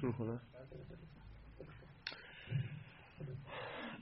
[0.00, 0.40] شروع کنم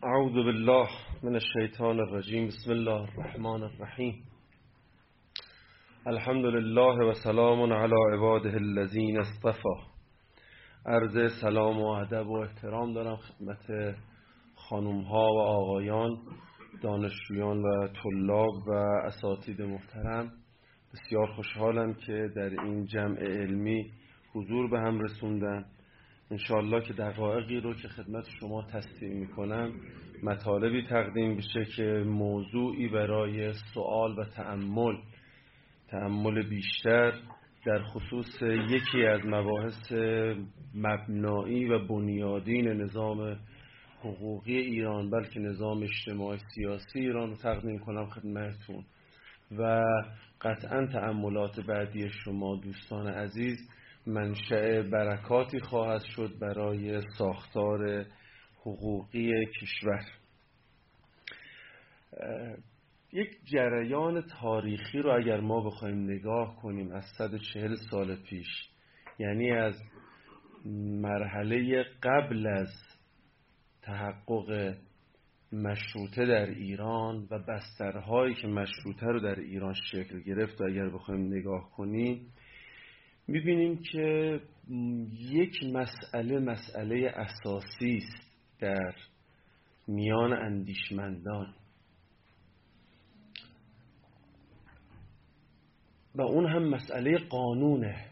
[0.03, 0.89] اعوذ بالله
[1.23, 2.47] من الشیطان الرجیم.
[2.47, 4.25] بسم الله الرحمن الرحیم.
[6.07, 9.77] الحمد لله و سلام علی عباده الذین اصطفى
[10.87, 13.97] عرض سلام و ادب و احترام دارم خدمت
[14.55, 16.19] خانم ها و آقایان
[16.83, 18.73] دانشجویان و طلاب و
[19.05, 20.33] اساتید محترم.
[20.93, 23.91] بسیار خوشحالم که در این جمع علمی
[24.35, 25.65] حضور به هم رسوندن.
[26.31, 29.73] انشاءالله که دقایقی رو که خدمت شما تصدیق می‌کنم
[30.23, 34.97] مطالبی تقدیم بشه که موضوعی برای سوال و تعمل
[35.89, 37.13] تعمل بیشتر
[37.67, 39.93] در خصوص یکی از مباحث
[40.75, 43.37] مبنایی و بنیادین نظام
[44.01, 48.85] حقوقی ایران بلکه نظام اجتماعی سیاسی ایران رو تقدیم کنم خدمتتون.
[49.59, 49.85] و
[50.41, 53.59] قطعا تعملات بعدی شما دوستان عزیز
[54.07, 58.07] منشأ برکاتی خواهد شد برای ساختار
[58.61, 60.05] حقوقی کشور.
[63.13, 68.47] یک جریان تاریخی رو اگر ما بخوایم نگاه کنیم از 140 سال پیش
[69.19, 69.75] یعنی از
[71.01, 72.69] مرحله قبل از
[73.83, 74.77] تحقق
[75.53, 81.27] مشروطه در ایران و بسترهایی که مشروطه رو در ایران شکل گرفت و اگر بخوایم
[81.27, 82.33] نگاه کنیم
[83.29, 84.41] می‌بینیم که
[85.13, 88.27] یک مسئله مسئله اساسی است
[88.61, 88.95] در
[89.89, 91.55] میان اندیشمندان.
[96.15, 98.11] و اون هم مسئله قانونه.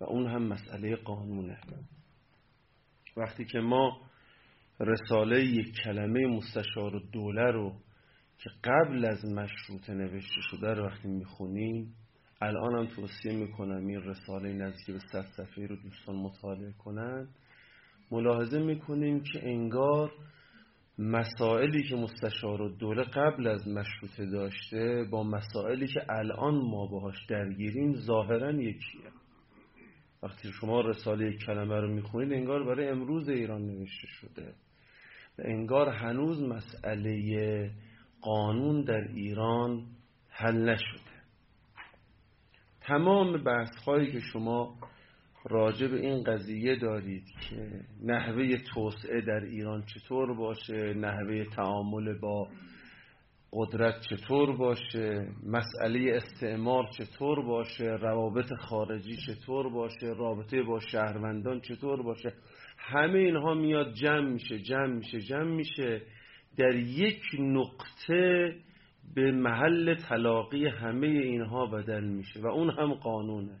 [0.00, 1.60] و اون هم مسئله قانونه.
[3.16, 4.00] وقتی که ما
[4.80, 7.76] رساله یک کلمه مستشار دوله رو
[8.38, 11.94] که قبل از مشروطه نوشته شده رو وقتی می‌خونیم
[12.42, 17.28] الان هم توصیه می‌کنم این رساله نزدیک به صد صفحه رو دوستان مطالعه کنن.
[18.10, 20.12] ملاحظه می‌کنیم که انگار
[20.98, 27.94] مسائلی که مستشار دوله قبل از مشروطه داشته با مسائلی که الان ما باهاش درگیریم
[27.94, 29.10] ظاهرا یکیه.
[30.22, 34.54] وقتی شما رساله کلمه رو می‌خونید انگار برای امروز ایران نوشته شده.
[35.38, 37.70] و انگار هنوز مسئله
[38.20, 39.86] قانون در ایران
[40.28, 41.09] حل نشده.
[42.90, 44.74] تمام بحث هایی که شما
[45.44, 47.70] راجع به این قضیه دارید که
[48.02, 52.48] نحوه توسعه در ایران چطور باشه نحوه تعامل با
[53.52, 62.02] قدرت چطور باشه مسئله استعمار چطور باشه روابط خارجی چطور باشه رابطه با شهروندان چطور
[62.02, 62.32] باشه
[62.78, 66.02] همه اینها میاد جمع میشه جمع میشه جمع میشه.
[66.58, 68.54] در یک نقطه
[69.14, 73.60] به محل تلاقی همه اینها بدل میشه و اون هم قانونه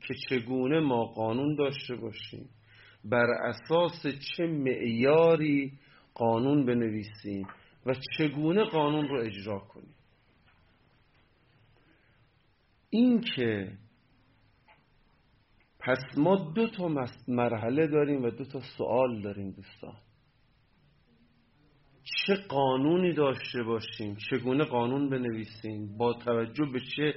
[0.00, 2.48] که چگونه ما قانون داشته باشیم.
[3.04, 5.72] بر اساس چه معیاری
[6.14, 7.46] قانون بنویسیم
[7.86, 9.94] و چگونه قانون رو اجرا کنیم.
[12.90, 13.72] این که
[15.80, 16.88] پس ما دو تا
[17.28, 19.96] مرحله داریم و دو تا سوال داریم دوستان.
[22.28, 27.14] چه قانونی داشته باشیم چگونه قانون بنویسیم با توجه به چه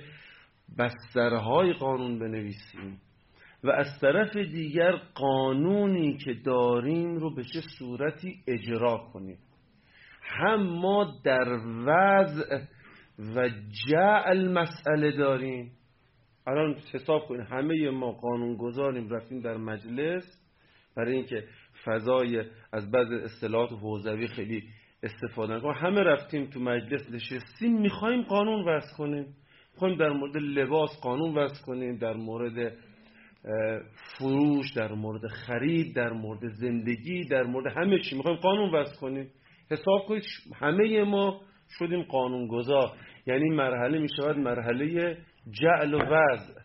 [0.78, 3.02] بسترهای قانون بنویسیم
[3.64, 9.38] و از طرف دیگر قانونی که داریم رو به چه صورتی اجرا کنیم.
[10.22, 12.60] هم ما در وضع
[13.36, 13.50] و
[13.88, 15.72] جعل مسئله داریم.
[16.48, 20.24] الان حساب کنیم همه ما قانون گذاریم رفتیم در مجلس.
[20.96, 21.44] برای اینکه
[21.86, 22.44] فضای
[22.74, 24.64] از بعض اصطلاحات حوزوی خیلی
[25.04, 29.26] استفاده نکنیم همه رفتیم تو مجلس نشستیم می‌خوایم قانون وضع کنیم.
[29.74, 32.74] می‌خوایم در مورد لباس قانون وضع کنیم در مورد
[33.94, 38.16] فروش در مورد خرید در مورد زندگی در مورد همه چی.
[38.16, 39.30] می‌خوایم قانون وضع کنیم.
[39.72, 40.24] حساب کنید
[40.56, 41.42] همه ما
[41.80, 42.92] شدیم قانون گذار
[43.28, 45.18] یعنی مرحله می‌شود مرحله
[45.62, 46.62] جعل و وضع.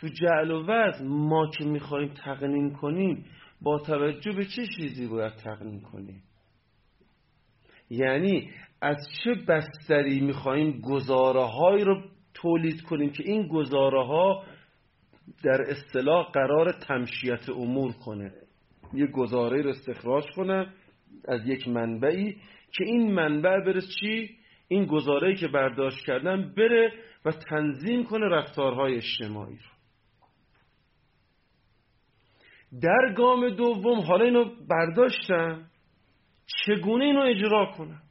[0.00, 3.24] تو جعل و وضع ما که می‌خوایم تقنین کنیم
[3.62, 6.22] با توجه به چه چیزی باید تقنین کنیم؟
[7.90, 8.50] یعنی
[8.82, 12.02] از چه بستری می‌خوایم گزاره های رو
[12.34, 14.44] تولید کنیم که این گزاره ها
[15.44, 18.32] در اصطلاح قرار تمشیت امور کنه.
[18.94, 20.66] یه گزاره رو استخراج کنه
[21.28, 22.32] از یک منبعی
[22.72, 24.36] که این منبع بره چی؟
[24.68, 26.92] این گزاره که برداشت کردن بره
[27.24, 29.70] و تنظیم کنه رفتارهای اجتماعی رو.
[32.82, 35.69] در گام دوم حالا اینو برداشتن
[36.66, 38.02] چگونه اینو اجرا کنن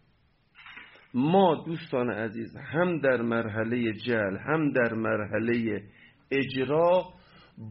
[1.14, 5.84] ما دوستان عزیز هم در مرحله جل هم در مرحله
[6.32, 7.14] اجرا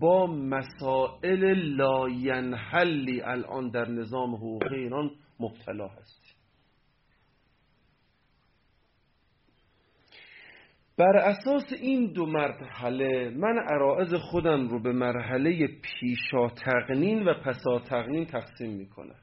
[0.00, 5.10] با مسائل لاینحلی الان در نظام حقوقی ایران
[5.40, 6.38] مبتلا هست
[10.98, 17.78] بر اساس این دو مرحله من عرائز خودم رو به مرحله پیشا تقنین و پسا
[17.78, 19.20] تقنین تقسیم می‌کنم.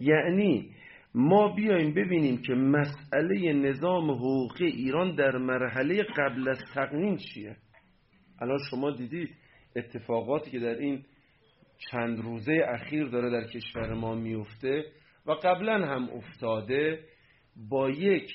[0.00, 0.70] یعنی
[1.14, 7.56] ما بیایم ببینیم که مسئله نظام حقوقی ایران در مرحله قبل از تقنین چیه.
[8.40, 9.30] الان شما دیدید
[9.76, 11.04] اتفاقاتی که در این
[11.90, 14.84] چند روزه اخیر داره در کشور ما میفته
[15.26, 17.04] و قبلا هم افتاده
[17.68, 18.30] با یک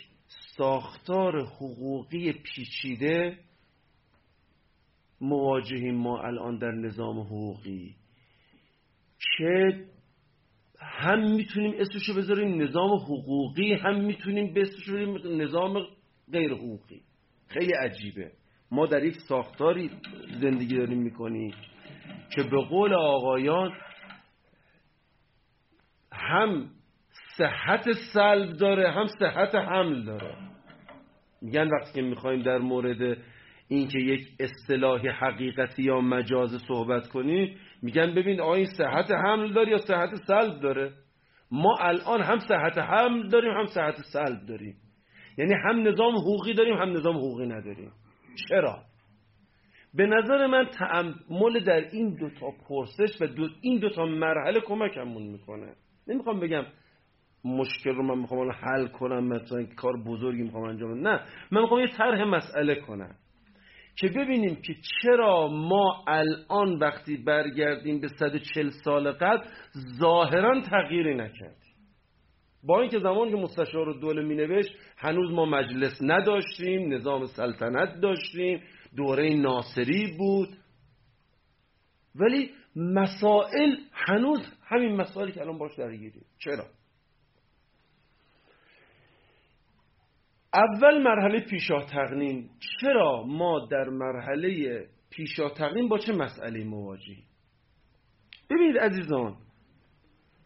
[0.58, 3.38] ساختار حقوقی پیچیده
[5.22, 7.96] مواجهیم ما الان در نظام حقوقی.
[9.38, 9.86] که
[10.86, 15.86] هم می‌تونیم اسمشو بذاریم نظام حقوقی هم می‌تونیم اسمشو بذاریم نظام
[16.32, 17.02] غیر حقوقی.
[17.48, 18.32] خیلی عجیبه.
[18.72, 19.92] ما در یک ساختاری
[20.42, 21.54] زندگی داریم می‌کنیم
[22.36, 23.72] که به قول آقایان
[26.12, 26.70] هم
[27.38, 30.36] صحت سلب داره هم صحت حمل داره.
[31.42, 33.18] میگن وقتی که می‌خوایم در مورد
[33.68, 39.72] اینکه یک اصطلاح حقیقتی یا مجاز صحبت کنیم میگن ببین آیا این صحت حمل داره
[39.72, 40.92] یا صحت سلب داره؟
[41.52, 44.76] ما الان هم صحت حمل داریم هم صحت سلب داریم.
[45.38, 47.92] یعنی هم نظام حقوقی داریم هم نظام حقوقی نداریم.
[48.50, 48.84] چرا؟
[49.94, 54.60] به نظر من تعمل در این دو تا پرسش و دو این دو تا مرحله
[54.60, 55.74] کمکمون می‌کنه.
[56.08, 56.66] نمی‌خوام بگم
[57.46, 61.20] مشکل رو من می‌خوام حل کنم مثلا کار بزرگی می‌خوام انجام نه
[61.52, 63.16] من می‌خوام یه طرح مسئله کنم.
[63.96, 69.48] که ببینیم که چرا ما الان وقتی برگردیم به 140 سال قبل
[70.00, 71.76] ظاهرا تغییری نکردیم.
[72.64, 78.62] با اینکه زمان که مستشار دوله می نوشت هنوز ما مجلس نداشتیم نظام سلطنت داشتیم
[78.96, 80.50] دوره ناصری بود.
[82.16, 86.26] ولی مسائل هنوز همین مسائلی که الان باش درگیریم.
[86.40, 86.66] چرا؟
[90.56, 92.50] اول مرحله پیشا تقنین
[92.82, 97.24] چرا ما در مرحله پیشا تقنین با چه مسئله مواجهیم؟
[98.50, 99.38] ببینید عزیزان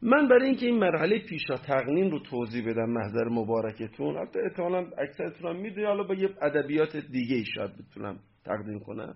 [0.01, 5.49] من برای اینکه این مرحله پیشا تقنین رو توضیح بدم محضر مبارکتون البته احتمالا اکثرتون
[5.49, 9.15] هم می‌دونی حالا با یه ادبیات دیگه ای شاید بتونم تقدیم کنم.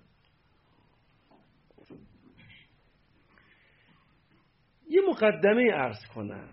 [4.89, 6.49] یه مقدمه ارز کنم.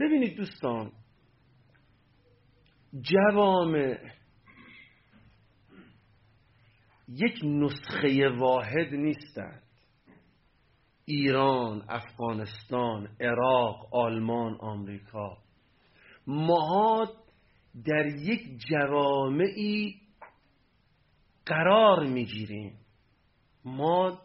[0.00, 0.92] ببینید دوستان
[2.94, 3.98] جوامع.
[7.08, 9.62] یک نسخه واحد نیستند.
[11.04, 15.38] ایران، افغانستان، عراق، آلمان، آمریکا.
[16.26, 17.08] ما
[17.86, 18.40] در یک
[18.70, 20.00] جوامعی
[21.46, 22.78] قرار می‌گیریم.
[23.64, 24.18] ما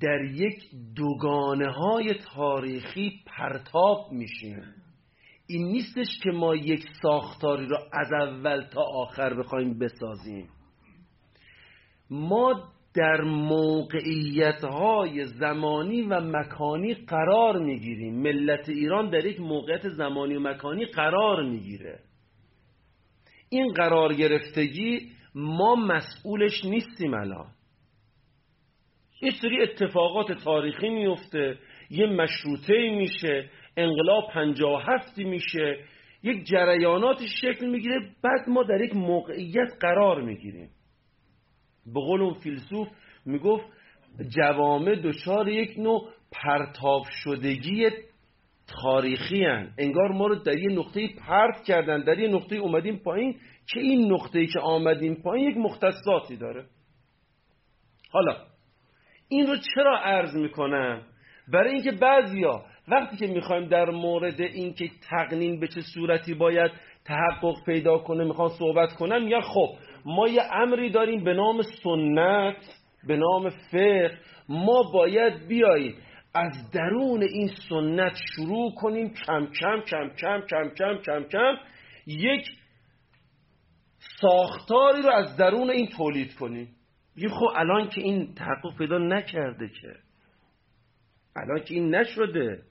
[0.00, 4.83] در یک دوگانه های تاریخی پرتاب میشیم.
[5.46, 10.48] این نیستش که ما یک ساختاری را از اول تا آخر بخوایم بسازیم.
[12.10, 18.22] ما در موقعیت های زمانی و مکانی قرار می‌گیریم.
[18.22, 22.00] ملت ایران در یک موقعیت زمانی و مکانی قرار می‌گیره.
[23.48, 27.46] این قرار گرفتگی ما مسئولش نیستیم الان.
[29.22, 31.58] یه سری اتفاقات تاریخی میفته
[31.90, 35.84] یه مشروطه میشه انقلاب پنجاه هفتی میشه
[36.22, 40.70] یک جریاناتی شکل می‌گیره بعد ما در یک موقعیت قرار می‌گیریم.
[41.86, 42.88] به قول اون فیلسوف
[43.26, 43.64] می‌گفت
[44.36, 47.90] جوامع دچار یک نوع پرتاب شدگی
[48.82, 49.74] تاریخی هن.
[49.78, 53.32] انگار ما رو در یه نقطه پرت کردن در یه نقطه اومدیم پایین
[53.72, 56.66] که این نقطه که آمدیم پایین یک مختصاتی داره.
[58.10, 58.36] حالا
[59.28, 61.02] این رو چرا عرض می‌کنم؟
[61.48, 66.70] برای اینکه بعضیا وقتی که می‌خوایم در مورد اینکه تقنین به چه صورتی باید
[67.04, 69.68] تحقق پیدا کنه می‌خوان صحبت کنم یا خب
[70.04, 72.56] ما یه امری داریم به نام سنت
[73.06, 74.18] به نام فقه.
[74.48, 75.94] ما باید بیاییم
[76.34, 81.56] از درون این سنت شروع کنیم کم کم کم کم کم کم کم کم
[82.06, 82.46] یک
[84.20, 86.68] ساختاری رو از درون این تولید کنیم.
[87.16, 89.88] بگیم خب الان که این تحقق پیدا نکرده که.
[91.36, 92.62] الان که این نشده.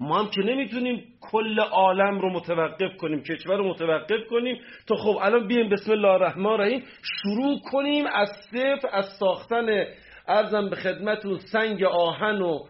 [0.00, 5.18] ما هم که نمی‌تونیم کل عالم رو متوقف کنیم کشور رو متوقف کنیم تا خب
[5.22, 9.84] الان بیایم بسم الله الرحمن الرحیم شروع کنیم از صفر از ساختن
[10.28, 12.64] ارزم به خدمتون سنگ آهن و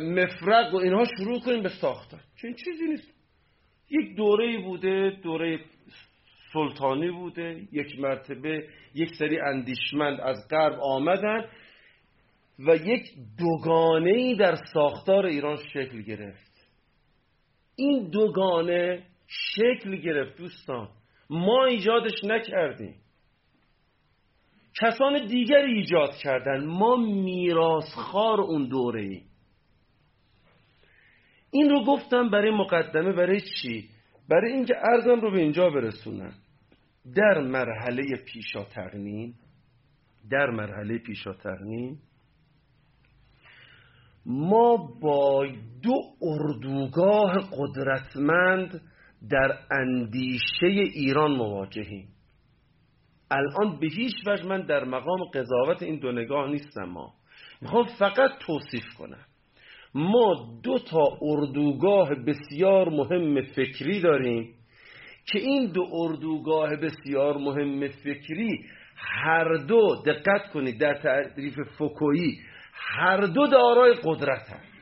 [0.00, 2.20] مفرق و اینها شروع کنیم به ساختن.
[2.40, 3.12] چه این چیزی نیست.
[3.90, 5.60] یک دوره بوده دوره
[6.52, 11.44] سلطانی بوده یک مرتبه یک سری اندیشمند از غرب آمدن.
[12.58, 13.02] و یک
[13.38, 16.52] دوگانه در ساختار ایران شکل گرفت.
[17.76, 20.88] این دوگانه شکل گرفت دوستان.
[21.30, 22.94] ما ایجادش نکردیم.
[24.80, 26.64] کسان دیگری ایجاد کردن.
[26.64, 29.22] ما میراسخار اون دوره ای
[31.50, 33.88] این رو گفتم برای مقدمه برای چی؟
[34.28, 36.32] برای اینکه ارزم رو به اینجا برسونم.
[37.14, 39.34] در مرحله پیشا تقنین
[40.30, 41.98] در مرحله پیشا تقنین
[44.26, 45.46] ما با
[45.82, 48.80] دو اردوگاه قدرتمند
[49.30, 52.08] در اندیشه ایران مواجهیم.
[53.30, 57.12] الان به هیچ وجه من در مقام قضاوت این دو نگاه نیستم ما
[57.62, 59.24] می‌خوام فقط توصیف کنم.
[59.94, 64.54] ما دو تا اردوگاه بسیار مهم فکری داریم
[65.26, 68.64] که این دو اردوگاه بسیار مهم فکری
[68.96, 72.38] هر دو دقت کنید در تعریف فکویی
[72.72, 74.72] هر دو دارای قدرت هست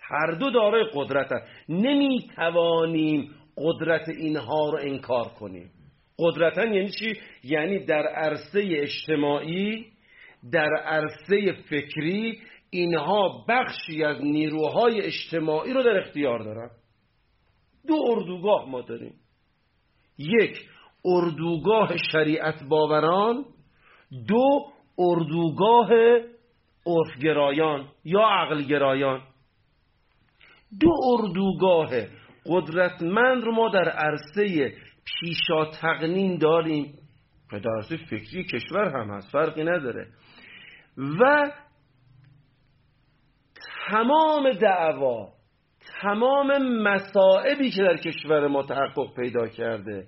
[0.00, 5.70] هر دو دارای قدرت هست نمی توانیم قدرت اینها رو انکار کنیم.
[6.18, 7.12] قدرتا یعنی چی؟
[7.44, 9.86] یعنی در عرصه اجتماعی
[10.52, 16.70] در عرصه فکری اینها بخشی از نیروهای اجتماعی رو در اختیار دارن.
[17.88, 19.14] دو اردوگاه ما داریم.
[20.18, 20.68] یک
[21.04, 23.44] اردوگاه شریعت باوران.
[24.28, 24.66] دو
[24.98, 25.88] اردوگاه
[26.86, 29.22] عرفگرایان یا عقلگرایان.
[30.80, 31.90] دو اردوگاه
[32.46, 34.72] قدرتمند رو ما در عرصه
[35.04, 36.98] پیشا تقنین داریم.
[37.50, 40.06] که در عرصه فکری کشور هم هست فرقی نداره.
[40.96, 41.50] و
[43.90, 45.34] تمام دعوا
[46.02, 50.06] تمام مسائبی که در کشور ما تحقق پیدا کرده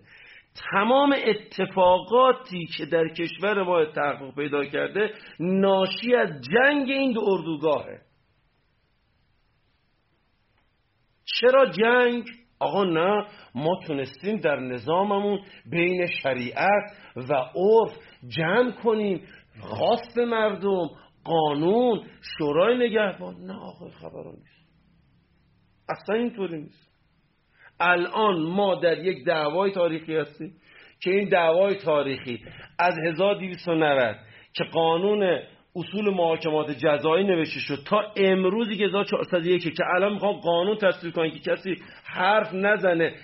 [0.73, 5.11] تمام اتفاقاتی که در کشور ما تحقق پیدا کرده
[5.41, 8.01] ناشی از جنگ این دو اردوگاهه.
[11.25, 12.25] چرا جنگ؟
[12.59, 17.99] آقا نه ما تونستیم در نظاممون بین شریعت و عرف
[18.29, 19.27] جمع کنیم.
[19.61, 20.89] خواست مردم
[21.25, 22.07] قانون
[22.39, 23.35] شورای نگهبان.
[23.35, 24.67] نه آقا خبران نیست.
[25.89, 26.96] اصلا اینطوری نیست.
[27.81, 30.53] الان ما در یک دعوای تاریخی هستیم
[31.03, 32.45] که این دعوای تاریخی
[32.79, 34.17] از 1290
[34.53, 35.41] که قانون
[35.77, 41.31] اصول محاکمات جزایی نوشته شد تا امروزی که 1401 که الان می‌خوام قانون تصویر کنن
[41.31, 43.15] که کسی حرف نزنه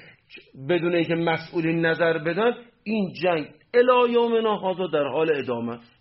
[0.68, 2.52] بدون اینکه مسئولین نظر بدن
[2.85, 5.92] این جنگ الی یومنا در حال ادامه است.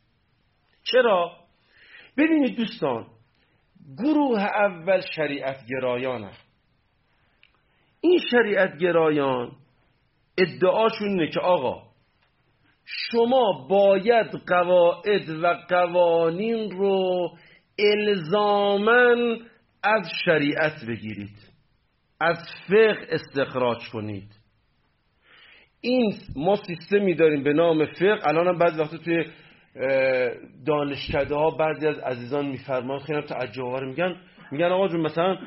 [0.83, 1.31] چرا؟
[2.17, 3.07] ببینید دوستان
[3.97, 6.31] گروه اول شریعت گرایان
[8.01, 9.51] این شریعت گرایان
[10.37, 11.91] ادعاشون اینه که آقا
[12.85, 17.29] شما باید قواعد و قوانین رو
[17.79, 19.37] الزامن
[19.83, 21.51] از شریعت بگیرید
[22.19, 24.41] از فقه استخراج کنید.
[25.81, 28.19] این ما سیستمی داریم به نام فقه.
[28.23, 29.25] الان هم بعضی وقتا توی
[30.65, 34.15] دانشکده ها بعضی از عزیزان میفرمان خیلی تعجب میگن
[34.51, 35.37] میگن آقا جون مثلا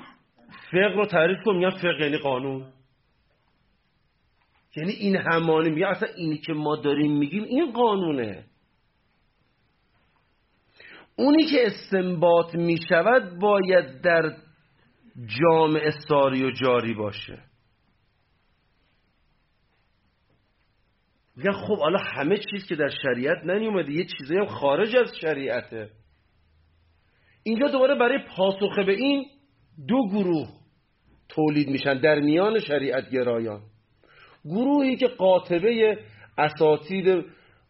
[0.70, 2.72] فقه رو تعریف کن میگن فقه یعنی قانون.
[4.76, 8.44] یعنی این همانی میگه اصلا اینی که ما داریم میگیم این قانونه.
[11.16, 14.36] اونی که استنباط می‌شود باید در
[15.40, 17.42] جامعه ساری و جاری باشه.
[21.36, 25.90] میگن خب حالا همه چیز که در شریعت ننیومده یه چیزایی هم خارج از شریعته.
[27.42, 29.26] اینجا دوباره برای پاسخ به این
[29.88, 30.48] دو گروه
[31.28, 33.60] تولید میشن در میان شریعت گرایان.
[34.44, 35.98] گروهی که قاطبه
[36.38, 37.24] اساتید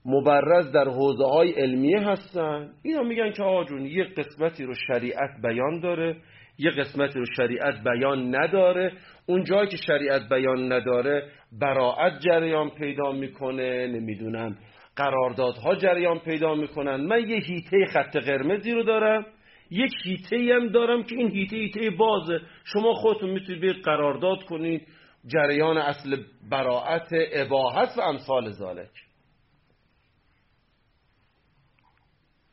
[0.05, 2.73] مبرز در حوزه های علمیه هستن.
[2.83, 6.17] اینا میگن که آجون یه قسمتی رو شریعت بیان داره
[6.59, 8.93] یه قسمتی رو شریعت بیان نداره.
[9.27, 11.31] اون جایی که شریعت بیان نداره
[11.61, 14.59] براعت جریان پیدا می‌کنه نمی‌دونم
[14.97, 16.97] قراردادها جریان پیدا می‌کنن.
[16.97, 19.27] من یه هیته خط قرمزی رو دارم.
[19.75, 22.41] یک هیته هم دارم که این هیته هیته بازه.
[22.65, 24.89] شما خودتون می‌تونید به قرارداد کنید.
[25.27, 26.17] جریان اصل
[26.51, 28.91] براعت اباحت و امثال ذالک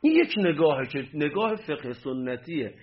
[0.02, 2.74] این یک نگاهه که نگاه فقه سنتیه.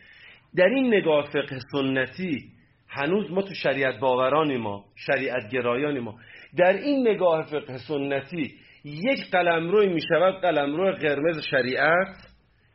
[0.55, 2.51] در این نگاه فقه سنتی
[2.89, 6.19] هنوز ما تو شریعت باورانی ما شریعت گرایانی ما
[6.57, 8.55] در این نگاه فقه سنتی
[8.85, 12.28] یک قلمروی می شود قلمرو قرمز شریعت.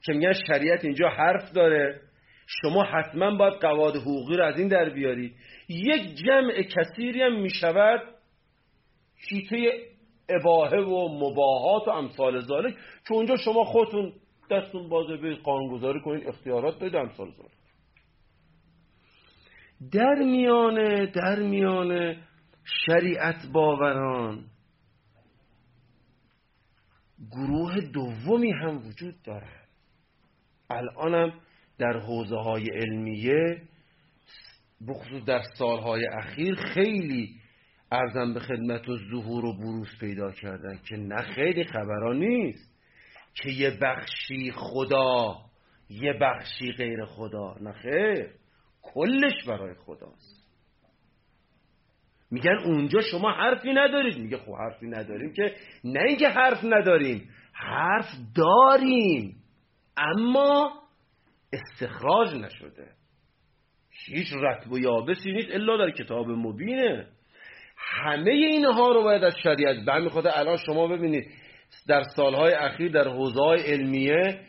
[0.05, 2.01] که میگن شریعت اینجا حرف داره.
[2.47, 5.35] شما حتما باید قواعد حقوقی رو از این در بیارید.
[5.69, 8.01] یک جمع کثیری هم می شود
[9.29, 9.73] شیطه
[10.29, 12.75] اباهه و مباهات و امثال ذالک
[13.09, 14.13] که اونجا شما خودتون
[14.51, 17.33] دستون بازه به قانونگذاری کنید اختیارات دارید امثال
[19.93, 22.23] در میانه در میانه
[22.87, 24.45] شریعت باوران
[27.31, 29.63] گروه دومی هم وجود دارد.
[30.71, 31.33] الانم
[31.78, 33.62] در حوزه های علمیه
[34.88, 37.35] بخصوص در سالهای اخیر خیلی
[37.92, 42.75] ارزم به خدمت و ظهور و بروز پیدا کردن که نه خیلی خبران نیست
[43.35, 45.37] که یه بخشی خدا
[45.90, 47.56] یه بخشی غیر خدا.
[47.61, 48.28] نه خیر
[48.83, 50.44] کلش برای خداست.
[52.30, 54.18] میگن اونجا شما حرفی ندارید.
[54.18, 55.54] میگه خب حرفی نداریم که
[55.85, 58.06] نه اینکه حرف نداریم حرف
[58.37, 59.37] داریم.
[59.97, 60.73] اما
[61.53, 62.89] استخراج نشده.
[64.07, 67.07] هیچ رتب و یابسی نیست الا در کتاب مبینه.
[67.77, 70.27] همه اینها رو باید از شریعت برمیخواد.
[70.27, 71.25] الان شما ببینید
[71.89, 74.41] در سالهای اخیر در حوزه علمیه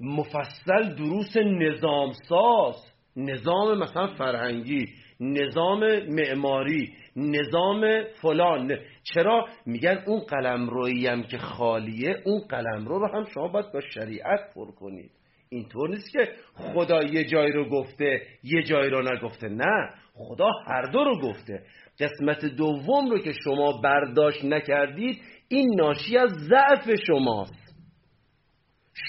[0.00, 2.74] مفصل دروس نظام ساز
[3.16, 4.86] نظام مثلا فرهنگی.
[5.20, 8.78] نظام معماری نظام فلان.
[9.02, 10.68] چرا؟ میگن اون قلم
[11.06, 15.10] هم که خالیه اون قلم رو رو هم شما باید با شریعت پر کنید.
[15.48, 19.48] اینطور نیست که خدا یه جای رو گفته یه جای رو نگفته.
[19.48, 21.62] نه خدا هر دو رو گفته.
[22.00, 27.70] قسمت دوم رو که شما برداشت نکردید این ناشی از ضعف شماست.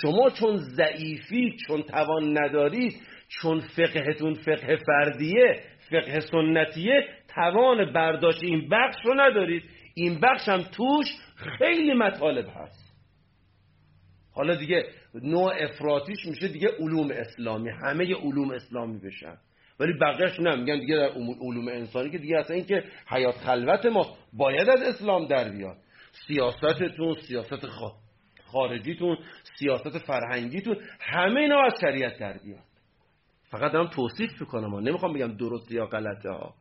[0.01, 2.93] شما چون ضعیفی چون توان ندارید
[3.27, 9.63] چون فقهتون فقه فردیه فقه سنتیه توان برداشت این بخش رو ندارید.
[9.93, 12.91] این بخش هم توش خیلی مطالب هست.
[14.33, 14.85] حالا دیگه
[15.23, 17.69] نوع افراتیش میشه دیگه علوم اسلامی.
[17.69, 19.37] همه علوم اسلامی بشن.
[19.79, 20.55] ولی بقیهش نه.
[20.55, 21.09] میگن دیگه در
[21.41, 25.77] علوم انسانی که دیگه اصلا این که حیات خلوت ما باید از اسلام در بیاد.
[26.27, 27.65] سیاستتون سیاست
[28.45, 29.17] خارجیتون
[29.59, 32.70] سیاست فرهنگیتون همه اینا از شریعت در بیاد.
[33.51, 34.79] فقط دارم توصیف می‌کنم.
[34.79, 36.53] نمی‌خوام بگم درست یا غلطه ها.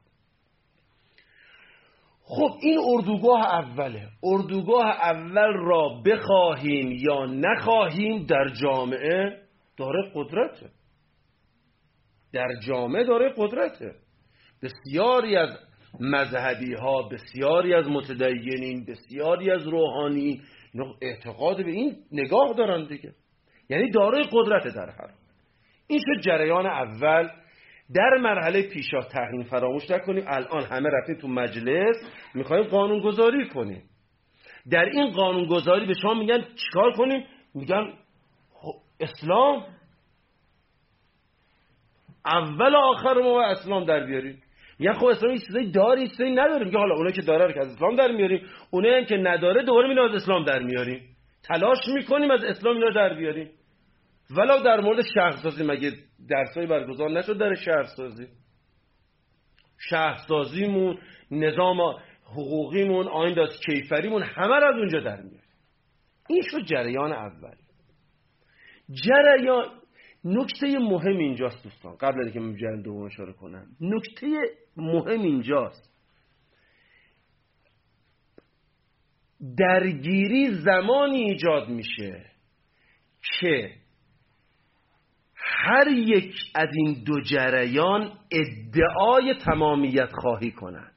[2.23, 4.09] خب این اردوگاه اوله.
[4.23, 9.43] اردوگاه اول را بخواهیم یا نخواهیم در جامعه
[9.77, 10.71] داره قدرته.
[12.33, 13.95] در جامعه داره قدرته.
[14.63, 15.59] بسیاری از
[16.01, 20.41] مذهبی ها بسیاری از متدینین بسیاری از روحانی
[21.03, 23.15] اعتقاد به این نگاه دارن دیگه.
[23.69, 25.20] یعنی دارای قدرت در هر
[25.91, 27.29] این شد جریان اول.
[27.95, 30.25] در مرحله پیشا تحریم فراموش نکنیم.
[30.27, 31.97] الان همه رفتیم تو مجلس.
[32.35, 33.83] می‌خوایم قانون گذاری کنیم.
[34.71, 37.25] در این قانون گذاری به شما میگن چیکار کنیم؟
[37.55, 37.93] میگن
[38.53, 39.67] خب اسلام.
[42.27, 44.43] اول آخر ما اسلام در بیاریم.
[44.79, 47.97] میگن خب اسلام چیزایی داری چیزایی نداره میگه حالا اونایی که داره که از اسلام
[47.97, 48.47] در میاریم.
[48.71, 51.01] اونایی که نداره دوباره میگن از اسلام در میاریم.
[51.43, 53.51] تلاش می‌کنیم از اسلام اینا در بیاریم.
[54.37, 55.93] ولو در مورد شهرسازی مگه
[56.29, 58.27] درسایی برگزار نشد در شهرسازی؟
[59.79, 60.99] شهرسازیمون
[61.31, 61.81] نظام
[62.25, 65.41] حقوقیمون آین دست کیفریمون همه را از اونجا در میاد
[66.29, 67.57] این شد جریان اول.
[68.93, 69.81] جریان
[70.25, 71.97] نکته مهم اینجاست دوستان.
[71.97, 73.67] قبل اینکه من جریان دوم اشاره کنم.
[73.81, 74.27] نکته
[74.77, 75.91] مهم اینجاست.
[79.59, 82.31] درگیری زمانی ایجاد میشه
[83.41, 83.80] که
[85.65, 90.93] هر یک از این دو جریان ادعای تمامیت خواهی کنند.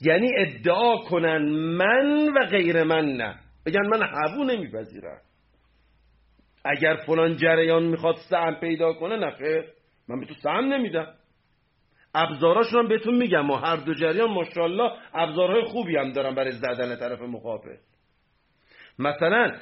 [0.00, 3.38] یعنی ادعا کنن من و غیر من نه.
[3.66, 5.20] بگن من حبو نمیپذیرم.
[6.64, 9.64] اگر فلان جریان می‌خواد سهم پیدا کنه نخیر
[10.08, 11.14] من به تو سهم نمیدم.
[12.14, 13.40] ابزاراشون هم بهتون میگم.
[13.40, 17.76] ما هر دو جریان ماشاءالله ابزارهای خوبی هم دارن برای زدن طرف مقابل
[18.98, 19.52] مثلا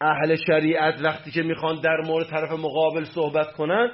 [0.00, 3.90] اهل شریعت وقتی که می‌خوان در مورد طرف مقابل صحبت کنن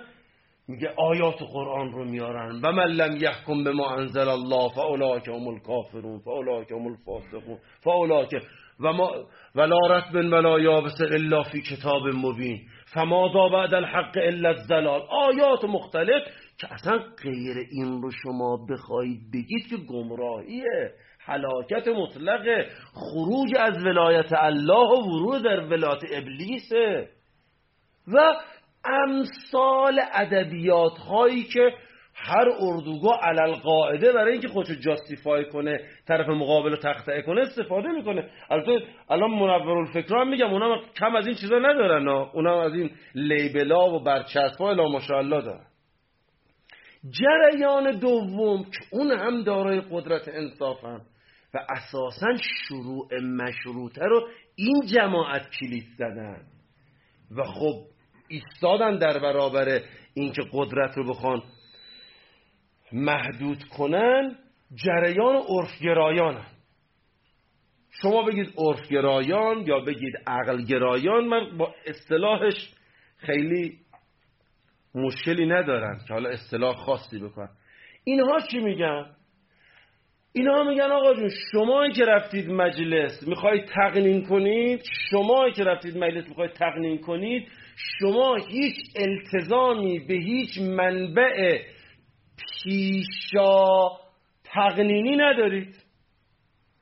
[0.69, 2.61] میگه آیات قرآن رو میارن.
[2.63, 8.35] و من لم یحکم به ما انزل الله فاولاک هم الکافرون فاولاک هم الفاسقون فاولاک
[8.81, 9.13] و ما
[9.55, 12.61] ولا رتب ولا یابس الا فی کتاب مبین.
[12.95, 16.23] فماذا بعد الحق الا الزلال آیات مختلف
[16.59, 20.93] که اصلا غیر این رو شما بخواهید بگید که گمراهیه.
[21.27, 27.09] حلاکت مطلق خروج از ولایت الله و ورود در ولایت ابلیسه
[28.09, 28.35] و
[28.85, 31.73] امثال ادبیات هایی که
[32.15, 37.89] هر اردوگاه علل قاعده برای اینکه خودشو جاستیفای کنه طرف مقابل رو تخته کنه استفاده
[37.89, 38.31] می‌کنه.
[38.51, 42.91] البته الان منور الفکر هم میگم اونا کم از این چیزا ندارن اونا از این
[43.15, 45.67] لیبلا و برچسبا الا ماشاءالله دارن.
[47.11, 50.85] جریان دوم که اون هم دارای قدرت انصاف
[51.57, 52.37] و اساسا
[52.69, 56.43] شروع مشروطه رو این جماعت کلید زدن.
[57.37, 57.85] و خب
[58.29, 59.81] ایستادن در برابر
[60.15, 61.43] اینکه قدرت رو بخوان
[62.93, 64.37] محدود کنن
[64.75, 66.47] جریان عرفگرایانن.
[68.03, 72.75] شما بگید عرفگرایان یا بگید عقلگرایان من با اصطلاحش
[73.17, 73.79] خیلی
[74.95, 77.51] مشکلی ندارن که حالا اصطلاح خاصی بکنن
[78.05, 79.16] اینها چی میگن؟
[80.37, 86.29] اینها میگن آقا جون شما که رفتید مجلس می‌خواید تقنین کنید شما که رفتید مجلس
[86.29, 91.63] می‌خواید تقنین کنید شما هیچ التزامی به هیچ منبع
[92.63, 93.89] پیشا
[94.45, 95.77] تقنینی ندارید.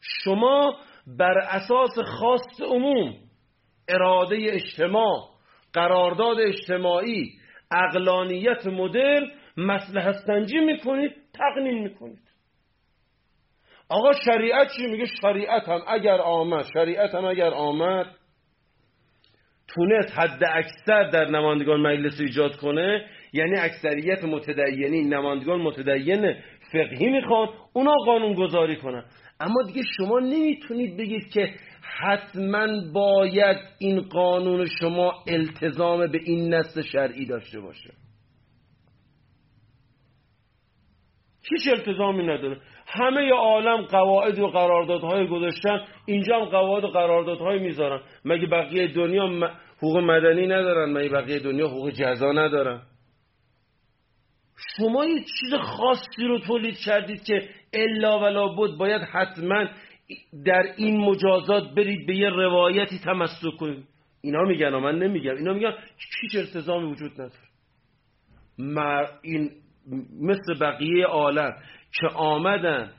[0.01, 0.77] شما
[1.19, 3.14] بر اساس خواست عموم
[3.88, 5.29] اراده اجتماع
[5.73, 7.33] قرارداد اجتماعی
[7.71, 12.34] اقلانیت مدل مسئله سنجی می‌کنید تقنین می‌کنید.
[13.88, 18.07] آقا شریعت چی میگه؟ شریعت هم اگر آمد شریعت هم اگر آمد.
[19.68, 26.35] تونست حد اکثر در نمایندگان مجلس ایجاد کنه یعنی اکثریت متدینی نمایندگان متدین
[26.73, 29.05] فقهی می‌خوان اونا قانون گذاری کنن.
[29.40, 31.55] اما دیگه شما نمی‌تونید بگید که
[32.01, 37.94] حتما باید این قانون شما التزام به این نسل شرعی داشته باشه.
[41.51, 42.61] هیچ التزامی نداره.
[42.95, 48.01] همه عالم قواعد و قراردادهای گذاشتن اینجا هم قواعد و قراردادهای می‌ذارن.
[48.25, 52.83] مگه بقیه دنیا حقوق مدنی ندارن؟ مگه بقیه دنیا حقوق جزا ندارن؟
[54.77, 59.67] شما یه چیز خاصی رو تولید کردید که الا ولا بود باید حتما
[60.45, 63.85] در این مجازات برید به یه روایتی تمسک کنید.
[64.21, 65.37] اینا میگن و من نمیگم.
[65.37, 65.75] اینا میگن
[66.21, 67.45] هیچ التزامی وجود نداره.
[69.23, 69.51] این
[70.20, 71.53] مثل بقیه عالم
[72.01, 72.92] که آمدن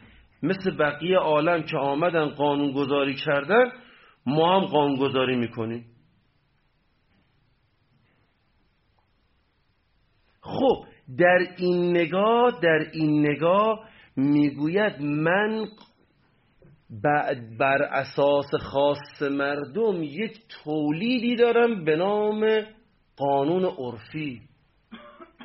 [0.44, 3.72] مثل بقیه عالم که آمدن قانون گذاری کردن
[4.26, 5.86] ما هم قانون گذاری می‌کنیم.
[10.42, 10.86] خب
[11.18, 15.66] در این نگاه در این نگاه می‌گوید من
[17.60, 22.66] بر اساس خاص مردم یک تولیدی دارم به نام
[23.18, 24.42] قانون عرفی.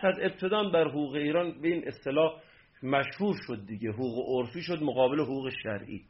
[0.04, 2.40] از ابتدا بر حقوق ایران به این اصطلاح
[2.82, 3.90] مشهور شد دیگه.
[3.90, 6.04] حقوق عرفی شد مقابل حقوق شرعی.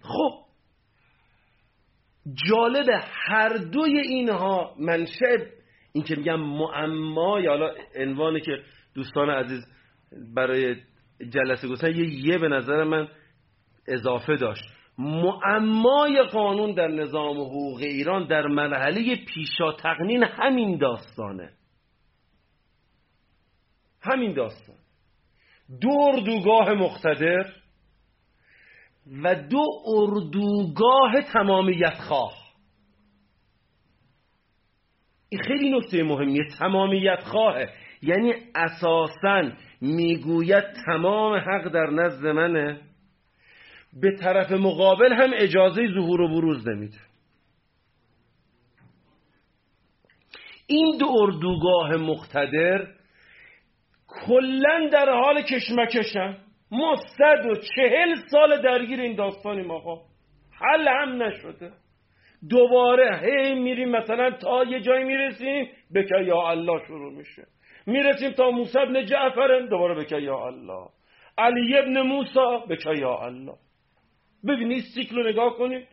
[0.00, 0.48] خب
[2.48, 5.36] جالبه هر دوی اینها منشأ
[5.92, 8.62] این که میگم معما یا حالا عنوانی که
[8.94, 9.66] دوستان عزیز
[10.34, 10.76] برای
[11.30, 13.08] جلسه گفتن یه یه به نظر من
[13.88, 14.64] اضافه داشت.
[14.98, 21.52] معمای قانون در نظام حقوق ایران در مرحله پیشا تقنین همین داستانه.
[24.02, 24.76] همین داستان.
[25.80, 27.52] دو اردوگاه مقتدر
[29.22, 32.48] و دو اردوگاه تمامیت خواه
[35.28, 37.68] این خیلی نکته مهمیه تمامیت خواهه
[38.02, 42.87] یعنی اساسا می‌گوید تمام حق در نزد منه.
[43.92, 46.98] به طرف مقابل هم اجازه ظهور و بروز نمیده.
[50.66, 52.86] این دو اردوگاه مقتدر
[54.08, 56.36] کلا در حال کشمکشن.
[56.70, 60.00] ما صد و چهل سال درگیر این داستانیم آقا.
[60.52, 61.72] حل هم نشده.
[62.50, 67.46] دوباره هی میریم مثلا تا یه جایی می‌رسیم بکه یا الله شروع میشه.
[67.86, 70.88] می‌رسیم تا موسی ابن جعفر دوباره بکه یا الله.
[71.38, 73.56] علی ابن موسی بکه یا الله.
[74.48, 75.86] ببینید سیکل رو نگاه کنید.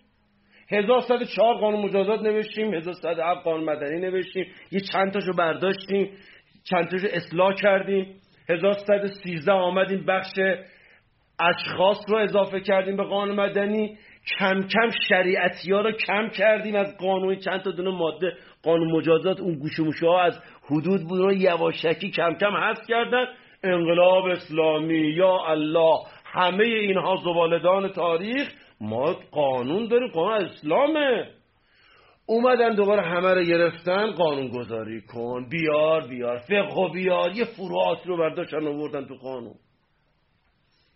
[0.70, 6.12] 1104 قانون مجازات نوشتیم 1107 قانون مدنی نوشتیم یه چند تاشو برداشتیم
[6.64, 10.32] چند تاشو اصلاح کردیم 1113 آمدیم بخش
[11.40, 13.98] اشخاص رو اضافه کردیم به قانون مدنی.
[14.40, 19.40] کم کم شریعتی ها رو کم کردیم از قانون چند تا دونه ماده قانون مجازات
[19.40, 23.26] اون گوشموشه ها از حدود بود رو یواشکی کم کم حذف کردن.
[23.64, 26.00] انقلاب اسلامی یا الله
[26.36, 31.30] همه اینها زبالدان تاریخ ما قانون داریم قانون اسلامه.
[32.26, 38.08] اومدن دوباره همه رو گرفتن قانون گذاری کن بیار بیار فقه و بیار یه فروعات
[38.08, 39.56] رو برداشتن آوردن تو قانون.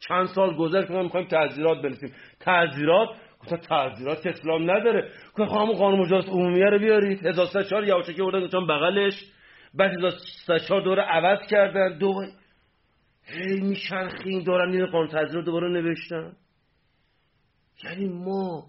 [0.07, 3.09] چند سال گذشت که ما می‌خوایم تعذیرات برسیم تعذیرات
[3.69, 5.09] تعذیرات اسلام نداره.
[5.37, 7.25] که همون قانون مجازات عمومیه رو بیارید.
[7.25, 9.13] 1304 یواشکی بردن گفتن بغلش.
[9.73, 11.97] بعد 1304 دوره عوض کردن.
[11.97, 12.27] دوباره
[13.31, 16.33] هی میچرخیم دارن این قانون تعذیرات دوباره نوشتن
[17.83, 18.65] یعنی ما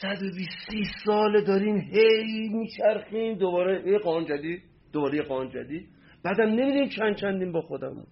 [0.00, 0.48] 120
[1.04, 5.88] سال داریم هی میچرخیم دوباره یه قانون جدید دوباره یه قانون جدید.
[6.24, 8.06] بعدم نمی‌دونیم چند چندیم با خودمون.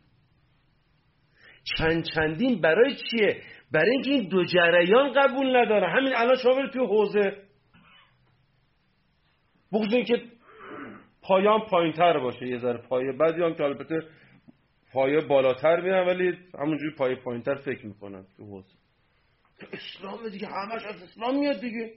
[1.78, 5.88] چند چندین برای چیه؟ برای اینکه این دو جریان قبول نداره.
[5.88, 7.36] همین الان شما برید توی حوزه.
[9.72, 10.22] بگذارین که
[11.22, 13.12] پایان پایین تر باشه یه ذره پایه.
[13.12, 14.02] بعضی هم که البته
[14.92, 18.74] پایه بالاتر میرن ولی همونجوری پایه پایین تر فکر می‌کنن تو حوزه.
[19.72, 21.92] اسلام دیگه همش از اسلام میاد دیگه.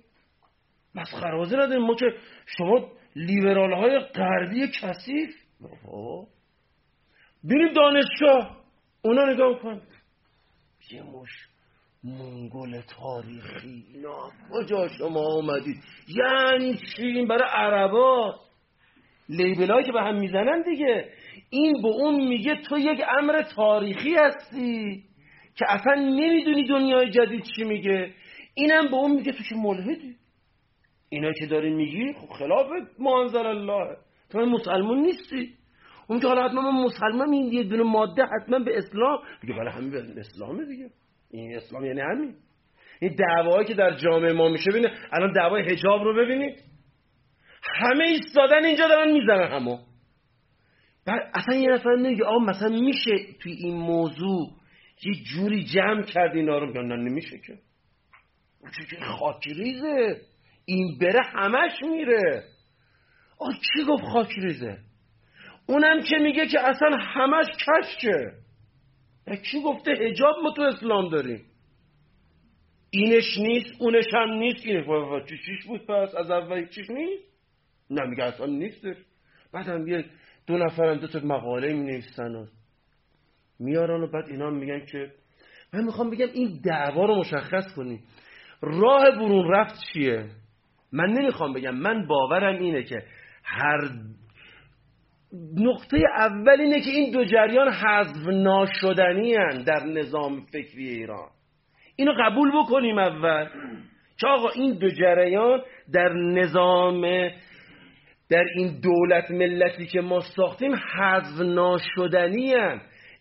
[0.96, 2.06] مسخره نداریم ما که
[2.58, 5.36] شما لیبرال های غربی کثیف.
[7.44, 8.58] بریم دانشگاه
[9.02, 9.82] اونا نگاه کن.
[10.92, 11.30] یه مش
[12.04, 13.86] منگل تاریخی.
[13.94, 15.78] اینا کجا شما آمدید
[16.08, 18.36] یعنی چی؟ این برای عربا.
[19.30, 21.14] لیبل که به هم می‌زنن دیگه.
[21.50, 25.04] این به اون میگه تو یک امر تاریخی هستی
[25.56, 28.14] که اصلا نمی‌دونی دنیای جدید چی میگه.
[28.54, 30.16] اینم به اون میگه تو که ملحدی؟
[31.10, 32.68] اینا که داری میگی خب خلاف
[33.00, 33.98] منزل الله.
[34.30, 35.54] تو مسلمون نیستی.
[36.08, 39.18] اون که حالا حتما من مسلمان این یه دونه ماده حتما به اسلام.
[39.42, 40.90] دیگه بله همین به اسلامه دیگه.
[41.32, 42.36] این اسلام یعنی همین.
[43.02, 46.60] این دعوایی که در جامعه ما میشه ببینه الان دعوای حجاب رو ببینید
[47.64, 49.78] همه ایستادن اینجا دارن می‌زنن همو.
[51.08, 54.52] اصلا یه نفر میگه آقا مثلا میشه توی این موضوع
[55.04, 57.60] یه جوری جمع کرد اینا رو؟ نه نمیشه که.
[58.90, 60.22] چه خاکی ریزه
[60.66, 62.44] این بره همش میره.
[63.40, 64.78] آ چی گفت خاکی ریزه
[65.68, 68.32] اونم که میگه که اصلا همش کشکه.
[69.52, 71.46] کی گفته هجاب ما تو اسلام داریم؟
[72.90, 74.66] اینش نیست اونش هم نیست.
[74.66, 74.86] اینه
[75.46, 77.24] چیش بود پس؟ از اول چیش نیست؟
[77.90, 78.98] نه میگه اصلا نیستش.
[79.54, 80.04] بعد هم
[80.48, 82.46] دو نفرم دو تا مقاله می نویسن و
[83.60, 85.12] میارن و بعد اینا میگن که
[85.74, 88.04] من می‌خوام بگم این دعوا رو مشخص کنیم
[88.62, 90.26] راه برون رفت چیه؟
[90.92, 91.76] من نمی‌خوام بگم.
[91.76, 93.04] من باورم اینه که
[93.44, 93.90] هر
[95.56, 101.30] نقطه اول اینه که این دو جریان حذف ناشدنی در نظام فکری ایران.
[101.96, 103.48] اینو قبول بکنیم اول.
[104.20, 105.62] که آقا این دو جریان
[105.94, 107.30] در نظام
[108.30, 112.54] در این دولت ملتی که ما ساختیم حذف ناشدنی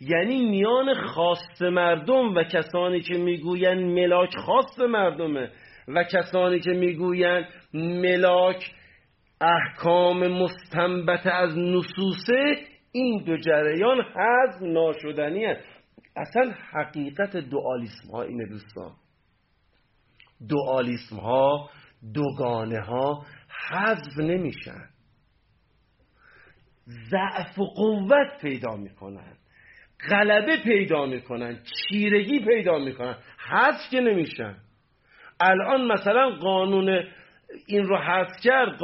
[0.01, 5.51] یعنی میان خاص مردم و کسانی که می‌گوین ملاک خاص مردمه
[5.89, 8.73] و کسانی که می‌گوین ملاک
[9.41, 12.57] احکام مستنبت از نصوصه
[12.93, 15.47] این دو جریان حذف ناشدنی
[16.17, 18.93] اصلا حقیقت دوالیسم ها اینه دوستان.
[20.49, 21.71] دوالیسم ها
[22.15, 23.25] دوگانه ها
[23.71, 24.94] حذف نمیشن.
[26.87, 29.33] ضعف و قوت پیدا می‌کنن.
[30.11, 33.17] غلبه پیدا می‌کنن چیرگی پیدا می‌کنن.
[33.51, 34.57] حذف که نمیشن.
[35.41, 37.05] الان مثلا قانون
[37.67, 38.79] این رو حذف کرد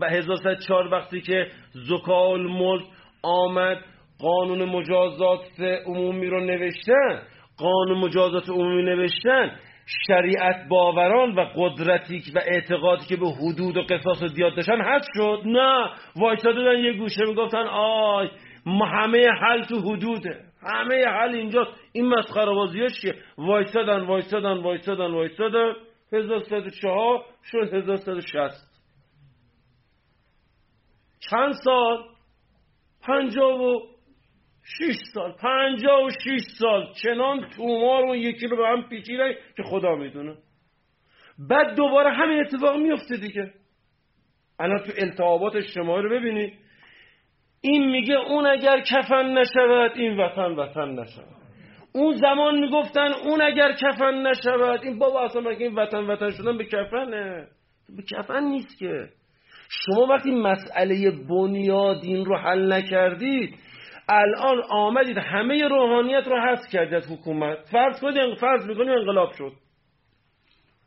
[0.00, 2.84] به 1104 وقتی که زکال ملک
[3.22, 3.78] آمد
[4.18, 7.22] قانون مجازات عمومی رو نوشتن
[7.58, 9.58] قانون مجازات عمومی نوشتن.
[10.06, 15.04] شریعت باوران و قدرتی و اعتقادی که به حدود و قصاص و دیاد داشتن حد
[15.16, 15.42] شد.
[15.46, 18.28] نه وایساده دادن یه گوشه می‌گفتن آی
[18.66, 20.40] همه حل تو حدوده.
[20.62, 21.70] همه حل اینجاست.
[21.92, 25.74] این مسخره بازی چیه؟ وایسادن وایسادن وایسادن وایسادن
[26.12, 28.74] 1104 شد 1160
[31.30, 31.98] چند سال؟
[33.02, 33.80] پنجاه و
[34.64, 39.62] شیش سال پنجاه و شیش سال چنان تومار اون یکی رو به هم پیچیدن که
[39.62, 40.36] خدا می‌دونه.
[41.38, 43.52] بعد دوباره همین اتفاق میفته دیگه.
[44.58, 46.52] الان تو التهابات اجتماعی رو ببینید
[47.60, 51.34] این میگه اون اگر کفن نشود این وطن وطن نشود.
[51.94, 56.64] اون زمان می‌گفتن اون اگر کفن نشود این بابا اصلا این وطن وطن شدن به
[56.64, 57.46] کفنه؟
[57.96, 59.08] به کفن نیست که.
[59.68, 63.58] شما وقتی مسئله بنیادین رو حل نکردید
[64.08, 67.58] الان آمدید همه روحانیت رو حذف کردید از حکومت.
[67.72, 69.52] فرض کنید فرض می‌کنید انقلاب شد.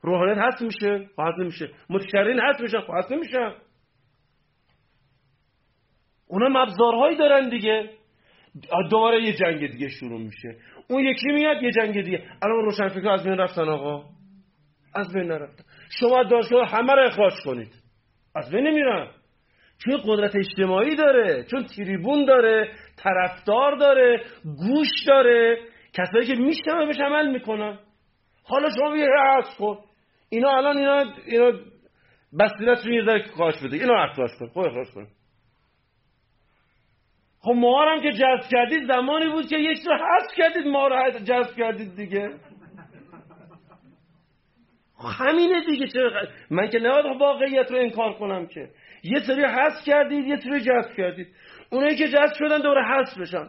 [0.02, 3.54] روحانیت حذف میشه؟ خب حذف میشه متشرین حذف میشن؟ خب حذف میشن
[6.28, 7.90] اونا مبزارهایی دارن دیگه.
[8.90, 10.58] دوباره یه جنگ دیگه شروع میشه.
[10.90, 12.24] اون یکی میاد یه جنگ دیگه.
[12.42, 14.06] الان روشنفکر از بین رفتن آقا.
[14.96, 15.64] از بین نرفتن.
[16.00, 17.74] شما دانشگاه همه رو اخراج کنید.
[18.36, 19.12] از بین نمیرن.
[19.84, 25.58] چون قدرت اجتماعی داره؟ چون تریبون داره طرفدار داره گوش داره.
[25.94, 27.80] کسایی که میشنوه بهش عمل می‌کنن.
[28.44, 29.78] حالا شما یه عکس کن.
[30.30, 31.52] اینا الان اینا اینا
[32.40, 33.78] بسیرت رو یه ذره کاش بده.
[33.78, 35.08] اینا اخراج کن خود اخراج کن.
[37.40, 41.20] خب ما هم که جذب کردید زمانی بود که یک رو حذف کردید ما رو
[41.20, 42.30] جذب کردید دیگه.
[45.20, 46.12] همینه دیگه چرا
[46.52, 48.70] من که نباید واقعیت رو انکار کنم که.
[49.12, 51.28] یه سری حذف کردید یه سری جذب کردید.
[51.72, 53.48] اونایی که جذب شدن دوباره حذف بشن.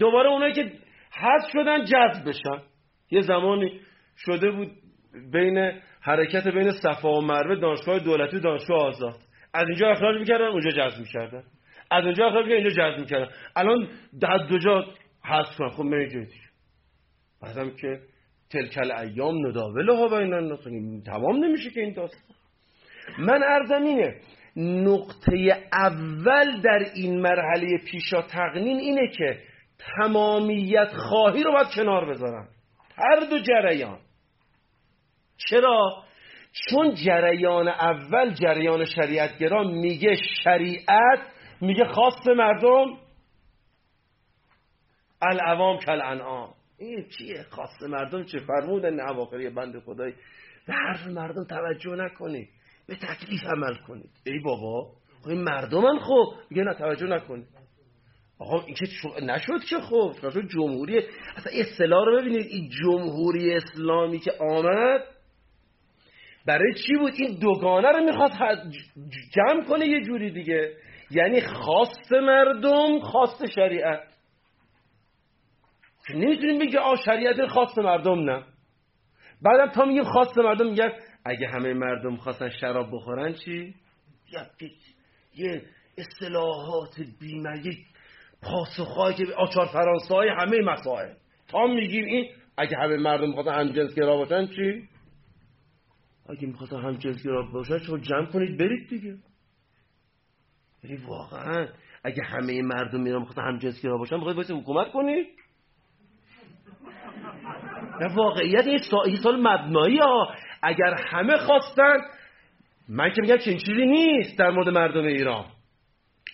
[0.00, 0.72] دوباره اونایی که
[1.12, 2.62] حذف شدن جذب بشن.
[3.10, 3.80] یه زمانی
[4.16, 4.70] شده بود
[5.32, 9.16] بین حرکت بین صفا و مروه دانشگاه دولتی دانشگاه آزاد.
[9.54, 11.42] از اینجا اخراج می‌کردن اونجا جذب می‌کردن.
[11.90, 13.28] از اونجا اخراج می‌کردن اینجا جذب می‌کردن.
[13.56, 13.88] الان
[14.20, 14.84] در دو جا
[15.24, 16.26] حذف کنن خب جای
[17.42, 18.00] بعدم که
[18.50, 22.36] تلکل ایام نداوله ها بین تمام نمیشه که این داستان.
[23.18, 24.20] من ارزم اینه
[24.56, 29.38] نقطه اول در این مرحله پیشا تقنین اینه که
[29.78, 32.48] تمامیت خواهی رو باید کنار بذارن.
[32.96, 33.98] هر دو جریان.
[35.36, 36.04] چرا؟
[36.52, 41.20] چون جریان اول جریان شریعتگرا میگه شریعت
[41.60, 42.86] میگه خواست مردم.
[45.22, 50.12] العوام کل انعام این چیه خواست مردم چه فرمودن اواخری بند خدای
[50.66, 52.48] به حرف مردم توجه نکنید
[52.88, 54.10] به تکلیف عمل کنید.
[54.26, 54.90] ای بابا.
[55.22, 56.24] خب این مردمن خب.
[56.50, 57.48] میگه نه توجه نکنید.
[58.38, 58.86] آقا این که
[59.22, 60.98] نشد که خب؟ نشد جمهوری
[61.36, 62.46] اصلا اصطلاح رو ببینید.
[62.46, 65.00] این جمهوری اسلامی که آمد
[66.46, 68.30] برای چی بود؟ این دوگانه رو می‌خواد
[69.34, 70.76] جمع کنه یه جوری دیگه.
[71.10, 74.12] یعنی خواست مردم خواست شریعت.
[76.14, 78.44] نمی‌تونیم بگه آ شریعت خواست مردم نه.
[79.42, 80.92] بعدم تا میگیم خواست مردم میگن
[81.24, 83.74] اگه همه مردم خواستن شراب بخورن چی؟
[85.34, 85.62] یه
[85.98, 87.78] اصطلاحات بیمه یک
[88.42, 91.14] پاسخهایی که آچار فرانسه همه مسائل.
[91.48, 94.88] تا میگیم این اگه همه مردم خواستن هم جنس گرا باشن چی؟
[96.28, 99.16] اگه می‌خواستن هم جنس گرا باشن شما جمع کنید؟ برید دیگه.
[100.84, 101.68] یعنی واقعا
[102.04, 105.26] اگه همه مردم میرن می‌خواستن هم جنس گرا باشن می‌خواید باید حکومت کنید؟
[108.00, 110.34] نه واقعیت این سال مبنایی ها.
[110.62, 111.96] اگر همه خواستن
[112.88, 115.44] من که میگم چنین چیزی نیست در مورد مردم ایران.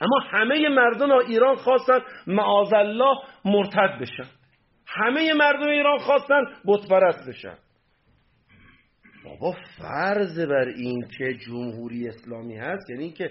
[0.00, 4.30] اما همه مردم ایران خواستن معاذالله مرتد بشن.
[4.86, 7.58] همه مردم ایران خواستن بتپرست بشن.
[9.24, 13.30] بابا فرض بر این که جمهوری اسلامی هست یعنی که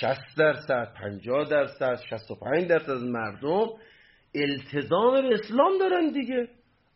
[0.00, 3.66] 60 درصد 50 درصد 65 درصد از مردم
[4.34, 6.48] التزام به اسلام دارن دیگه.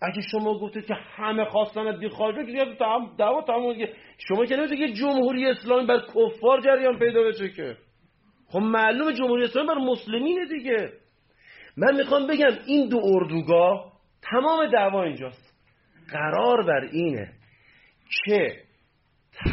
[0.03, 2.65] اگه شما گفتید که همه خواستن از خارج که
[3.19, 3.75] دعوا تمام
[4.29, 7.77] شما که نمیشه که جمهوری اسلامی بر کفار جریان پیدا بشه که.
[8.49, 10.93] خب معلوم جمهوری اسلامی بر مسلمینه دیگه.
[11.77, 15.55] من می‌خوام بگم این دو اردوگاه تمام دعوا اینجاست.
[16.13, 17.33] قرار بر اینه
[18.25, 18.57] که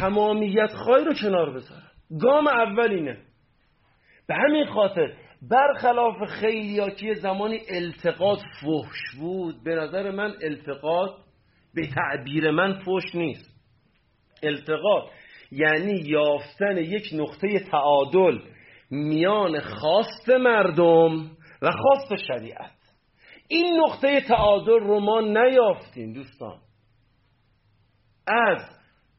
[0.00, 1.90] تمامیت خواهی رو کنار بذارن.
[2.20, 3.18] گام اول اینه.
[4.28, 11.10] به همین خاطر برخلاف خیلیاتی زمانی التقاط فحش بود به نظر من التقاط
[11.74, 13.50] به تعبیر من فحش نیست.
[14.42, 15.04] التقاط
[15.52, 18.38] یعنی یافتن یک نقطه تعادل
[18.90, 21.30] میان خواست مردم
[21.62, 22.70] و خواست شریعت.
[23.48, 26.58] این نقطه تعادل رو ما نیافتیم دوستان.
[28.26, 28.62] از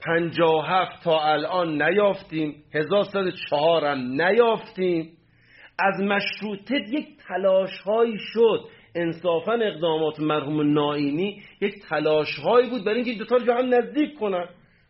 [0.05, 5.17] پنجاه هفت تا الان نیافتیم هزار چهار هم نیافتیم.
[5.81, 8.59] از مشروطه یک تلاش هایی شد.
[8.95, 14.45] انصافا اقدامات مرحوم نائینی یک تلاش هایی بود برای اینکه دوتا رو هم نزدیک کنن.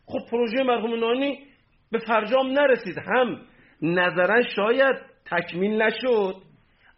[0.06, 1.40] خب پروژه مرحوم نائینی
[1.92, 2.96] به فرجام نرسید.
[2.98, 3.42] هم
[3.82, 6.36] نظرا شاید تکمیل نشد.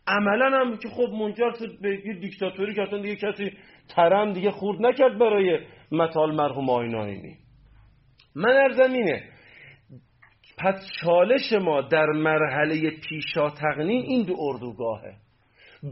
[0.07, 3.51] عملا هم که خب منجر شد به یه دیکتاتوری که دیگه کسی
[3.95, 5.59] ترم دیگه خورد نکرد برای
[5.91, 7.37] مطال مرحوم آیناینی
[8.35, 9.23] من ارزم اینه
[10.63, 15.15] پس چالش ما در مرحله پیشا تقنین این دو اردوگاهه.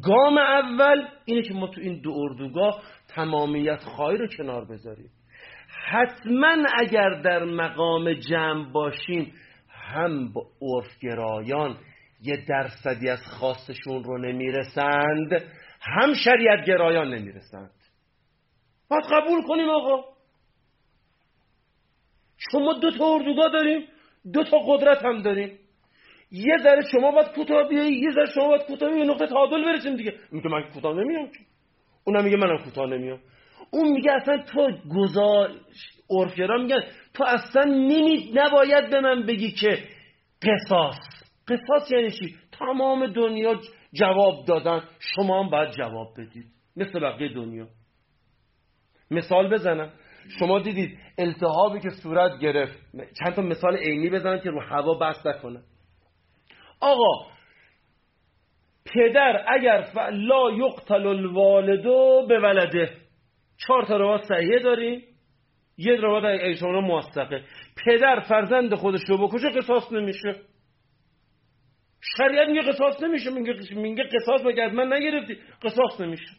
[0.04, 2.82] گام اول اینه که ما تو این دو اردوگاه
[3.16, 5.10] تمامیت خواهی رو کنار بذاریم.
[5.88, 9.34] حتما اگر در مقام جمع باشیم
[9.70, 11.78] هم با عرفگرایان
[12.24, 15.44] یه درصدی از خواستشون رو نمی‌رسند
[15.82, 17.72] هم شریعت گرایان نمی‌رسند.
[18.90, 20.04] باید قبول کنیم آقا.
[22.52, 23.88] چون ما دو تا اردوگاه داریم
[24.34, 25.60] دو تا قدرت هم داریم.
[26.32, 29.96] یه ذره شما باید کوتاه بیایی یه ذره شما باید کوتاه یه نقطه تعادل برسیم
[29.96, 30.14] دیگه.
[30.32, 31.30] میگه من کوتاه نمیام
[32.04, 33.20] اونم میگه منم کوتاه نمیام.
[33.72, 35.52] اون میگه اصلا تو گذار
[36.10, 36.80] عرفگرا میگن
[37.14, 39.84] تو اصلا نمی نباید به من بگی که
[40.42, 40.98] قصاص.
[41.48, 43.60] قصاص یعنی چی؟ تمام دنیا
[43.94, 44.84] جواب دادن.
[45.00, 46.46] شما هم باید جواب بدید.
[46.76, 47.68] مثل بقیه دنیا.
[49.12, 49.94] مثال بزنم.
[50.40, 52.80] شما دیدید التهابی که صورت گرفت.
[53.20, 55.62] چند تا مثال عینی بزنم که رو هوا بس نکنه.
[56.80, 57.32] آقا
[58.86, 62.98] پدر اگر لا یقتل الوالدو به ولده.
[63.58, 65.02] چهار تا روایت صحیحه داریم
[65.78, 67.44] یه روایت ایشان موثقه.
[67.86, 70.36] پدر فرزند خودش رو بکشه قصاص نمیشه.
[72.18, 76.32] شریعت میگه قصاص نمیشه میگه میگه قصاص مگه من نگرفتی؟ قصاص نمیشه.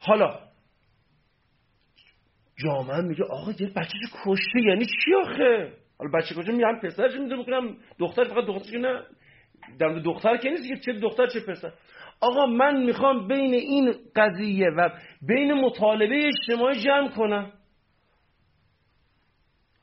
[0.00, 0.40] حالا
[2.56, 7.14] جامعه میگه آقا یه بچه کشته یعنی چی آخه؟ حالا بچه کشته میگه هم پسرش
[7.14, 9.02] میده می‌کنم؟ دختر فقط دخترش نه؟
[9.78, 11.72] در دختر که نیست چه دختر چه پسر؟
[12.20, 14.88] آقا من می‌خوام بین این قضیه و
[15.22, 17.52] بین مطالبه اجتماعی جمع کنم.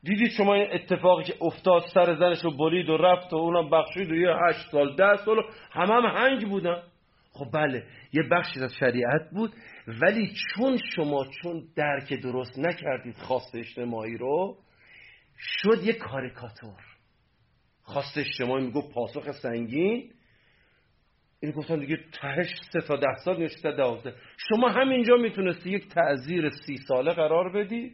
[0.04, 4.12] دیدید شما این اتفاقی که افتاد سر زنش رو برید و رفت و اونم بخشید
[4.12, 5.38] و یه هشت سال ده سال
[5.72, 6.84] همه هم هنگ بودن.
[7.34, 9.52] خب بله یه بخشی از شریعت بود.
[9.88, 14.58] ولی چون شما چون درک درست نکردید خواست اجتماعی رو
[15.38, 16.80] شد یه کاریکاتور.
[17.82, 20.14] خواست اجتماعی میگو پاسخ سنگین.
[21.40, 24.16] این گفتن دیگه تهش سه تا ده سال نشسته دوازده.
[24.38, 27.92] شما همینجا می‌تونستی یک تعذیر سی ساله قرار بدی.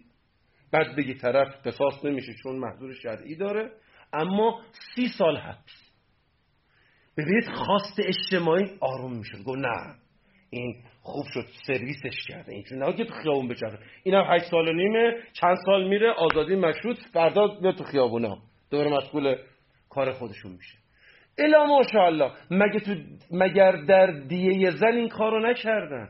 [0.72, 3.72] بعد بگی طرف قصاص نمیشه چون محضور شرعی داره.
[4.14, 4.62] اما
[4.96, 5.92] سی سال حبس.
[7.18, 9.96] ببینید خواست اجتماعی آروم می‌شد گفت نه.
[10.50, 12.52] این خوب شد سرویسش کرده.
[12.54, 16.12] این چون که تو خیابون بچره این هم هشت سال و نیمه چند سال میره
[16.12, 18.38] آزادی مشروط فردا به تو خیابونا.
[18.72, 19.36] دور مشغول
[19.90, 20.78] کار خودشون میشه.
[21.38, 22.32] الا ماشاءالله.
[22.52, 22.96] مگه تو
[23.32, 26.10] مگر در دیه زن این کارو نکردن؟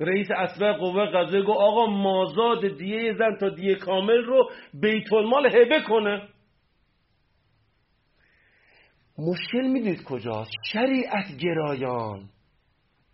[0.00, 5.46] رئیس اصبع قوه قضاییه گفت آقا مازاد دیه زن تا دیه کامل رو بیت المال
[5.46, 6.28] هبه کنه.
[9.28, 12.28] مشکل می‌دونید کجاست؟ شریعت گرایان.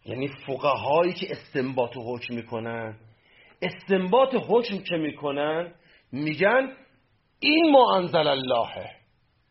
[0.05, 2.97] یعنی فقهایی که استنباط و حکم می‌کنن.
[3.63, 5.73] استنباط حکم که می‌کنن
[6.13, 6.73] میگن
[7.41, 8.91] این ما انزل اللهه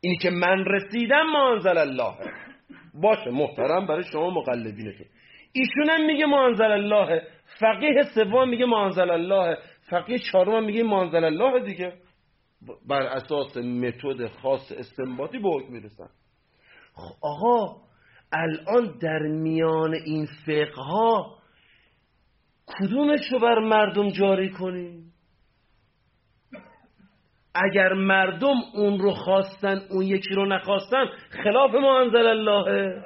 [0.01, 2.31] اینی که من رسیدم ما انزل اللهه
[2.93, 5.05] باشه محترم برای شما مقلدینه که.
[5.53, 7.21] ایشون هم میگه ما انزل الله.
[7.59, 9.57] فقیه سوم میگه ما انزل الله.
[9.89, 11.93] فقیه چهارم میگه ما انزل الله دیگه.
[12.87, 16.09] بر اساس متد خاص استنباطی به حکم می‌رسن.
[17.21, 17.75] آقا
[18.33, 21.37] الان در میان این فقه ها
[22.67, 25.13] کدومش رو بر مردم جاری کنیم؟
[27.55, 31.05] اگر مردم اون رو خواستن اون یکی رو نخواستن
[31.43, 33.03] خلاف ما انزل الله.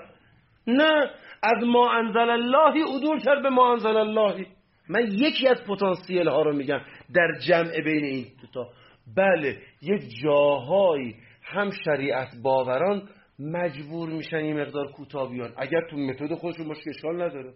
[0.68, 1.10] نه
[1.44, 4.46] از ما انزل اللهی عدول کرد به ما انزل اللهی.
[4.90, 6.80] من یکی از پتانسیل ها رو میگم
[7.14, 8.70] در جمع بین این دوتا.
[9.16, 13.10] بله یک جاهایی هم شریعت باوران
[13.40, 15.54] مجبور میشن این مقدار کوتاه بیان.
[15.58, 17.54] اگر تو متد خودشون باشه اشکال نداره.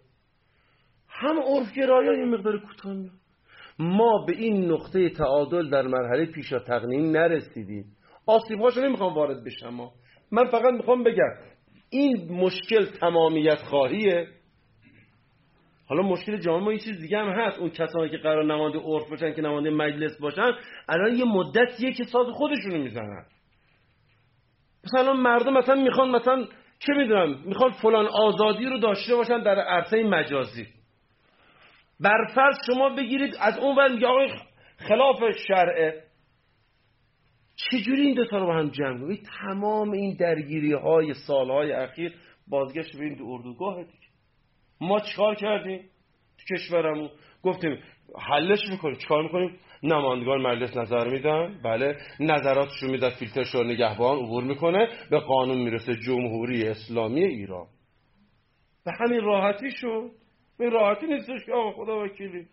[1.08, 2.96] هم عرف گرایان این مقدار کوتاه
[3.78, 7.84] ما به این نقطه تعادل در مرحله پیشا تقنین نرسیدیم.
[8.26, 9.92] آسیب هاشو نمی‌خوام وارد بشم ما
[10.32, 11.30] من فقط می‌خوام بگم
[11.90, 14.26] این مشکل تمامیت خواهیه.
[15.86, 17.58] حالا مشکل جامعه ما یه چیز دیگه هم هست.
[17.58, 20.52] اون کسانی که قرار نماینده عرف باشن که نماینده مجلس باشن
[20.88, 23.24] الان یه مدتیه که ساز خودشونو می‌زنن.
[24.84, 26.44] مثلا مردم مثلا می‌خوان مثلا
[26.78, 30.66] چه می‌دونم می‌خوان فلان آزادی رو داشته باشن در عرصه مجازی.
[32.00, 34.06] برفرض شما بگیرید از اون ور میگه
[34.76, 35.18] خلاف
[35.48, 36.04] شرعه
[37.56, 42.14] چجوری این دوتا رو با هم جمع کنید تمام این درگیری های سالهای اخیر
[42.48, 44.08] بازگشت به این دو اردوگاه دیگه.
[44.80, 45.90] ما چیکار کردیم
[46.38, 47.10] تو کشورمون؟
[47.42, 47.78] گفتیم
[48.18, 48.96] حلش می‌کنیم.
[48.96, 51.96] چیکار می‌کنیم؟ نمایندگان مجلس نظر میدن؟ بله.
[52.20, 57.66] نظراتشون میدن فیلترش رو نگهبان عبور می‌کنه به قانون می‌رسه جمهوری اسلامی ایران.
[58.84, 60.10] به همین راحتی شد
[60.58, 62.46] به راحتی نیستش که آقا خدا وکیلی.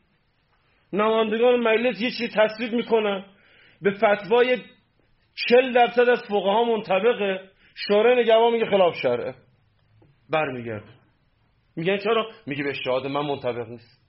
[0.94, 3.26] نمایندگان مجلس یه چی تصویب می‌کنن.
[3.82, 4.58] به فتوای
[5.50, 7.40] چل درصد از فقها ها منطبقه.
[7.88, 9.36] شورای نگهبان میگه خلاف شرعه.
[10.30, 10.84] برمیگرد
[11.76, 14.01] میگن چرا؟ میگه به شهاد من منطبق نیست.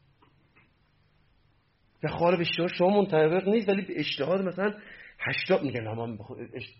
[2.02, 2.44] به خواهر به
[2.78, 4.74] شما منطبق نیست ولی به اشتهاد مثلا
[5.18, 5.88] هشتاد میگن.
[5.88, 6.18] من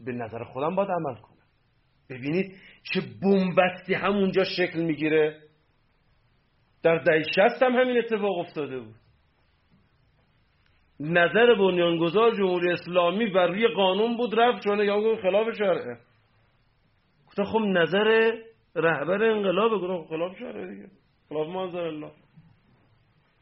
[0.06, 1.42] به نظر خودم باید عمل کنم.
[2.10, 5.40] ببینید چه بومبستی همونجا شکل می‌گیره.
[6.82, 7.22] در دهه
[7.62, 8.94] هم همین اتفاق افتاده بود.
[11.00, 15.98] نظر بنیانگذار جمهوری اسلامی بر روی قانون بود رفت چون یا خلاف شرعه.
[17.26, 18.32] گفتن خب نظر
[18.76, 20.88] رهبر انقلاب گفتن خب خلاف شرعه دیگه.
[21.28, 22.10] خلاف منظر الله.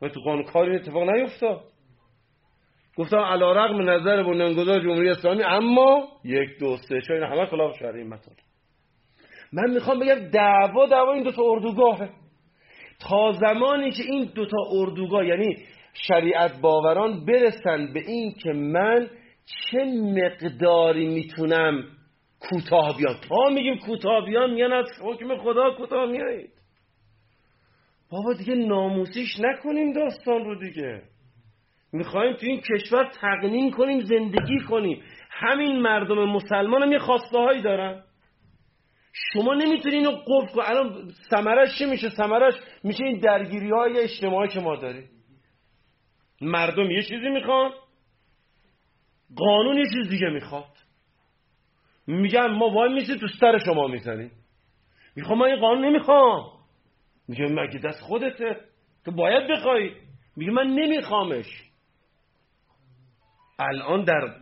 [0.02, 1.60] و تو قانون کاری اتفاق نیفتاد.
[2.96, 8.04] گفتم علا رقم نظر بنیانگذار جمهوری اسلامی اما یک دو سه چه همه خلاف شرعی
[8.04, 8.34] مطال
[9.52, 12.10] من می‌خوام بگم دعوا دعوا این دو تا اردوگاهه.
[13.08, 15.56] تا زمانی که این دوتا اردوگاه یعنی
[15.94, 19.10] شریعت باوران برسن به این که من
[19.44, 21.84] چه مقداری می‌تونم
[22.40, 23.14] کوتاه بیام.
[23.28, 26.59] تا میگیم کوتاه بیام میگن از حکم خدا کوتاه میایید
[28.10, 31.02] بابا دیگه ناموسیش نکنیم داستان رو دیگه.
[31.92, 35.02] می‌خوایم تو این کشور تقنین کنیم زندگی کنیم.
[35.30, 38.02] همین مردم مسلمان هم یه خواسته هایی دارن.
[39.12, 42.54] شما نمی‌تونی اینو قفل کن الان ثمرش چی میشه؟ ثمرش
[42.84, 45.10] میشه این درگیری های اجتماعی که ما داریم.
[46.40, 47.72] مردم یه چیزی می‌خوان.
[49.36, 50.76] قانون یه چیز دیگه می‌خواد.
[52.06, 54.30] میگن ما وای میسی تو سر شما می‌زنیم.
[55.16, 56.59] می‌خوام من این قانون نمی‌خوام.
[57.30, 58.56] میگه مگه دست خودته؟
[59.04, 59.90] تو باید بخوای.
[60.36, 61.46] میگه من نمیخوامش.
[63.58, 64.34] الان در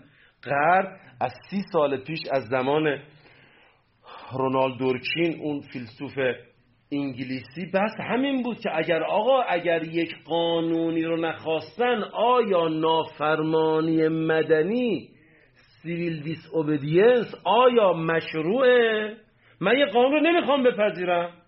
[0.43, 3.03] غرب از سی سال پیش از زمان
[4.33, 6.19] رونالد دورکین اون فیلسوف
[6.93, 15.09] انگلیسی بس همین بود که اگر آقا اگر یک قانونی رو نخواستن آیا نافرمانی مدنی
[15.83, 16.39] سیویل دیس
[17.45, 19.17] آیا مشروعه
[19.61, 21.48] من یه قانون رو نمی‌خوام بپذیرم.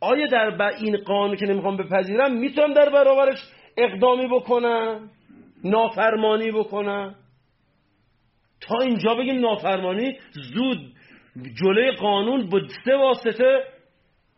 [0.00, 3.38] آیا در این قانون که نمی‌خوام بپذیرم می‌تونم در برابرش
[3.76, 5.10] اقدامی بکنم؟
[5.64, 7.14] نافرمانی بکنم؟
[8.60, 10.78] تا اینجا بگیم نافرمانی زود
[11.62, 13.64] جلوی قانون با سه واسطه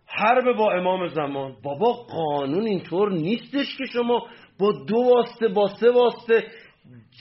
[0.07, 1.57] حرب با امام زمان.
[1.63, 4.27] بابا قانون اینطور نیستش که شما
[4.59, 6.47] با دو واسطه با سه واسطه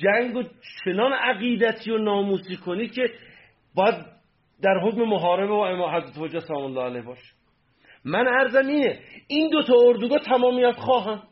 [0.04, 0.44] جنگ و
[0.86, 3.10] چنان عقیدتی و ناموسی کنی که
[3.76, 3.96] باید
[4.62, 7.41] در حکم محاربه و امام حضرت حجه سلام باشه.
[8.06, 11.24] من عرضم اینه این دوتا اردوگاه تمامیت خواهم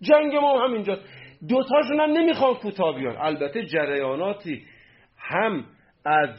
[0.00, 1.02] جنگ ما هم همینجاست
[1.48, 3.16] دوتاشون هم نمی‌خوان کوتاه بیان.
[3.16, 4.64] البته جریاناتی
[5.18, 5.64] هم
[6.04, 6.30] از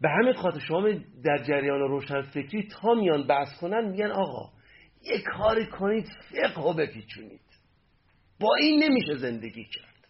[0.00, 0.88] به همین خاطر شما
[1.24, 4.50] در جریان روشنفکری تا میان بحث کنن میگن آقا
[5.02, 7.40] یه کاری کنید فقه رو بپیچونید.
[8.40, 10.08] با این نمیشه زندگی کرد.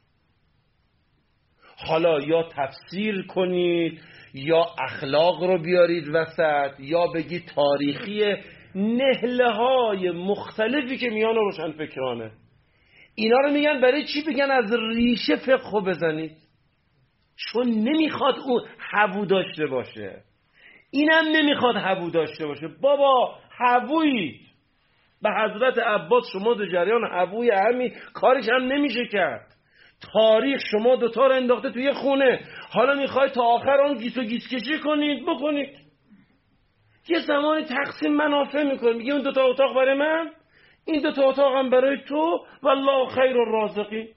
[1.76, 4.00] حالا یا تفسیر کنید
[4.34, 8.36] یا اخلاق رو بیارید وسط یا بگید تاریخی
[8.74, 12.30] نهله های مختلفی که میان روشنفکرانه
[13.14, 16.36] اینا رو میگن برای چی بگن از ریشه فقه بزنید؟
[17.36, 20.22] چون نمی‌خواد اون حبو داشته باشه.
[20.90, 22.68] اینم نمی‌خواد حبو داشته باشه.
[22.80, 24.40] بابا حبویید
[25.22, 29.46] به حضرت عباس شما دو جریان حبوی همی کارش هم نمیشه کرد.
[30.12, 32.40] تاریخ شما دوتا رو انداخته توی خونه.
[32.70, 35.83] حالا می‌خوای تا آخر اون گیس و گیس کشی کنید بکنید.
[37.08, 40.30] یه زمانی تقسیم منافع می‌کنید میگه اون دوتا اتاق برای من
[40.84, 42.46] این دوتا اتاق هم برای تو.
[42.62, 44.08] والله خیر الرازقین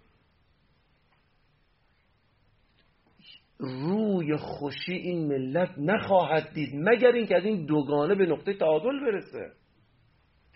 [3.59, 9.51] روی خوشی این ملت نخواهد دید مگر اینکه از این دوگانه به نقطه تعادل برسه.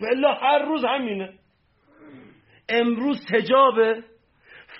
[0.00, 1.32] ولی هر روز همینه.
[2.68, 4.04] امروز تجابه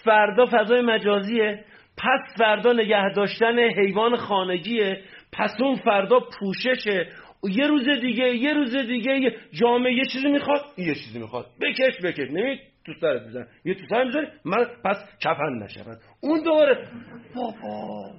[0.04, 1.64] فردا فضای مجازیه
[1.98, 7.08] پس فردا نگه داشتن حیوان خانگیه پس اون فردا پوششه.
[7.50, 10.64] یه روز دیگه یه روز دیگه جامعه یه چیزی می‌خواد.
[10.78, 11.46] یه چیزی می‌خواد.
[11.60, 12.30] بکش بکش.
[12.30, 13.46] نمید تو سرت بزن.
[13.64, 15.98] یه تو سر می‌زنی من پس کفن نشود.
[16.20, 16.88] اون دوباره
[17.34, 18.10] بابا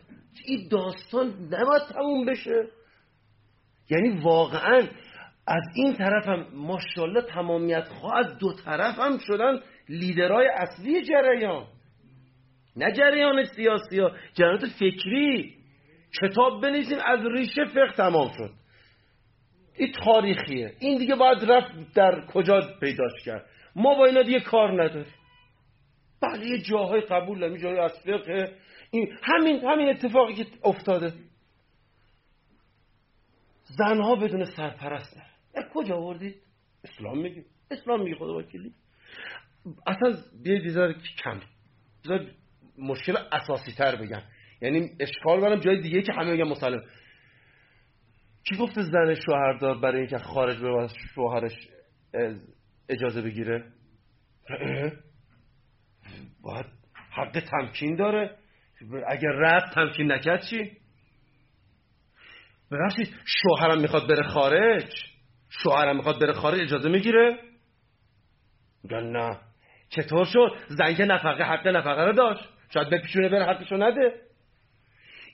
[0.46, 2.68] این داستان نباید تموم بشه.
[3.90, 4.82] یعنی واقعا
[5.48, 9.60] از این طرف هم ماشاءالله تمامیت خواه از دو طرف هم شدن
[9.90, 11.66] لیدرهای اصلی جریان.
[12.76, 15.56] نه جریان سیاسی ها جریانات فکری.
[16.22, 18.63] کتاب بنویسیم از ریشه فقه تمام شد.
[19.78, 20.76] این تاریخیه.
[20.80, 23.46] این دیگه باید رفت در کجا پیداش کرد.
[23.76, 25.14] ما با اینا دیگه کار نداریم.
[26.22, 27.58] بله یه جاهای قبول داریم.
[27.58, 28.58] جاهای از فقه.
[28.92, 31.14] این همین همین اتفاقی که افتاده.
[33.64, 35.18] زنها بدون سرپرست
[35.56, 36.36] نه کجا آوردید؟
[36.84, 37.44] اسلام میگه.
[37.72, 38.74] اسلام میگه خدا وکیلی.
[39.88, 41.40] اصلا بیاید کم.
[42.06, 42.28] بذار
[42.78, 44.22] مشکل اساسی تر بگم.
[44.62, 46.82] یعنی اشکال دارم جای دیگه که همه میگن مسلم
[48.44, 51.70] کی گفته زن شوهردار برای اینکه خارج به شوهرش
[52.90, 53.64] اجازه بگیره؟
[56.44, 56.66] باید
[57.12, 58.38] حق تمکین داره.
[59.08, 60.78] اگر رد تمکین نکرد چی؟
[62.72, 64.94] ببخشید شوهرم می‌خواد بره خارج.
[65.50, 67.38] شوهرم می‌خواد بره خارج اجازه می‌گیره؟
[68.84, 69.40] میگن نه.
[69.90, 72.50] چطور شد؟ زنگ نفقه حق نفقه رو داشت.
[72.74, 74.23] شاید بپیشونه بره حقشو نده.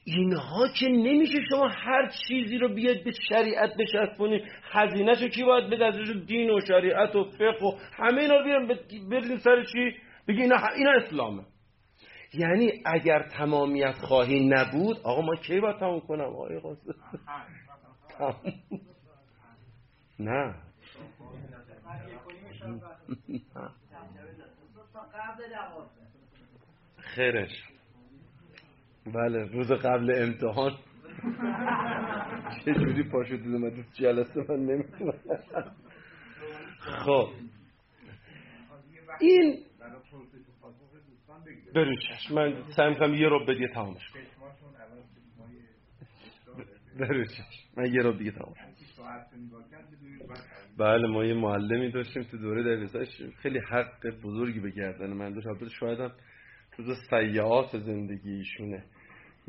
[0.04, 5.86] اینها که نمیشه شما هر چیزی رو بیاد به شریعت بشرفونی خزینهشو کی باید بده؟
[5.86, 8.68] ازش دین و شریعت و فقه و همه اینا رو بیارن
[9.10, 9.98] بردین سر چی؟
[10.28, 11.44] بگی اینا, اینا اسلامه.
[12.34, 16.96] یعنی اگر تمامیت خواهی نبود آقا ما کی باید تمام کنم؟ آقای قاسم.
[20.20, 20.56] نه.
[27.16, 27.64] خیرش.
[29.12, 30.72] بله روز قبل امتحان.
[32.66, 35.14] چه جوری پاشو اومد جلسه من نمی‌تونم
[36.80, 37.28] خب.
[39.20, 39.66] این
[41.76, 42.36] برو چشم.
[42.36, 44.24] من سعی می‌کنم یه رو بدیه تمامش کنم.
[47.00, 47.26] برو
[47.78, 48.58] من یه رو دیگه تمامش
[50.78, 53.22] بله ما یه معلمی داشتیم تو دوره دبیرستانش.
[53.38, 55.74] خیلی حق بزرگی به گردن من داشت.
[55.80, 56.12] شاید هم
[56.78, 58.84] جز سیعات زندگی ایشونه.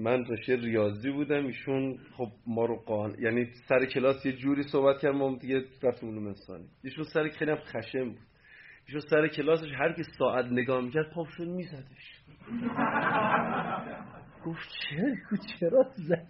[0.01, 5.01] من رشته ریاضی بودم ایشون خب ما رو قان یعنی سر کلاس یه جوری صحبت
[5.01, 8.19] کرد ما دیگه رفتیم علوم انسانی ایشون سر خیلی هم خشم بود.
[8.87, 12.21] ایشون سر کلاسش هر کی ساعت نگاه می‌کرد پاپ شد میزدش.
[14.47, 16.27] گفت چرا؟ چرا زد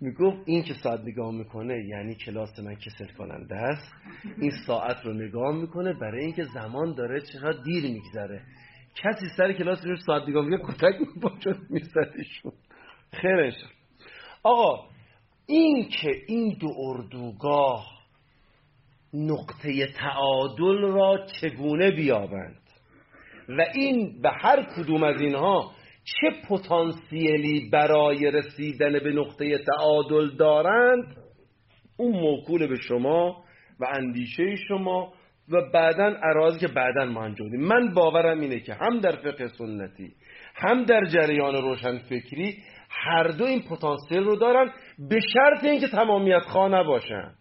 [0.00, 3.94] می‌گفت این که ساعت نگاه می‌کنه یعنی کلاس من کسل کننده است.
[4.40, 8.42] این ساعت رو نگاه می‌کنه برای اینکه زمان داره چقدر دیر میگذره.
[8.94, 12.52] کسی سر کلاس رو ساعت نگاه می‌کنه کتک می‌باشد میزدشون
[13.12, 13.54] خیرش.
[14.42, 14.88] آقا
[15.46, 17.96] این که این دو اردوگاه
[19.14, 22.60] نقطه تعادل را چگونه بیابند
[23.48, 25.72] و این به هر کدوم از اینها
[26.04, 31.16] چه پتانسیلی برای رسیدن به نقطه تعادل دارند
[31.96, 33.44] اون موکول به شما
[33.80, 35.12] و اندیشه شما
[35.48, 40.12] و بعدا عراضی که بعدا ما انجام من باورم اینه که هم در فقه سنتی
[40.54, 42.58] هم در جریان روشن فکری
[42.90, 47.32] هر دو این پتانسیل رو دارن به شرط اینکه تمامیت خواه نباشن.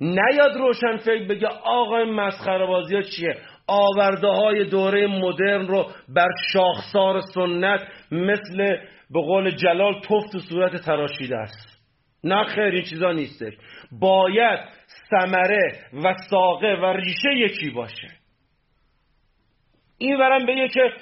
[0.00, 3.36] نیاد روشن فکر بگه آقای مسخره ها چیه؟
[3.68, 7.80] آورده های دوره مدرن رو بر شاخسار سنت
[8.12, 8.76] مثل
[9.10, 11.78] به قول جلال توفت و صورت تراشیده است.
[12.24, 13.52] نه خیر این چیزا نیستش.
[14.00, 14.60] باید
[15.10, 18.08] ثمره و ساقه و ریشه یکی باشه.
[19.98, 20.92] این برم بگه که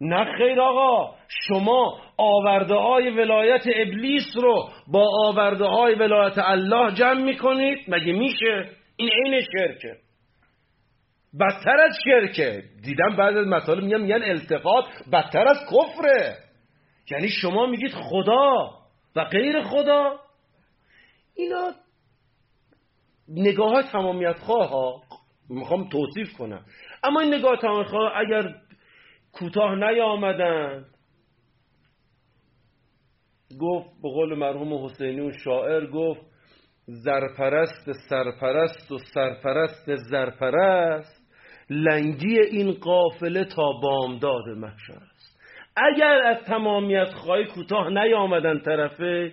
[0.00, 7.22] نه خیر آقا شما آورده های ولایت ابلیس رو با آورده های ولایت الله جمع
[7.22, 9.96] می‌کنید؟ مگه میشه؟ این عین شرکه
[11.40, 16.36] بدتر از شرکه دیدم بعد از مطالب میگم میگن التقاط بدتر از کفره.
[17.10, 18.70] یعنی شما میگید خدا
[19.16, 20.20] و غیر خدا.
[21.36, 21.72] اینا
[23.28, 25.02] نگاه های تمامیت خواه ها
[25.50, 26.64] می‌خوام توصیف کنم.
[27.04, 28.54] اما این نگاه تمامیت خواه اگر
[29.32, 30.84] کوتاه نیامدن.
[33.60, 36.20] گفت به قول مرحوم حسینی شاعر گفت
[36.86, 41.20] زرپرست سرپرست و سرپرست زرپرست
[41.70, 45.40] لنگی این قافله تا بامداد محشر است
[45.76, 49.32] اگر از تمامیت خواهی کوتاه نیامدن طرفه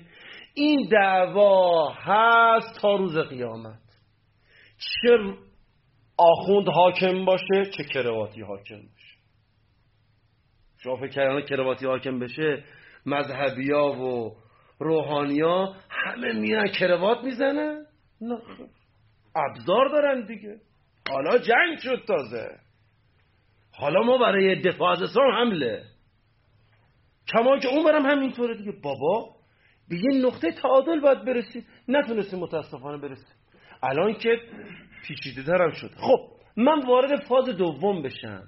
[0.53, 3.79] این دعوا هست تا روز قیامت.
[4.77, 5.17] چه
[6.17, 9.16] آخوند حاکم باشه چه کرواتی حاکم باشه.
[10.83, 12.63] شما فکر کردن کرواتی حاکم بشه
[13.05, 14.35] مذهبیا و
[14.79, 17.85] روحانیا همه میان کروات می‌زنن؟
[18.21, 18.37] نه.
[19.35, 20.59] ابزار دارن دیگه.
[21.09, 22.49] حالا جنگ شد تازه.
[23.73, 25.83] حالا ما برای دفاع از اسلام حمله.
[27.33, 28.71] کما که اون برم همینطوره دیگه.
[28.83, 29.35] بابا
[29.89, 33.35] به یه نقطه تعادل باید برسید نتونستیم متاسفانه برسیم.
[33.83, 34.39] الان که
[35.07, 35.89] پیچیده ترم شد.
[35.97, 36.19] خب
[36.57, 38.43] من وارد فاز دوم بشم.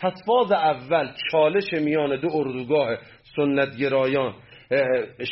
[0.00, 2.96] پس فاز اول چالش میان دو اردوگاه
[3.36, 4.34] سنت گرایان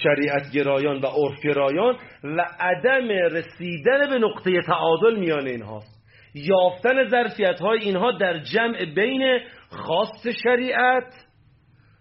[0.02, 5.98] شریعت گرایان و عرف گرایان و عدم رسیدن به نقطه تعادل میان اینهاست
[6.34, 9.38] یافتن ظرفیت های اینها در جمع بین
[9.70, 11.14] خواست شریعت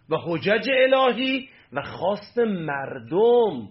[0.10, 3.68] و حجج الهی و خواست مردم.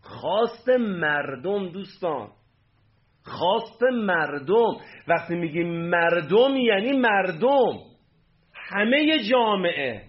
[0.00, 2.28] خواست مردم دوستان.
[3.24, 4.76] خواست مردم.
[5.08, 7.93] وقتی میگیم مردم یعنی مردم.
[8.68, 10.02] همه جامعه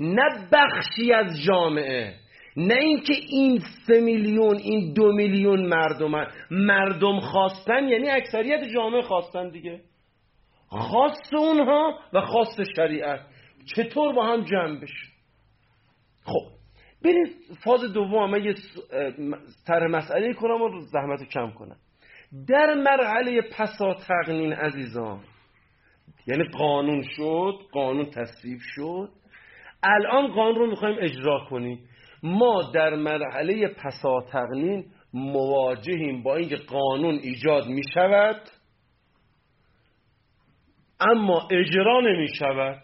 [0.00, 2.14] نه بخشی از جامعه
[2.56, 9.48] نه اینکه این سه میلیون این دو میلیون مردم مردم خواستن یعنی اکثریت جامعه خواستن
[9.48, 9.80] دیگه.
[10.68, 13.20] خواست اونها و خواست شریعت.
[13.74, 15.08] چطور با هم جمع بشه؟
[16.24, 16.46] خب
[17.04, 17.26] بریم
[17.64, 18.30] فاز دوم.
[18.30, 18.54] من یه
[19.66, 21.76] تر مسئله کنم و زحمت کم کنم.
[22.48, 25.20] در مرحله پسا تقنین عزیزان
[26.28, 29.08] یعنی قانون شد قانون تصویب شد.
[29.82, 31.88] الان قانون رو می‌خوایم اجرا کنیم.
[32.22, 38.40] ما در مرحله پسا تقنین مواجهیم با اینکه قانون ایجاد می‌شود
[41.00, 42.82] اما اجرا نمی شود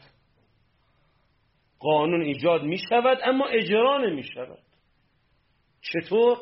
[1.78, 4.59] قانون ایجاد می شود اما اجرا نمی شود
[5.80, 6.36] چطور؟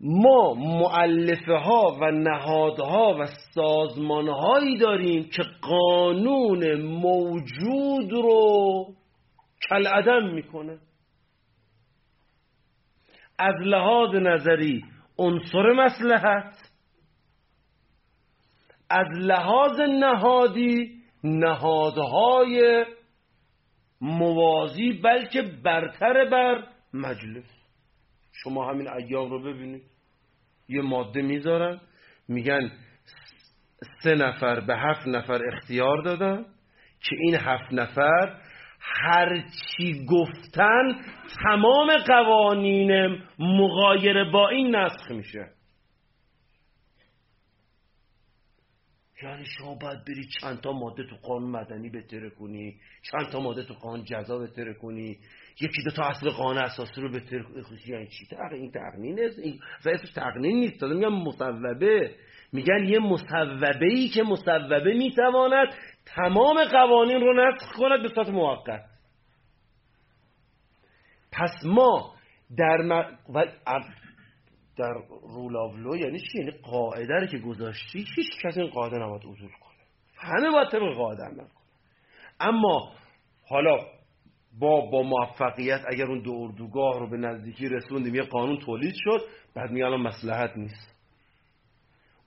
[0.00, 8.86] ما معلفه ها و نهادها و سازمان هایی داریم که قانون موجود رو
[9.68, 10.78] کلعدم می‌کنه.
[13.38, 14.84] از لحاظ نظری
[15.18, 16.54] عنصر مسلحت
[18.90, 22.84] از لحاظ نهادی نهادهای
[24.00, 27.57] موازی بلکه برتر بر مجلس.
[28.42, 29.82] شما همین ایام رو ببینید.
[30.68, 31.80] یه ماده می‌ذارن.
[32.28, 32.70] میگن
[34.02, 36.44] سه نفر به هفت نفر اختیار دادن
[37.00, 38.40] که این هفت نفر
[38.80, 41.00] هر چی گفتن
[41.44, 45.50] تمام قوانین مغایر با این نسخ میشه.
[49.22, 52.80] یعنی شما باید بری چند تا ماده تو قانون مدنی بتره کنی
[53.10, 55.18] چند تا ماده تو قانون جزا بتره کنی
[55.60, 59.60] یکی دو تا اصل قانون اساسی رو بتره کنی یعنی چی؟ این تقنین است این
[59.86, 60.80] اسمش تقنین نیست.
[60.80, 62.14] دادم میگم مصوبه.
[62.52, 65.68] میگن یه مصوبه ای که مصوبه می‌تواند
[66.06, 68.84] تمام قوانین رو نسخ کند به صورت موقت.
[71.32, 72.14] پس ما
[72.56, 73.18] در م...
[74.78, 79.50] در رول یعنی چی؟ یعنی قاعده رو که گذاشتی هیچ کسی این قاعده نباید عزول
[79.60, 79.78] کنه.
[80.16, 81.48] همه باید طبق قاعده عمل کنه.
[82.40, 82.92] اما
[83.48, 83.97] حالا
[84.60, 89.20] با با موفقیت اگر اون دو اردوگاه رو به نزدیکی رسوندیم یه قانون تولید شد
[89.54, 90.98] بعد میگه الان مسلحت نیست.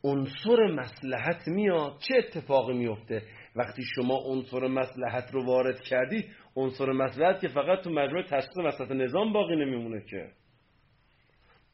[0.04, 3.22] عنصر مسلحت میاد چه اتفاقی میفته؟
[3.56, 6.26] وقتی شما عنصر مسلحت رو وارد کردید
[6.56, 10.30] عنصر مسلحت که فقط تو مجموعه تشخیص مسلحت نظام باقی نمیمونه که.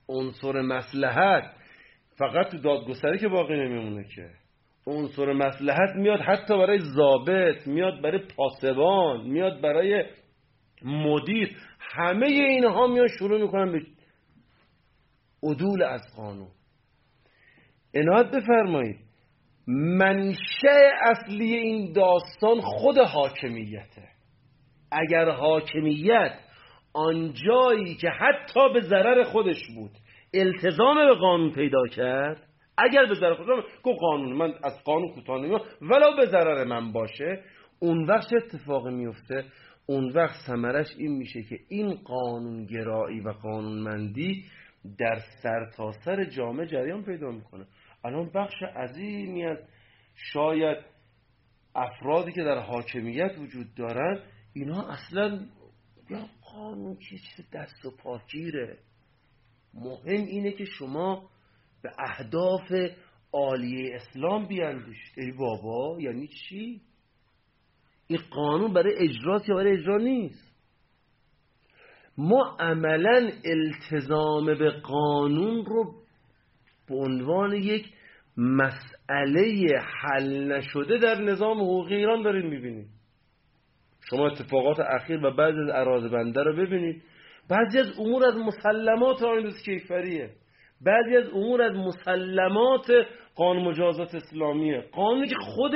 [0.10, 1.54] عنصر مسلحت
[2.18, 4.30] فقط تو دادگستری که باقی نمیمونه که.
[4.88, 10.06] عنصر مسلحت میاد حتی برای ضابط میاد برای پاسبان میاد برای
[10.86, 13.82] مدیر همه اینها میان شروع می‌کنن به
[15.44, 16.52] عدول از قانون.
[17.94, 19.00] اناد بفرمایید.
[19.68, 24.08] منشه اصلی این داستان خود حاکمیته.
[24.92, 26.40] اگر حاکمیت
[26.94, 29.92] آنجایی که حتی به ضرر خودش بود
[30.34, 32.48] التزام به قانون پیدا کرد
[32.78, 36.92] اگر به ضرر خودش گو قانون من از قانون کوتاه نمیام ولو به ضرر من
[36.92, 37.44] باشه
[37.80, 39.46] اون وقت اتفاقی میفته
[39.90, 44.46] اون وقت ثمرش این میشه که این قانون گرایی و قانونمندی
[44.98, 47.68] در سرتاسر سر جامعه جریان پیدا می‌کنه.
[48.04, 49.58] الان بخش عظیمی از
[50.16, 50.78] شاید
[51.76, 54.24] افرادی که در حاکمیت وجود دارن
[54.54, 55.46] اینا اصلا
[56.10, 58.78] یا قانون که چیز دست و پاگیره
[59.74, 61.30] مهم اینه که شما
[61.82, 62.72] به اهداف
[63.34, 65.20] عالیه اسلام بیاندیشید.
[65.20, 66.82] ای بابا یعنی چی؟
[68.08, 70.48] این قانون برای اجراست یا برای اجرا نیست؟
[72.18, 75.94] ما عملا التزام به قانون رو
[76.90, 77.86] به عنوان یک
[78.38, 82.90] مسئله حل نشده در نظام حقوقی ایران داریم می‌بینیم.
[84.10, 87.04] شما اتفاقات اخیر و بعضی از اراده بنده رو ببینید.
[87.50, 90.30] بعضی از امور از مسلمات آین کیفریه.
[90.82, 92.92] بعضی از امور از مسلمات
[93.36, 94.86] قانون مجازات اسلامیه.
[94.92, 95.74] قانونی که خود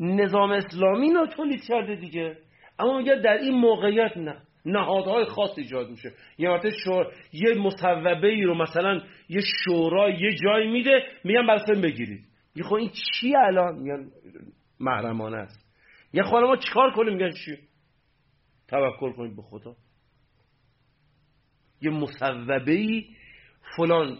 [0.00, 2.36] نظام اسلامی رو تولید کرده دیگه.
[2.78, 4.42] اما میگه در این موقعیت نه.
[4.64, 6.12] نهادهای خاص ایجاد میشه.
[6.38, 7.12] یه وقت شور...
[7.32, 12.24] یه مصوبه ای رو مثلا یه شورا یه جای میده میگن برسن بگیرید.
[12.56, 14.10] یه خب این چی الان؟ میگن
[14.80, 15.68] محرمانه است.
[16.12, 17.56] یه خب ما چیکار کنیم؟ میگن چی؟
[18.68, 19.74] توکل کنید به خدا.
[21.82, 23.06] یه مصوبه ای
[23.76, 24.18] فلان.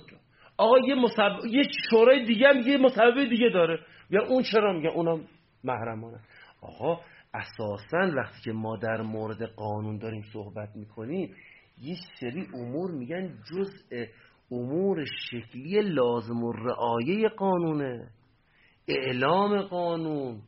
[0.57, 3.79] آقا یه مصوبه یه شورای دیگه هم یه مصوبه دیگه داره.
[4.11, 5.27] یا اون چرا؟ میگن اونم
[5.65, 6.21] محرمانه.
[6.63, 7.01] آقا
[7.35, 11.35] اساسا وقتی که ما در مورد قانون داریم صحبت می‌کنیم
[11.83, 14.05] یه سری امور میگن جزء
[14.51, 18.09] امور شکلی لازم و رعایه قانونه.
[18.89, 20.43] اعلام قانون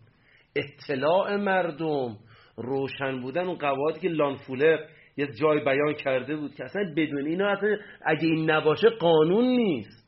[0.57, 2.17] اطلاع مردم
[2.57, 4.79] روشن بودن اون قواعدی که لانفولر
[5.17, 10.00] یه جای بیان کرده بود که اصلا بدون اینا اصلا اگه این نباشه قانون نیست.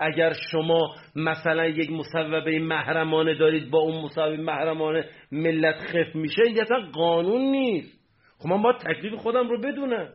[0.00, 6.60] اگر شما مثلا یک مصوبه محرمانه دارید با اون مصوبه محرمانه ملت خف میشه این
[6.60, 8.00] اصلا قانون نیست.
[8.38, 10.08] خب من باید تکلیف خودم رو بدونم.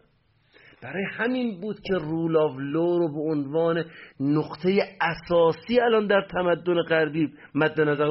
[0.81, 3.85] برای همین بود که رول آف لو رو به عنوان
[4.19, 8.09] نقطه اساسی الان در تمدن غربی مد نظر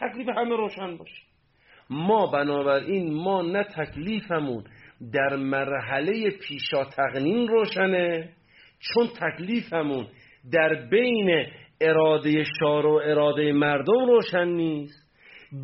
[0.00, 1.22] تکلیف همه روشن باشه.
[1.90, 4.64] ما بنابراین ما نه تکلیفمون
[5.12, 8.28] در مرحله پیشا تقنین روشنه
[8.78, 10.06] چون تکلیفمون
[10.52, 11.46] در بین
[11.80, 15.04] اراده شار و اراده مردم روشن نیست.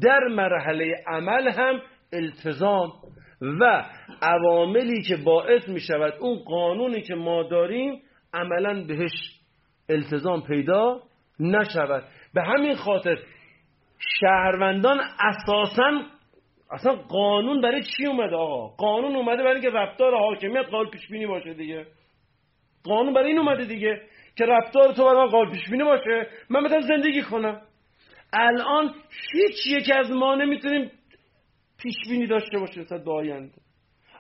[0.03, 1.81] در مرحله عمل هم
[2.13, 2.93] التزام
[3.41, 3.85] و
[4.23, 8.03] عواملی که باعث می شود اون قانونی که ما داریم
[8.35, 9.41] عملا بهش
[9.89, 11.01] التزام پیدا
[11.41, 12.05] نشود.
[12.35, 13.19] به همین خاطر
[14.21, 16.03] شهروندان اساسا
[16.71, 21.27] اصلا قانون برای چی اومده آقا؟ قانون اومده برای اینکه رفتار حاکمیت قابل پیش بینی
[21.27, 21.87] باشه دیگه.
[22.85, 24.01] قانون برای این اومده دیگه.
[24.37, 27.61] که رفتار تو برای من قابل پیش بینی باشه من بتونم زندگی کنم.
[28.33, 28.95] الان
[29.33, 30.91] هیچ یک از ما نمی‌تونیم
[31.83, 33.53] پیش بینی داشته باشه تا آینده.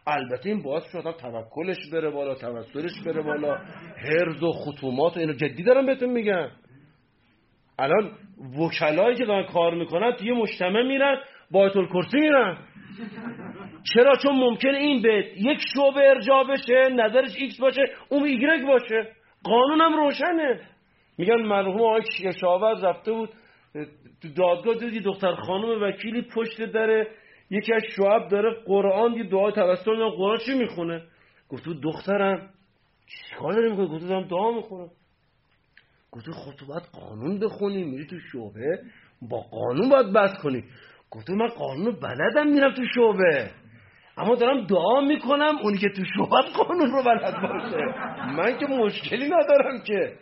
[0.06, 3.54] البته این باعث شد توکلش بره بالا توسلش بره بالا.
[3.96, 6.48] هرز و خطومات و اینو جدی دارم بهتون میگم.
[7.78, 8.12] الان
[8.58, 11.16] وکلایی که دارن کار می‌کنن توی مجتمع میرن
[11.50, 12.58] با کرسی میرن.
[13.94, 19.12] چرا؟ چون ممکنه این به یک شعبه ارجاع بشه نظرش ایکس باشه اون ایگرگ باشه.
[19.44, 20.60] قانونم روشنه.
[21.18, 23.30] میگن مرحوم آقای کشاورز رفته بود
[24.22, 27.08] تو دادگاه دید یه دختر خانم وکیلی پشت در
[27.50, 31.02] یکی از شعب داره قرآن یه دعای توسط قرآن چی می‌خونه؟
[31.48, 32.50] گفت دخترم.
[33.06, 34.90] چیکار داری می‌کنه گفت دارم دعا می‌خونم.
[36.10, 38.82] گفت خب تو باید قانون بخونی میری تو شعبه
[39.22, 40.64] با قانون باید بس کنی.
[41.10, 43.50] گفت من قانون بلدم میرم تو شعبه.
[44.20, 47.84] اما دارم دعا می‌کنم اونی که تو شعبه قانون رو بلد باشه.
[48.36, 50.16] من که مشکلی ندارم که.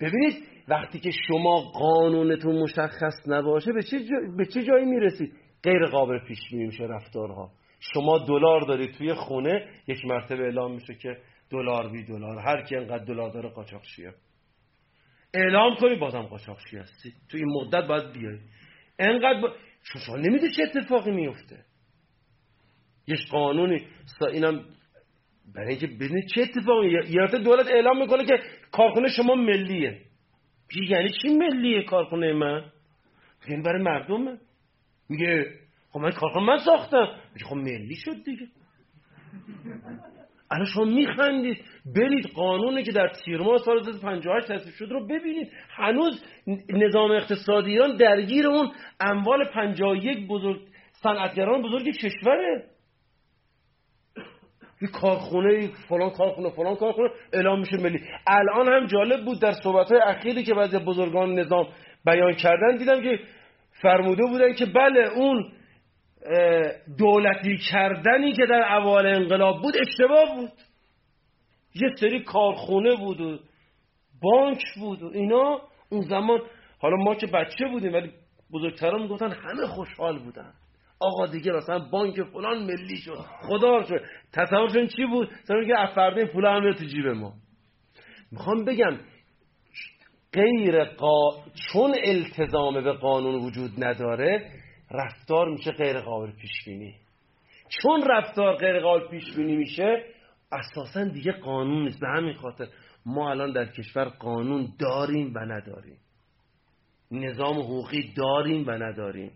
[0.00, 0.34] ببینید
[0.68, 3.98] وقتی که شما قانونتون مشخص نباشه به چه,
[4.36, 5.32] به چه جایی می‌رسید؟
[5.62, 7.50] غیر قابل پیش میشه رفتارها.
[7.94, 11.16] شما دلار دارید توی خونه یک مرتبه اعلام میشه که
[11.50, 12.38] دلار بی دلار.
[12.38, 14.14] هر کی انقدر دلار داره قاچاقچیه
[15.34, 17.12] اعلام کنی بازم قاچاقچی هستی.
[17.30, 18.38] تو این مدت باید بیای.
[18.98, 19.52] انقدر با...
[19.82, 21.64] شما نمیده چه اتفاقی میفته
[23.10, 23.86] یه قانونی.
[24.32, 24.64] اینم
[25.54, 28.38] برای اینکه ببینید چه اتفاقی یه دولت اعلام می‌کنه که
[28.72, 30.00] کارخونه شما ملیه.
[30.88, 32.64] یعنی چی ملیه کارخونه من؟
[33.48, 34.38] این برای مردمه.
[35.08, 35.46] میگه
[35.90, 37.06] خب من کارخونه من ساختم.
[37.34, 38.46] میگه خب ملی شد دیگه.
[40.50, 41.64] الان شما میخندید.
[41.96, 45.52] برید قانونی که در تیر ماه سال 58 تصویب شد رو ببینید.
[45.68, 46.24] هنوز
[46.68, 50.60] نظام اقتصادی درگیر اون اموال 51 بزرگ
[50.92, 52.64] صنعتگران بزرگ کشوره.
[54.82, 58.00] یه کارخونه فلان کارخونه فلان کارخونه اعلام میشه ملی.
[58.26, 61.68] الان هم جالب بود در صحبت های اخیری که بعضی بزرگان نظام
[62.04, 63.18] بیان کردن دیدم که
[63.82, 65.52] فرموده بودن که بله اون
[66.98, 70.52] دولتی کردنی که در اوال انقلاب بود اشتباه بود.
[71.74, 73.38] یه سری کارخونه بود و
[74.22, 75.60] بانک بود و اینا.
[75.90, 76.40] اون زمان
[76.78, 78.10] حالا ما که بچه بودیم ولی
[78.52, 80.52] بزرگتران می‌گفتن همه خوشحال بودن.
[81.00, 84.00] آقا دیگه مثلا بانک فلان ملی شد خدا شد.
[84.32, 87.32] تصورشون چی بود؟ تصور که افرده پول هم تو جیب ما.
[88.32, 88.98] می‌خوام بگم
[90.32, 91.44] غیر قا...
[91.72, 94.50] چون التزام به قانون وجود نداره
[94.90, 96.94] رفتار میشه غیر قابل پیش بینی
[97.68, 100.04] چون رفتار غیر قابل پیش بینی میشه
[100.52, 102.00] اساسا دیگه قانون نیست.
[102.00, 102.66] به همین خاطر
[103.06, 105.98] ما الان در کشور قانون داریم و نداریم.
[107.10, 109.32] نظام حقوقی داریم و نداریم.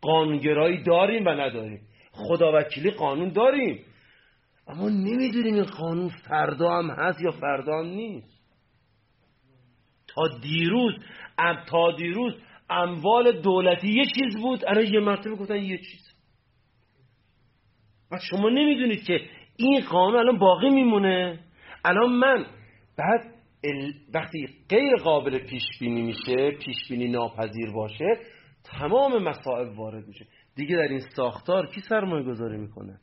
[0.00, 1.80] قانونگرایی داریم و نداریم.
[2.12, 3.84] خداوکیلی قانون داریم.
[4.68, 8.38] اما نمی‌دونیم این قانون فردا هم هست یا فردا هم نیست.
[10.06, 10.94] تا دیروز
[11.68, 12.34] تا دیروز
[12.70, 14.64] اموال دولتی یه چیز بود.
[14.66, 16.08] الان یه مرتبه گفتن یه چیز.
[18.10, 19.20] و شما نمی‌دونید که
[19.56, 21.40] این قانون الان باقی میمونه.
[21.84, 22.46] الان من
[22.98, 23.34] بعد
[24.14, 28.18] وقتی غیر قابل پیش بینی میشه پیش بینی ناپذیر باشه
[28.70, 30.26] تمام مسائل وارد میشه.
[30.54, 33.00] دیگه در این ساختار کی سرمایه گذاری می‌کنه؟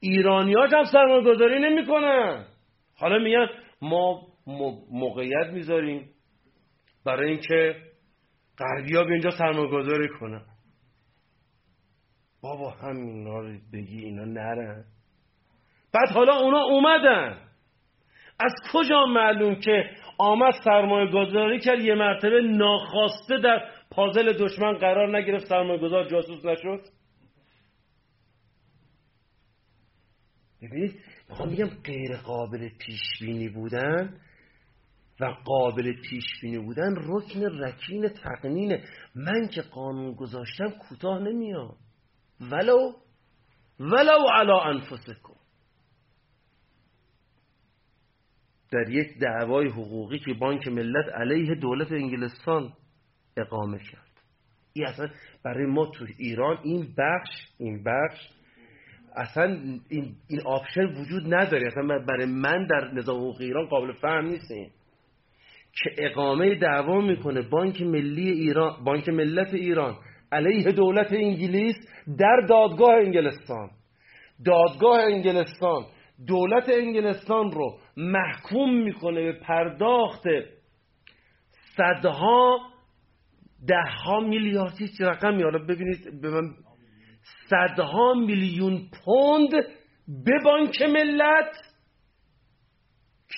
[0.00, 2.46] ایرانیاش هم سرمایه گذاری نمی‌کنن.
[2.96, 3.46] حالا میگن
[3.82, 4.26] ما
[4.90, 6.10] موقعیت می‌ذاریم
[7.04, 7.76] برای اینکه
[8.58, 10.46] غربی ها به اینجا سرمایه گذاری کنن.
[12.42, 14.84] بابا همینا رو بگی اینا نرن.
[15.94, 17.38] بعد حالا اونا اومدن.
[18.40, 25.18] از کجا معلوم که آمد سرمایه گذاری کرد یه مرتبه ناخواسته در پازل دشمن قرار
[25.18, 26.80] نگرفت سرمایه گذار جاسوس نشد.
[30.62, 34.20] ببینید می‌خوام بگم غیر قابل پیش بینی بودن
[35.20, 38.84] و قابل پیش بینی بودن رکن رکین تقنینه.
[39.14, 41.76] من که قانون گذاشتم کوتاه نمیام.
[42.40, 42.92] ولو
[43.80, 45.37] ولو علا انفسکم.
[48.72, 52.72] در یک دعوای حقوقی که بانک ملت علیه دولت انگلستان
[53.36, 54.08] اقامه کرد.
[54.72, 55.08] این اصلا
[55.44, 58.20] برای ما تو ایران این بخش این بخش
[59.16, 59.44] اصلا
[59.88, 61.66] این, این آپشن وجود نداره.
[61.66, 64.70] اصلا برای من در نظام حقوق ایران قابل فهم نیست این
[65.72, 69.96] که اقامه دعوا می‌کنه بانک ملی ایران بانک ملت ایران
[70.32, 71.76] علیه دولت انگلیس
[72.18, 73.70] در دادگاه انگلستان.
[74.44, 75.84] دادگاه انگلستان
[76.26, 80.22] دولت انگلستان رو محکوم می‌کنه به پرداخت
[81.76, 82.58] صدها
[83.66, 86.54] ده ها میلیاردی رقم میاره ببینید به من
[87.50, 89.50] صدها میلیون پوند
[90.24, 91.56] به بانک ملت.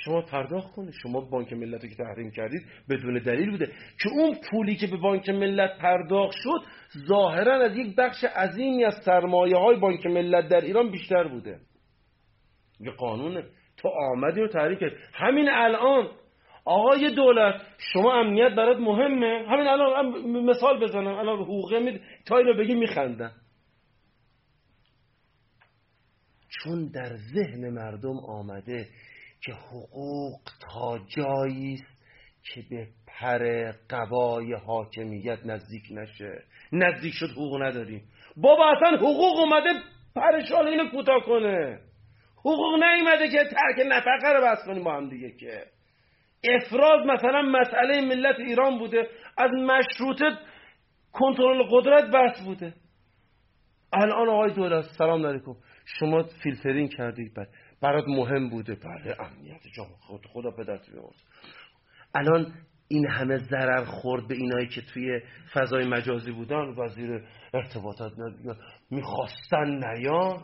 [0.05, 0.95] شما پرداخت کنید.
[1.03, 3.67] شما بانک ملت رو که تحریم کردید بدون دلیل بوده.
[4.03, 6.61] که اون پولی که به بانک ملت پرداخت شد
[7.09, 11.61] ظاهرا از یک بخش عظیمی از سرمایه های بانک ملت در ایران بیشتر بوده.
[12.81, 13.45] یه قانونه.
[13.83, 16.09] تو آمدی و تحریم کرد همین الان.
[16.65, 17.63] آقای دولت
[17.93, 19.47] شما امنیت برات مهمه.
[19.49, 21.15] همین الان مثال بزنم.
[21.15, 23.31] الان حقوقه می تا اینو بگی میخندن
[26.51, 28.89] چون در ذهن مردم آمده
[29.43, 32.01] که حقوق تا جایی است
[32.43, 36.43] که به پر قبای حاکمیت نزدیک نشه.
[36.73, 38.03] نزدیک شد حقوق نداریم.
[38.37, 39.69] بابا اصلا حقوق اومده
[40.15, 41.81] پرشال اینو کوتاه کنه.
[42.41, 45.67] حقوق نیومده که ترک نفقه رو بس کنیم با هم دیگه که.
[46.45, 50.39] افراد مثلا مسئله ملت ایران بوده از مشروطه
[51.13, 52.75] کنترل قدرت بس بوده.
[53.93, 55.55] الان آقای دولت سلام علیکم.
[55.85, 57.49] شما فیلترین کردید بعد
[57.83, 58.75] برات مهم بوده.
[58.75, 61.23] بله امنیت جامعه خود خدا پدرت بیامرز
[62.15, 62.53] الان
[62.89, 65.21] این همه ضرر خورد به اینایی که توی
[65.53, 67.23] فضای مجازی بودن وزیر
[67.55, 68.13] ارتباطات
[68.91, 70.43] می‌خواستن نیان.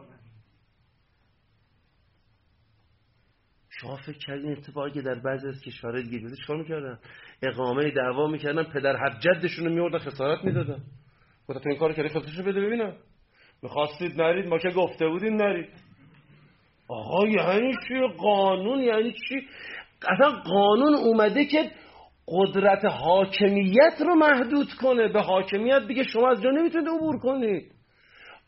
[3.81, 6.99] شما فکر کردین اتفاقی که در بعضی از کشورهای دیگه بوده چیکار می‌کردن؟
[7.43, 10.79] اقامه دعوا می‌کردن پدر هر جدشون رو میوردن خسارت می‌دادن.
[11.49, 12.93] گفتن این کار کردی خسارتشو بده ببینم.
[13.62, 15.68] می‌خواستید نرید ما که گفته بودیم نرید.
[16.89, 19.47] آقا یعنی چی؟ قانون یعنی چی؟
[20.09, 21.70] اصلا قانون اومده که
[22.29, 25.09] قدرت حاکمیت رو محدود کنه.
[25.09, 27.72] به حاکمیت بگه شما از جا نمی‌تونید عبور کنید.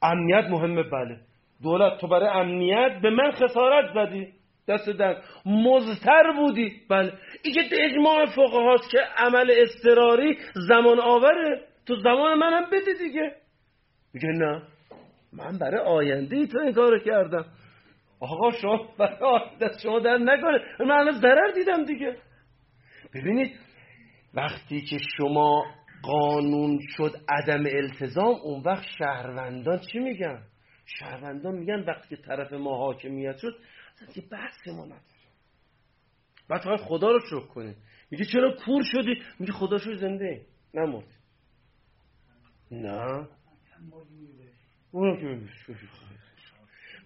[0.02, 1.20] امنیت مهمه بله.
[1.62, 4.37] دولت تو برای امنیت به من خسارت زدی.
[4.68, 6.82] دست در مزتر بودی.
[6.90, 7.12] بله.
[7.42, 10.38] این که اجماع فقه هاست که عمل استراری
[10.68, 11.64] زمان آوره.
[11.86, 13.32] تو زمان منم بده دیگه.
[14.14, 14.62] میگه نه.
[15.32, 17.44] من برای آینده ای تو این کارو کردم.
[18.20, 20.58] آقا شما برای دست شما در نکنه.
[20.80, 22.16] من الان ضرر دیدم دیگه.
[23.14, 23.52] ببینید
[24.34, 25.64] وقتی که شما
[26.02, 30.42] قانون شد عدم التزام اون وقت شهروندان چی میگن؟
[30.86, 33.56] شهروندان میگن وقتی که طرف ما حاکمیت شد
[34.16, 35.02] یه بحث ما نداره
[36.48, 37.76] بعد فقط خدا رو شکر کنید.
[38.10, 40.46] میگه چرا کور شدی؟ میگه خدا شو زنده.
[40.74, 41.04] نمرد
[42.70, 43.28] نه.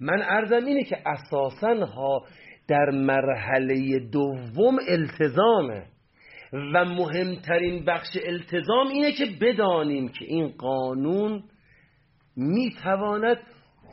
[0.00, 2.26] من ارزم اینه که اساسا ها
[2.68, 5.86] در مرحله دوم التزامه.
[6.52, 11.44] و مهمترین بخش التزام اینه که بدانیم که این قانون
[12.36, 13.38] می‌تواند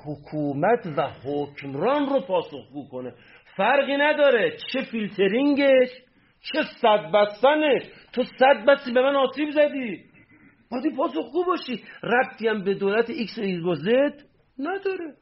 [0.06, 3.14] حکومت و حکمران رو پاسخگو کنه.
[3.56, 5.90] فرقی نداره چه فیلترینگش
[6.42, 7.82] چه سد بستنش.
[8.14, 10.04] تو سد بستی به من آسیب زدی.
[10.72, 11.84] باید پاسخگو باشی.
[12.04, 14.24] ربطی هم به دولت ایکس و ایگرگ و زد
[14.60, 15.16] نداره.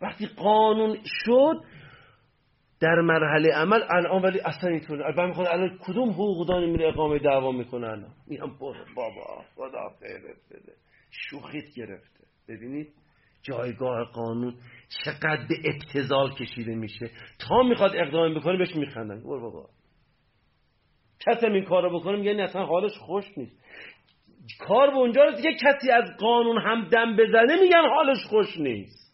[0.00, 1.64] وقتی قانون شد
[2.80, 7.52] در مرحله عمل الان ولی اصلا اینطور البته می‌خواد الان کدوم حقوقدانی میره اقامه دعوا
[7.52, 8.58] می‌کنه الان میگم
[8.96, 10.72] بابا خدا خیرت بده.
[11.10, 12.24] شوخیت گرفته.
[12.48, 12.92] ببینید؟
[13.48, 14.54] جایگاه قانون
[15.04, 17.10] چقدر به ابتزال کشیده میشه.
[17.48, 19.20] تا می‌خواد اقدام بکنه بهش میخندن.
[19.22, 19.68] برو بابا.
[21.20, 23.66] کسی این کار رو بکنه یعنی اصلا حالش خوش نیست.
[24.60, 29.06] کار به اونجا که کسی از قانون هم دم بزنه میگن حالش خوش نیست.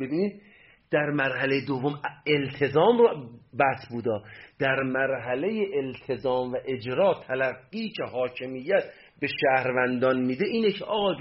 [0.00, 0.42] ببینید
[0.90, 3.28] در مرحله دوم التزام رو
[3.60, 4.22] بس بودا.
[4.58, 8.84] در مرحله التزام و اجرا تلقی که حاکمیت
[9.20, 11.14] به شهروندان میده اینه که آقا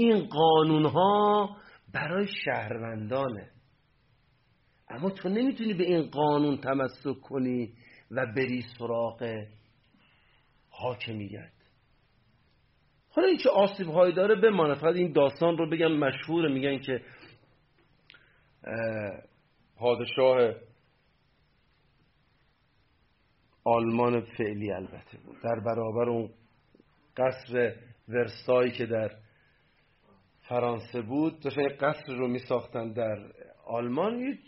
[0.00, 1.56] این قانون ها
[1.92, 3.50] برای شهروندانه.
[4.88, 7.72] اما تو نمی‌تونی به این قانون تمسک کنی
[8.10, 9.44] و بری سراغ
[10.70, 11.52] حاکمیت.
[13.10, 17.02] حالا این که آسیب هایی داره بمانه فقط این داستان رو بگم مشهور میگن که
[19.76, 20.54] پادشاه
[23.64, 25.36] آلمان فعلی البته بود.
[25.42, 26.30] در برابر اون
[27.16, 27.74] قصر
[28.08, 29.10] ورسایی که در
[30.50, 33.18] فرانسه بود داشتن قصر رو می ساختن در
[33.66, 34.18] آلمان.
[34.18, 34.38] یه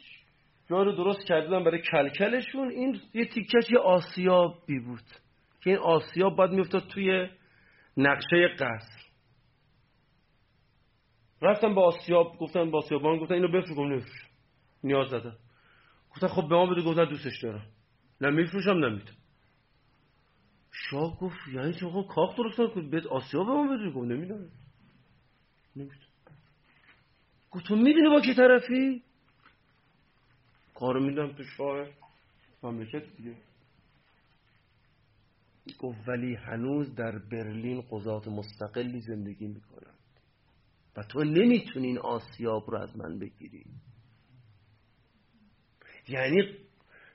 [0.71, 2.71] جا رو درست کردن برای کلکلشون.
[2.71, 5.05] این یه تیکش یه آسیابی بود
[5.61, 7.29] که این آسیاب باید میفتاد توی
[7.97, 9.03] نقشه قصر.
[11.43, 14.29] رفتن با آسیاب گفتن با آسیابان گفتن اینو بفروش گفتن نفروش
[14.85, 15.37] نیاز دادن.
[16.11, 17.67] گفتن خب به ما بده گفتن دوستش دارم.
[18.21, 19.17] نه میفروشم نمیدم
[20.73, 23.91] شاه گفت یعنی خب کاخ درست کن به آسیاب به ما بده.
[23.91, 24.62] گفت نمیدم
[25.77, 25.97] نمیدم
[27.51, 29.03] گفت تو می‌دونی با کی طرفی؟
[30.75, 31.87] کارو میدم تو شاه
[32.63, 33.37] مملکت دیگه.
[35.79, 39.95] گفت ولی هنوز در برلین قضات مستقلی زندگی می‌کنن
[40.97, 43.65] و تو نمی‌تونی این آسیاب رو از من بگیری.
[46.09, 46.59] یعنی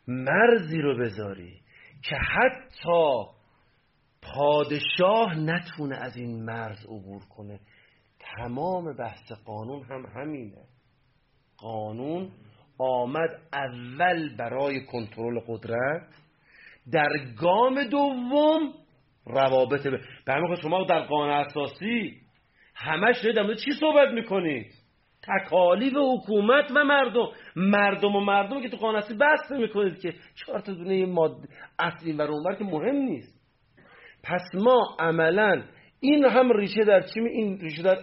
[0.08, 1.62] مرزی رو بذاری
[2.04, 3.24] که حتی
[4.22, 7.60] پادشاه نتونه از این مرز عبور کنه.
[8.36, 10.64] تمام بحث قانون هم همینه.
[11.58, 12.32] قانون
[12.80, 16.08] آمد اول برای کنترل قدرت
[16.92, 17.10] در
[17.42, 18.74] گام دوم
[19.26, 19.88] روابط
[20.26, 22.22] به همه شما در قانون اساسی
[22.76, 24.72] همش در چی صحبت می‌کنید؟
[25.24, 27.28] تکالیف حکومت و مردم.
[27.56, 31.48] مردم و مردم که تو قانون اساسی بحث می‌کنید که چهار تا دونه ماده
[31.80, 33.42] اصلی و اونور که مهم نیست.
[34.24, 35.64] پس ما عملا
[36.00, 37.98] این هم ریشه در چی این ریشه در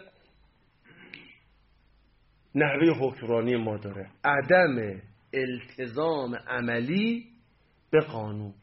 [2.55, 4.11] نحوه حکمرانی ما داره.
[4.25, 5.01] عدم
[5.33, 7.25] التزام عملی
[7.91, 8.55] به قانون.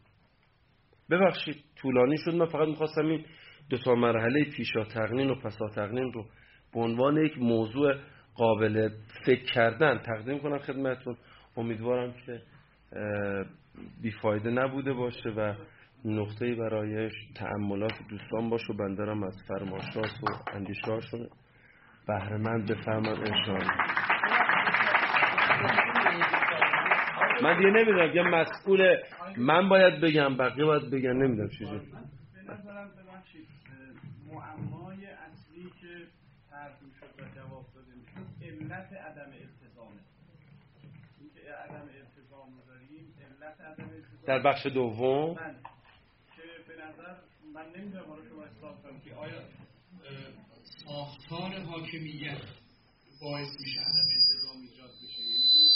[1.10, 3.26] ببخشید طولانی شد من فقط می‌خواستم این
[3.70, 6.26] دو تا مرحله پیشا تقنین و پسا تقنین رو
[6.74, 7.94] به عنوان یک موضوع
[8.36, 8.89] قابل
[9.26, 11.18] فکر کردن تقدیم کنم خدمتون
[11.58, 12.42] امیدوارم که
[14.02, 15.54] بیفایده نبوده باشه و
[16.06, 18.74] نقطه برایش تعملات دوستان باشه.
[18.74, 21.30] و بندرم از فرماشات و اندیشهاشون
[22.12, 23.74] بهرمند بفرمان انشاءالله.
[27.43, 28.97] من دیگه نمی‌دونم یه مسئول
[29.38, 31.82] من باید بگم بقیه باید بگم نمی‌دونم چیزی
[34.32, 36.07] معمای اصلی که
[36.51, 40.01] طرح شد و جواب داده می‌شد علت عدم التزامه.
[41.20, 45.55] اینکه عدم التزام داریم علت عدم التزام در بخش دوم؟ من
[46.36, 47.14] که به نظر
[47.55, 49.61] من نمی‌دونم حالا شما اصلاح کنم که آیا
[50.92, 52.42] ساختار حاکمیت
[53.22, 55.22] باعث میشه عدم انتظام ایجاد بشه.
[55.22, 55.70] یعنی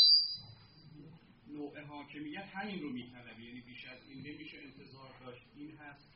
[1.54, 3.44] نوع حاکمیت همین رو میطلبه.
[3.44, 5.44] یعنی بیش از این نمیشه انتظار داشت.
[5.56, 6.10] این هست.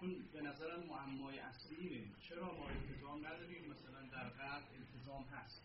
[0.00, 2.06] چون به نظرم معمای اصلی اینه.
[2.28, 5.62] چرا ما التزام نداریم؟ مثلا در غرب التزام هست.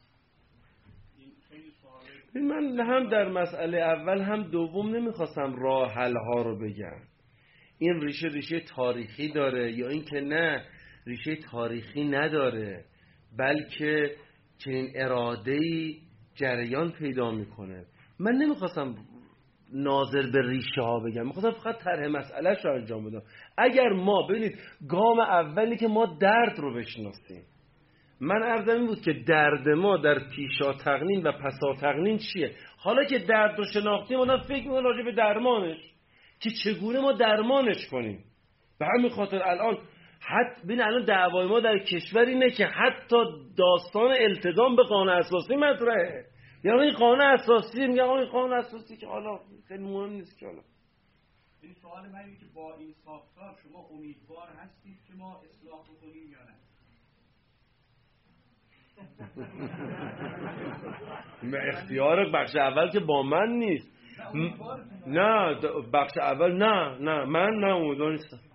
[2.36, 7.02] این من هم در مسئله اول هم دوم نمی‌خواستم راه حل ها رو بگم.
[7.80, 10.66] این ریشه ریشه تاریخی داره یا اینکه نه
[11.08, 12.86] ریشه تاریخی نداره
[13.38, 14.16] بلکه
[14.58, 15.60] چنین اراده
[16.36, 17.86] جریان پیدا می‌کنه.
[18.20, 18.95] من نمی‌خواستم
[19.74, 23.22] ناظر به ریشه ها بگم می‌خواستم فقط طرح مسئله رو انجام بدم.
[23.58, 27.43] اگر ما ببینید گام اولی که ما درد رو بشناسیم.
[28.22, 33.20] من عرضم بود که درد ما در پیشا تقنین و پسا تقنین چیه؟ حالا که
[33.20, 35.78] درد رو شناختیم ما فکر می‌کنم راجع به درمانش.
[36.39, 38.24] که چگونه ما درمانش کنیم؟
[38.80, 39.78] به همین خاطر الان
[40.20, 43.18] حتی بین الان دعوای ما در کشور اینه که حتی
[43.57, 46.26] داستان التزام به قانون اساسی مطرحه.
[46.63, 50.61] یعنی این قانون اساسی میگه این قانون اساسی که حالا خیلی مهم نیست که حالا.
[51.61, 56.39] این سوال من که با این ساختار شما امیدوار هستید که ما اصلاح بکنیم یا
[56.43, 56.53] نه؟
[61.74, 63.97] اختیار بخش اول که با من نیست.
[65.07, 65.55] نه
[65.93, 68.47] بخش اول نه نه من نه امیدوار نیستم.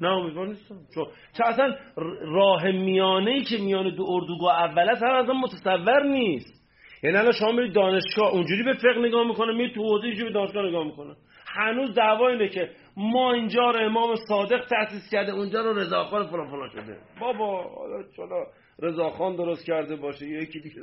[0.00, 0.74] نه امیدوار نیستم.
[0.94, 1.06] چون
[1.38, 1.76] چه اصلا
[2.20, 6.58] راه میانه ای که میان دو اردوگاه اول است اصلا متصور نیست.
[7.02, 10.66] یعنی الان شما میرید دانشگاه اونجوری به فقه نگاه می‌کنه میرید تو حوزه به دانشگاه
[10.66, 11.14] نگاه می‌کنه.
[11.46, 16.50] هنوز دعوا اینه که ما اینجا رو امام صادق تأسیس کرده اونجا رو رضاخان فلان
[16.50, 16.96] فلان شده.
[17.20, 18.46] بابا حالا چلا
[18.82, 20.80] رضاخان درست کرده باشه یکی دیگه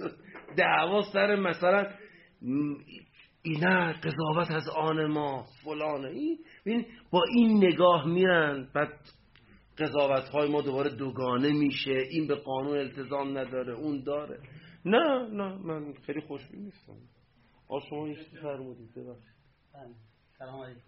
[0.57, 1.87] دعوا سر مثلا
[3.45, 6.09] اینا قضاوت از آن ما فلانه
[6.65, 6.85] این.
[7.11, 8.99] با این نگاه میرن بعد
[9.77, 12.03] قضاوت های ما دوباره دوگانه میشه.
[12.11, 14.39] این به قانون التزام نداره اون داره.
[14.85, 16.97] نه نه من خیلی خوشبین نیستم.
[17.69, 19.35] آ شما این چیزی فرمودید ببخشید.
[19.73, 19.93] بله.
[20.37, 20.81] سلام علیکم.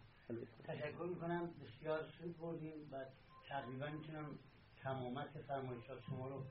[0.64, 1.50] تشکر می‌کنم.
[1.64, 3.06] بسیار سود بردیم و
[3.50, 4.40] تقریبا می‌تونم
[4.84, 6.44] تمامت فرمایشات شما رو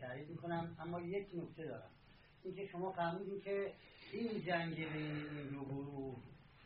[0.00, 0.76] تایید می‌کنم.
[0.80, 1.90] اما یک نکته دارم.
[2.44, 3.72] اینکه شما فهمیدین که
[4.12, 6.16] این جنگ بین این دو گروه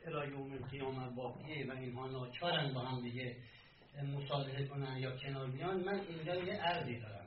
[0.05, 3.37] الهی یوم قیامت باقیه و اینها ناچارن با هم دیگه
[4.03, 7.27] مصالحه کنن یا کنار بیان من اینجا یه عرضی دارم.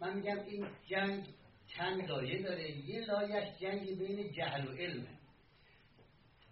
[0.00, 1.26] من میگم این جنگ
[1.66, 5.18] چند لایه داره؟ یه لایش جنگ بین جهل و علمه.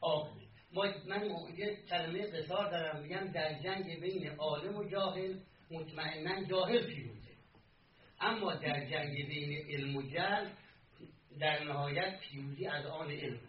[0.00, 0.28] آب
[0.72, 5.34] ما من یه کلمه قصار دارم میگم در جنگ بین عالم و جاهل
[5.70, 7.32] مطمئنا جاهل پیروزه.
[8.20, 10.48] اما در جنگ بین علم و جهل
[11.40, 13.40] در نهایت پیروزی از آن علم.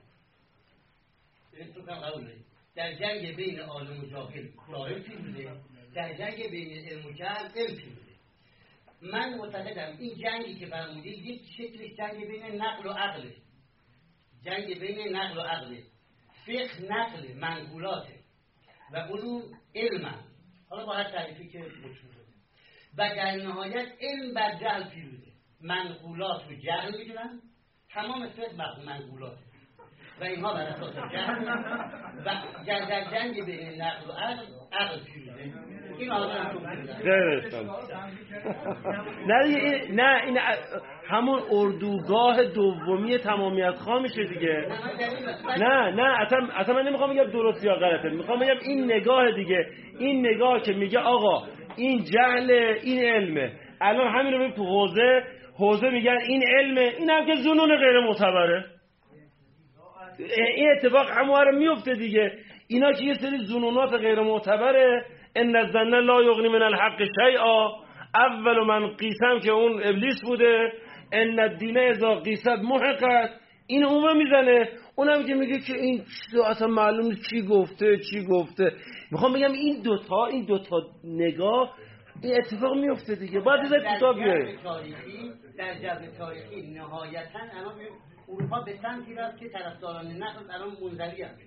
[2.75, 5.61] در جنگ بین عالم و جاهل جاهل پیروزه.
[5.95, 8.13] در جنگ بین علم و جهل علم پیروزه.
[9.01, 13.35] من معتقدم این جنگی که فرمودید یک شکلش جنگ بین نقل و عقله
[14.45, 15.83] جنگ بین نقل و عقله
[16.45, 18.19] فقه نقل منقولاته
[18.91, 19.43] و علوم
[19.75, 20.25] علم
[20.69, 22.23] حالا با هر تعریفی که مشهوره
[22.97, 25.31] و در نهایت علم بر جهل پیروزه.
[25.61, 27.41] منقولات رو جهل می‌دونن.
[27.93, 29.37] تمام فقه منقولاته.
[30.21, 31.47] و اینها بر اساس جنگ
[32.25, 32.29] و
[32.89, 35.43] در جنگ بین نقل و عقل عقل پیروزه
[35.97, 36.11] این
[39.27, 40.39] نه نه این
[41.09, 44.67] همون اردوگاه دومی تمامیت خواه میشه دیگه.
[45.57, 48.09] نه نه اصلا اصلا من نمی‌خوام بگم درست یا غلطه.
[48.09, 49.67] می‌خوام بگم این نگاه دیگه.
[49.99, 52.51] این نگاه که میگه آقا این جهل
[52.83, 53.51] این علمه.
[53.81, 55.23] الان همین رو تو حوزه.
[55.57, 58.65] حوزه میگن این علمه این هم که زنون غیر معتبره.
[60.55, 62.31] این اتفاق همواره میفته دیگه.
[62.67, 65.05] اینا که یه سری زنونات غیر معتبره.
[65.35, 67.67] ان الظن لا یغنی من الحق شیئا.
[68.15, 70.71] اول من قیسم که اون ابلیس بوده.
[71.11, 73.29] ان الدین اذا قیست محقت.
[73.67, 74.69] این اون می‌زنه.
[74.95, 76.03] اونم که میگه که این
[76.45, 78.71] اصلا معلوم چی گفته چی گفته.
[79.11, 81.75] می‌خوام بگم این دوتا این دوتا نگاه
[82.23, 83.39] این اتفاق میفته دیگه.
[83.39, 84.59] باید از کوتاه بیایید
[85.57, 87.75] در جو تاریخی نهایتا الان
[88.29, 91.41] اروپا به سمتی رفت که طرفداران نقل الان منزوی هست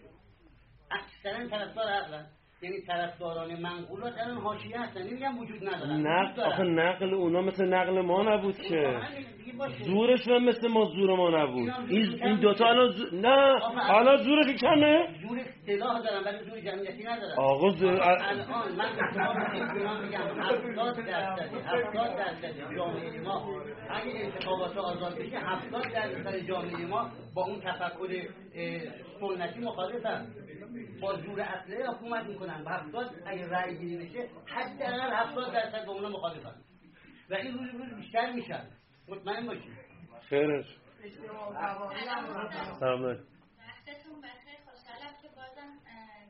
[0.91, 2.23] اکثرا طرفدار عقل
[2.63, 5.03] یعنی طرفداران منقولات الان حاشیه هستن.
[5.03, 9.01] نمیگم وجود ندارن نقل آخه نقل اونا مثل نقل ما نبود که.
[9.85, 11.71] زورش هم مثل ما زور ما نبود.
[11.89, 13.15] این این دوتا الان زور...
[13.15, 13.55] نه
[13.91, 15.09] الان زورش کمه.
[15.23, 19.03] زور سلاح دارن ولی زور جمعیتی ندارن آقا الان من به
[19.75, 23.63] شما میگم 70 درصد 70 درصد جامعه ما.
[23.91, 28.29] اگه انتخابات آزاد بشه 70 درصد جامعه ما با اون تفکر
[29.21, 30.27] سنتی مخالفن.
[31.01, 32.63] با زور اصله حکومت می‌کنن.
[32.65, 36.55] و هفتاد اگه رأی گیری بشه حداقل هفتاد درصد با اونا مخالفن.
[37.31, 38.65] و این روز روز بیشتر میشن.
[39.09, 39.77] مطمئن باشید.
[40.29, 40.67] خیرش.
[42.81, 43.03] سلام
[43.59, 45.71] وقتتون بخیر خوشحالم که بازم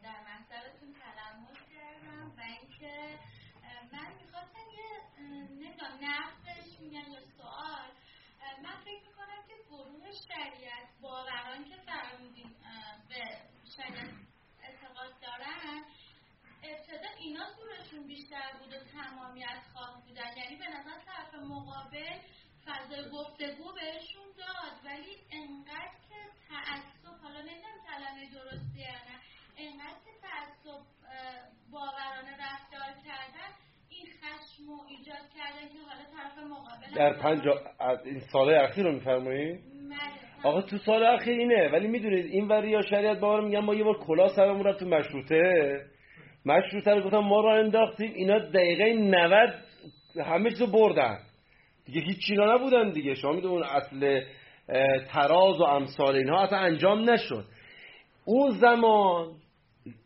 [0.02, 2.94] در محضرتون تلمس کردم و اینکه
[3.92, 4.88] من می‌خواستم یه
[5.20, 7.90] نمی‌دونم نقدش میگن یا سوال
[8.62, 12.56] من فکر می‌کنم که گروه شریعت باوران که فرمودین
[13.08, 13.22] به
[13.76, 14.14] شریعت
[14.62, 15.84] اعتقاد دارن
[16.62, 20.36] ابتدا اینا زورشون بیشتر بود و تمامیت خواه بودن.
[20.36, 22.18] یعنی به نظر طرف مقابل
[22.66, 29.20] فضای گفتگو بهشون داد ولی انقدر که تعصب حالا نمی‌دونم کلمه درستی یا نه
[29.56, 30.86] انقدر که تعصب
[31.70, 33.65] باورانه رفتار کردن
[33.96, 37.40] این خشم و ایجاد کردن که حالا طرف مقابل در پنج
[38.04, 39.60] این ساله اخیر رو میفرمایید
[40.44, 43.84] آقا تو سال اخیر اینه ولی می‌دونید این وری یا شریعت باور میگن ما یه
[43.84, 45.80] بار کلا سرمون رفت تو مشروطه.
[46.46, 49.54] مشروطه رو گفتم ما رو انداختیم اینا دقیقه 90
[50.24, 51.18] همه چیزو بردن.
[51.86, 53.14] دیگه هیچ چینا نبودن دیگه.
[53.14, 54.20] شما می‌دونید اصل
[55.08, 57.44] تراز و امثال اینها اصلا انجام نشد.
[58.24, 59.34] اون زمان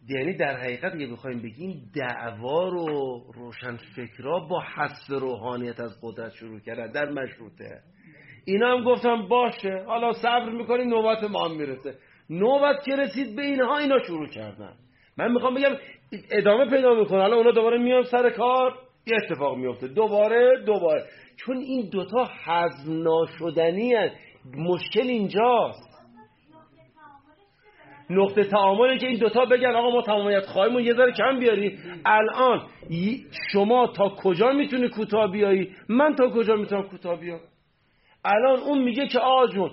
[0.09, 6.33] یعنی در حقیقت اگه بخوایم بگیم دعوا رو روشن فکرها با حس روحانیت از قدرت
[6.33, 7.81] شروع کردن در مشروطه.
[8.45, 11.95] اینا هم گفتم باشه حالا صبر می‌کنیم نوبت ما هم می‌رسه.
[12.31, 14.73] نوبت که رسید به اینها اینا شروع کردن.
[15.19, 15.77] من می‌خوام بگم
[16.31, 18.75] ادامه پیدا می‌کنه حالا اونا دوباره میان سر کار
[19.07, 21.05] یه اتفاق میفته دوباره دوباره.
[21.37, 23.95] چون این دوتا حزم ناشدنی
[24.57, 25.90] مشکل اینجاست.
[28.11, 31.79] نقطه تعاملی که این دوتا بگن آقا ما تمامیت خواهیم یه ذره کم بیاری.
[32.05, 32.67] الان
[33.53, 37.41] شما تا کجا می‌تونی کوتاه بیایی؟ من تا کجا می‌تونم کوتاه بیام؟
[38.25, 39.71] الان اون میگه که آجون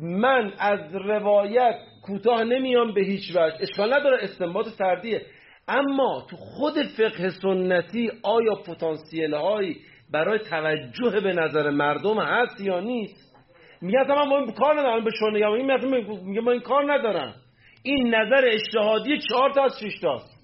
[0.00, 1.74] من از روایت
[2.06, 3.56] کوتاه نمیام به هیچ وجه.
[3.60, 5.22] اشکال نداره استنباط سردیه
[5.68, 9.76] اما تو خود فقه سنتی آیا پتانسیل هایی
[10.12, 13.36] برای توجه به نظر مردم هست یا نیست؟
[13.82, 15.52] میگه من با این کار ندارم به شما نگم.
[15.52, 15.74] این
[16.24, 17.34] میگه ما این کار ندارم.
[17.88, 20.38] این نظر اجتهادی چهار تا از شش تاست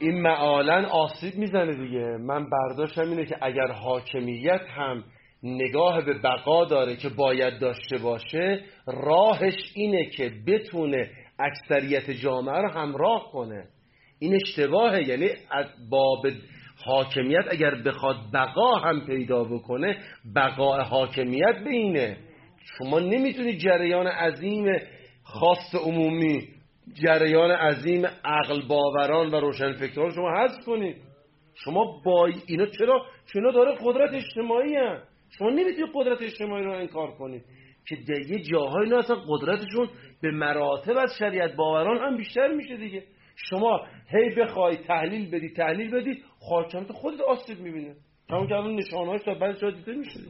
[0.00, 2.16] این معالا آسیب می‌زنه دیگه.
[2.20, 5.04] من برداشتم اینه که اگر حاکمیت هم
[5.42, 12.70] نگاه به بقا داره که باید داشته باشه راهش اینه که بتونه اکثریت جامعه رو
[12.70, 13.68] همراه کنه.
[14.18, 15.08] این اشتباهه.
[15.08, 16.26] یعنی از باب
[16.84, 19.98] حاکمیت اگر بخواد بقا هم پیدا بکنه
[20.34, 22.16] بقا حاکمیت به اینه
[22.78, 24.66] شما نمی‌تونی جریان عظیم
[25.22, 26.48] خاص عمومی
[27.04, 30.96] جریان عظیم عقل باوران و روشنفکران شما حذف کنید
[31.54, 34.98] شما با اینا چرا؟ چون داره قدرت اجتماعی هم.
[35.38, 37.44] شما نمی‌تونید قدرت اجتماعی رو انکار کنید
[37.88, 39.88] که در یه جاهای اینا اصلا قدرتشون
[40.22, 43.02] به مراتب از شریعت باوران هم بیشتر میشه دیگه.
[43.36, 47.96] شما هی بخوای تحلیل بدی تحلیل بدی حاکمیت خودت آسیب می‌بینه
[48.30, 50.20] همون که الان نشانهاش تا بعد شاید دیده میشه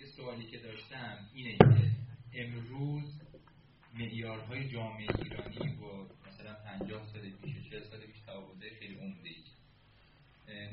[0.00, 1.90] یه سوالی که داشتم اینه که
[2.34, 3.20] امروز
[3.94, 8.22] معیارهای جامعه ایرانی با مثلا مثلا 50 سال پیش 40 سال پیش
[8.78, 9.30] خیلی عمده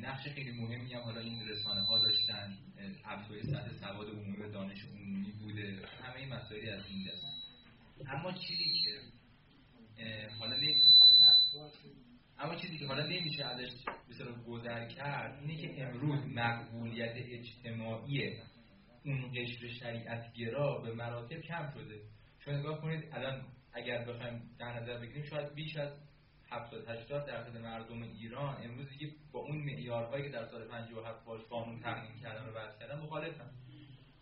[0.02, 2.58] نقش خیلی مهمی هم حالا این رسانه ها داشتن.
[3.06, 5.88] افزایش سطح سواد عمومی و دانش عمومی بوده.
[6.04, 7.24] همه این مسائلی از این دست
[8.08, 9.17] اما چیزی که
[10.40, 10.56] حالا
[12.40, 13.70] اما چیزی که حالا نمیشه ازش
[14.10, 18.38] بسیار گذر کرد اینه که امروز مقبولیت اجتماعی
[19.06, 22.02] اون قشر شریعتگرا به مراتب کم شده.
[22.46, 25.92] چون نگاه کنید الان اگر بخوایم در نظر بگیریم شاید بیش از
[26.50, 31.42] 70 80 درصد مردم ایران امروز دیگه با اون معیارهایی که در سال 57 باش
[31.42, 33.50] قانون تعیین کردن و وضع کردن مخالفن.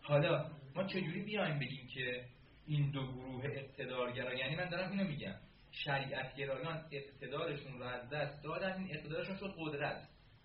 [0.01, 2.25] حالا ما چجوری بیایم بگیم که
[2.67, 5.35] این دو گروه اقتدارگرا یعنی من دارم اینو میگم.
[5.83, 9.97] شریعت گرایان اقتدارشون رو از دست دادن این اقتدارشون شد قدرت.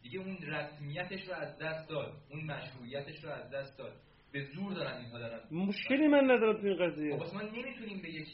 [0.02, 2.12] دیگه اون رسمیتش رو از دست داد.
[2.30, 3.92] اون مشروعیتش رو از دست داد.
[4.32, 5.40] به زور دارن اینها دارن.
[5.52, 7.16] مشکلی من ندارم تو این قضیه.
[7.16, 8.28] خب ما نمی‌تونیم به یک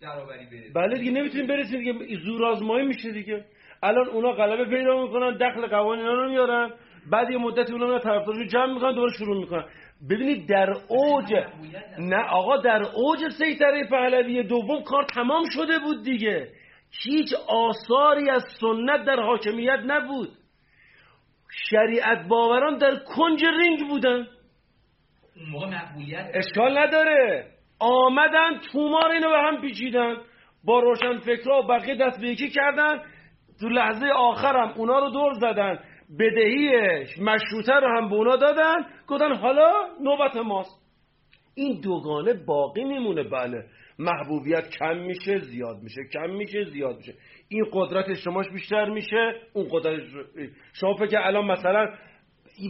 [0.00, 0.72] درآوری برسیم.
[0.72, 2.16] بله دیگه نمی‌تونیم برسیم دیگه.
[2.24, 3.44] زور آزمایی میشه دیگه.
[3.82, 6.70] الان اونا غلبه پیدا می‌کنن دخل قوانینا رو میارن.
[7.10, 9.64] بعد یه مدتی اونا طرفدارشو جمع می‌کنن دوباره شروع می‌کنن.
[10.08, 11.32] ببینید در اوج
[11.98, 16.48] نه آقا در اوج سیطره پهلوی دوم کار تمام شده بود دیگه.
[17.04, 20.28] هیچ آثاری از سنت در حاکمیت نبود.
[21.70, 24.26] شریعت باوران در کنج رینگ بودن.
[26.34, 27.46] اشکال نداره.
[27.78, 30.16] آمدن تومار اینو به هم پیچیدن.
[30.64, 33.02] با روشن فکرها و بقیه دست به یکی کردن.
[33.60, 35.78] تو لحظه آخرم اونا رو دور زدن.
[36.18, 36.70] بدهی
[37.20, 38.76] مشروطه رو هم به اونا دادن
[39.06, 40.80] گفتن حالا نوبت ماست.
[41.54, 43.64] این دوگانه باقی میمونه بله.
[43.98, 47.14] محبوبیت کم میشه زیاد میشه کم میشه زیاد میشه.
[47.48, 50.02] این قدرت شماش بیشتر میشه اون قدرت
[50.72, 51.94] شما فکر الان مثلا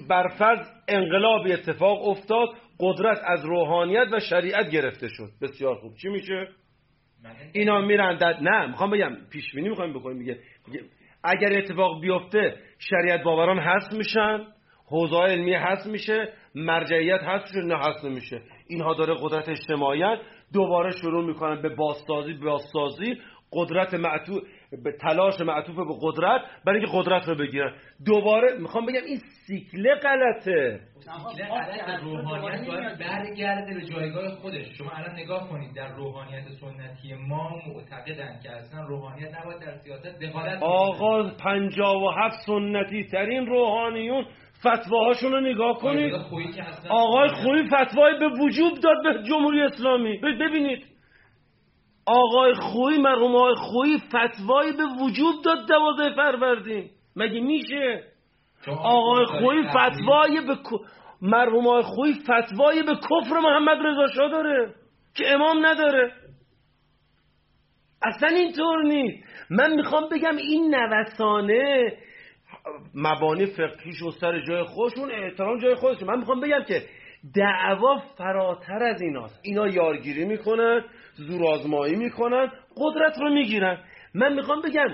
[0.09, 2.49] برفرض انقلابی اتفاق افتاد
[2.81, 5.31] قدرت از روحانیت و شریعت گرفته شد.
[5.43, 5.95] بسیار خوب.
[5.95, 6.49] چی میشه؟
[7.53, 10.39] اینا میرن نه می‌خوام بگم پیش بینی می‌خوام بکنیم میگه
[11.25, 14.47] اگر اتفاق بیفته شریعت باوران هست میشن
[14.87, 18.41] حوزه علمی هست میشه مرجعیت هست نه هست نمیشه.
[18.69, 20.19] اینها داره قدرت اجتماعیت
[20.53, 23.15] دوباره شروع می‌کنن به بازسازی بازسازی
[23.53, 24.43] قدرت معطوف.
[24.77, 27.73] به تلاش معطوف به قدرت برای اینکه قدرت رو بگیرن
[28.07, 30.81] دوباره می‌خوام بگم این سیکله غلطه.
[30.95, 34.67] سیکله غلط روحانیت باید برگرده به جایگاه خودش.
[34.79, 40.19] شما الان نگاه کنید در روحانیت سنتی ما معتقدن که اصلا روحانیت نباید در سیاست
[40.23, 44.25] دخالت آقا پنجاه و هفت سنتی ترین روحانیون
[44.61, 46.15] فتواهاشون رو نگاه کنید.
[46.89, 50.19] آقای خویی فتوای به وجوب داد به جمهوری اسلامی.
[50.19, 50.85] ببینید.
[52.07, 56.91] آقای خویی مرحوم آقای خویی فتوایی به وجوب داد دوازه فروردین.
[57.17, 58.05] مگه میشه؟
[58.69, 60.57] آقای خویی فتوای به
[61.23, 64.75] مرحوم آقای خویی فتوایی به کفر محمد رضا شاه داره
[65.17, 66.13] که امام نداره.
[68.03, 69.25] اصلا اینطور نیست.
[69.51, 71.93] من می‌خوام بگم این نوسانه
[72.95, 76.09] مبانی فقهیش و سر جای خودشون احترام جای خودشون.
[76.09, 76.83] من می‌خوام بگم که
[77.37, 79.41] دعوا فراتر از ایناست.
[79.43, 80.85] اینا یارگیری می‌کنن.
[81.29, 83.79] زور آزمایی می‌کنن قدرت رو می‌گیرن.
[84.15, 84.89] من می‌خوام بگم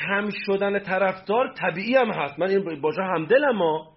[0.00, 2.38] کم شدن طرفدار طبیعی هم هست.
[2.38, 3.88] من این باجا همدلم ها.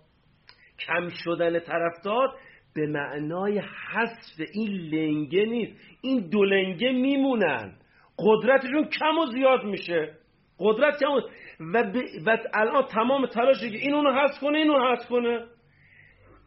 [0.87, 2.35] کم شدن طرفدار
[2.75, 5.73] به معنای حذف این لنگه نیست.
[6.01, 7.73] این دو لنگه میمونن.
[8.19, 10.13] قدرتشون کم و زیاد میشه.
[10.59, 11.21] قدرت کم و,
[11.59, 11.93] و,
[12.25, 15.45] و الان تمام تلاشی که این اونو حذف کنه اینو حذف کنه.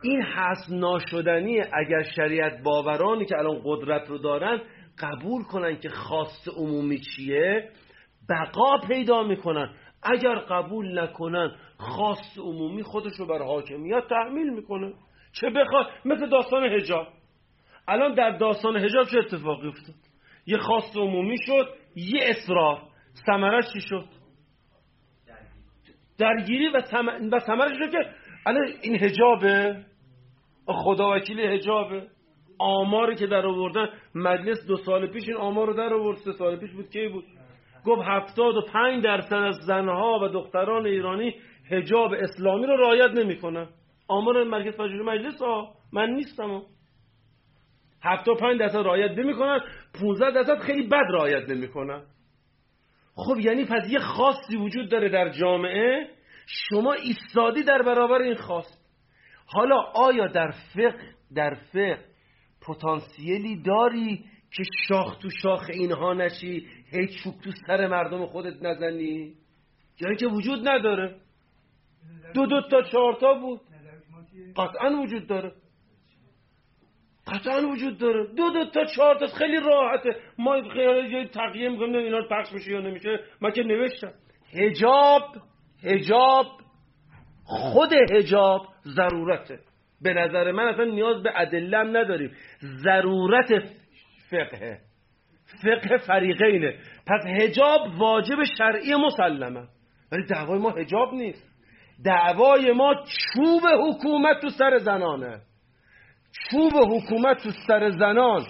[0.03, 4.61] این حذف ناشدنی اگر شریعت باورانی که الان قدرت رو دارن
[5.01, 7.71] قبول کنن که خواست عمومی چیه؟
[8.29, 9.75] بقا پیدا می‌کنن.
[10.03, 14.93] اگر قبول نکنن خواست عمومی خودش رو بر حاکمیت تحمیل می‌کنه.
[15.33, 17.07] چه بخواد؟ مثل داستان هجاب
[17.89, 19.95] الان در داستان هجاب چه اتفاقی افتاد؟
[20.47, 22.83] یه خواست عمومی شد یه اصرار
[23.27, 24.05] ثمرش چی شد؟
[26.19, 26.81] درگیری و
[27.41, 27.99] ثمرش شد که
[28.47, 29.85] الان این هجابه
[30.67, 32.09] خدا وکیل هجابه
[32.61, 36.57] آماری که در آوردن مجلس دو سال پیش این آمار رو در آورد سه سال
[36.57, 37.25] پیش بود کی بود؟
[37.87, 41.35] گفت هفتاد و پنج درصد از زنها و دختران ایرانی
[41.71, 43.69] هجاب اسلامی رو رعایت نمی‌کنن.
[44.09, 46.63] آمار مرکز پژوهش مجلس ها من نیستم.
[48.03, 49.61] هفتاد و پنج درصد رعایت نمی‌کنن
[50.01, 52.03] 15 درصد خیلی بد رعایت نمی‌کنن.
[53.15, 56.09] خب یعنی پس یه خاصی وجود داره در جامعه
[56.47, 58.81] شما ایستادی در برابر این خواست
[59.47, 62.10] حالا آیا در فقه در فقه
[62.67, 69.35] پتانسیلی داری که شاخ تو شاخ اینها نشی هیچ چوب تو سر مردم خودت نزنی؟
[70.01, 71.17] یعنی که وجود نداره.
[72.35, 73.61] دو دو تا چهار تا بود.
[74.57, 75.53] قطعا وجود داره.
[77.27, 78.27] قطعا وجود داره.
[78.27, 80.17] دو دو تا چهار تا خیلی راحته.
[80.39, 83.21] ما خیلی تقیه می‌کنیم اینا پخش میشه یا نمیشه.
[83.41, 84.13] من که نوشتم.
[84.53, 85.23] هجاب
[85.83, 86.47] هجاب
[87.45, 89.61] خود هجاب ضرورته.
[90.03, 92.31] به نظر من اصلا نیاز به ادله نداریم.
[92.63, 93.49] ضرورت
[94.31, 94.79] فقه.
[95.63, 96.75] فقه فریقینه.
[97.07, 99.69] پس هجاب واجب شرعی مسلمه.
[100.13, 101.51] ولی دعوای ما هجاب نیست.
[102.05, 105.41] دعوای ما چوب حکومت تو سر زنانه.
[106.51, 108.47] چوب حکومت تو سر زنان.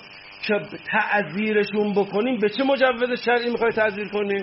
[0.46, 0.60] که
[0.92, 4.42] تعذیرشون بکنیم؟ به چه مجوز شرعی می‌خوای تعذیر کنیم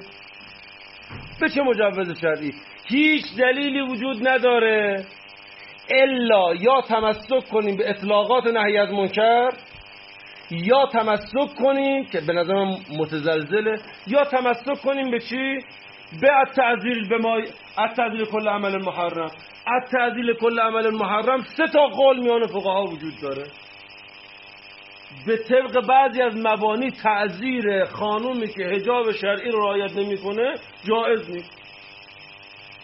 [1.42, 2.52] به چه مجوز شرعی؟
[2.90, 5.06] هیچ دلیلی وجود نداره.
[5.90, 9.50] الا یا تمسک کنیم به اطلاقات نهی از منکر
[10.52, 15.60] یا تمسک کنیم که به نظرم متزلزله یا تمسک کنیم به چی؟
[16.22, 17.42] به تعذیر به ما
[17.98, 19.32] تعذیر کل عمل محرم.
[19.92, 23.44] تعذیر کل عمل محرم سه تا قول میان فقها وجود داره.
[25.28, 30.54] به طبق بعضی از مبانی تعذیر خانومی که حجاب شرعی رو رعایت نمی‌کنه
[30.90, 31.62] جایز نیست.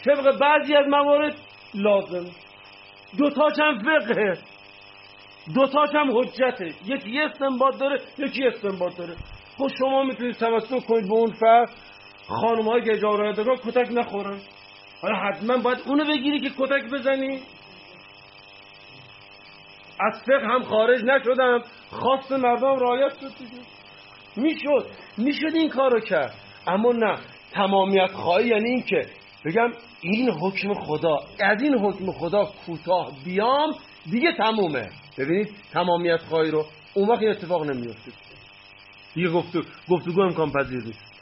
[0.06, 1.36] طبق بعضی از موارد
[1.76, 2.26] لازم.
[3.18, 4.38] دوتاش هم فقهه
[5.56, 9.16] دوتاش هم حجته یکی استنباط داره یکی استنباط داره.
[9.58, 11.70] خب شما می‌تونید تمسک کنید به اون فرق
[12.28, 14.40] خانم های که اجاره کتک نخورن.
[15.02, 17.40] حالا حتما باید اونو بگیری که کتک بزنی.
[20.00, 21.64] از فقه هم خارج نشدم.
[21.90, 23.32] خواست مردم رایت شد
[24.36, 24.88] می‌شد.
[25.18, 26.34] می‌شد این کارو کرد.
[26.68, 27.18] اما نه.
[27.52, 29.02] تمامیت خواهی یعنی این که
[29.46, 29.72] بگم
[30.02, 33.76] این حکم خدا از این حکم خدا کوتاه بیام
[34.12, 34.90] دیگه تمومه.
[35.18, 38.12] ببینید تمامیت خواهی رو اون وقت اتفاق نمیفته
[39.14, 41.14] دیگه گفتو گفتگو امکان پذیر نیست.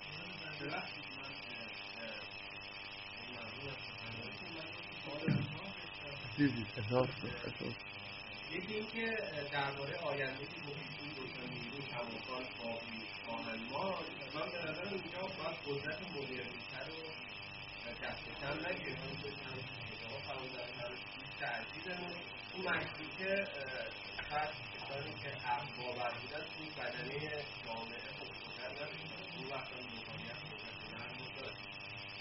[8.51, 9.17] یکی اینکه
[9.51, 13.89] درباره آینده که گفتیم روشن نیرو کماکان خواهی خواهند ما
[14.35, 17.30] من به نظر اینجا باید قدرت مدرنیته رو
[18.01, 18.21] دست
[18.67, 19.31] نگیریم که
[22.53, 23.47] اون مشروطه
[24.29, 28.31] شاید کسانی که حق باور بودن تو بدنه جامعه مدرنیت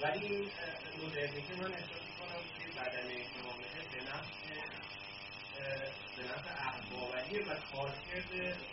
[0.00, 0.50] ولی این
[1.02, 4.30] مدرنیته من احساس می‌کنم که بدنه جامعه به نفس
[6.16, 8.30] به نفع احبابری و کارکرد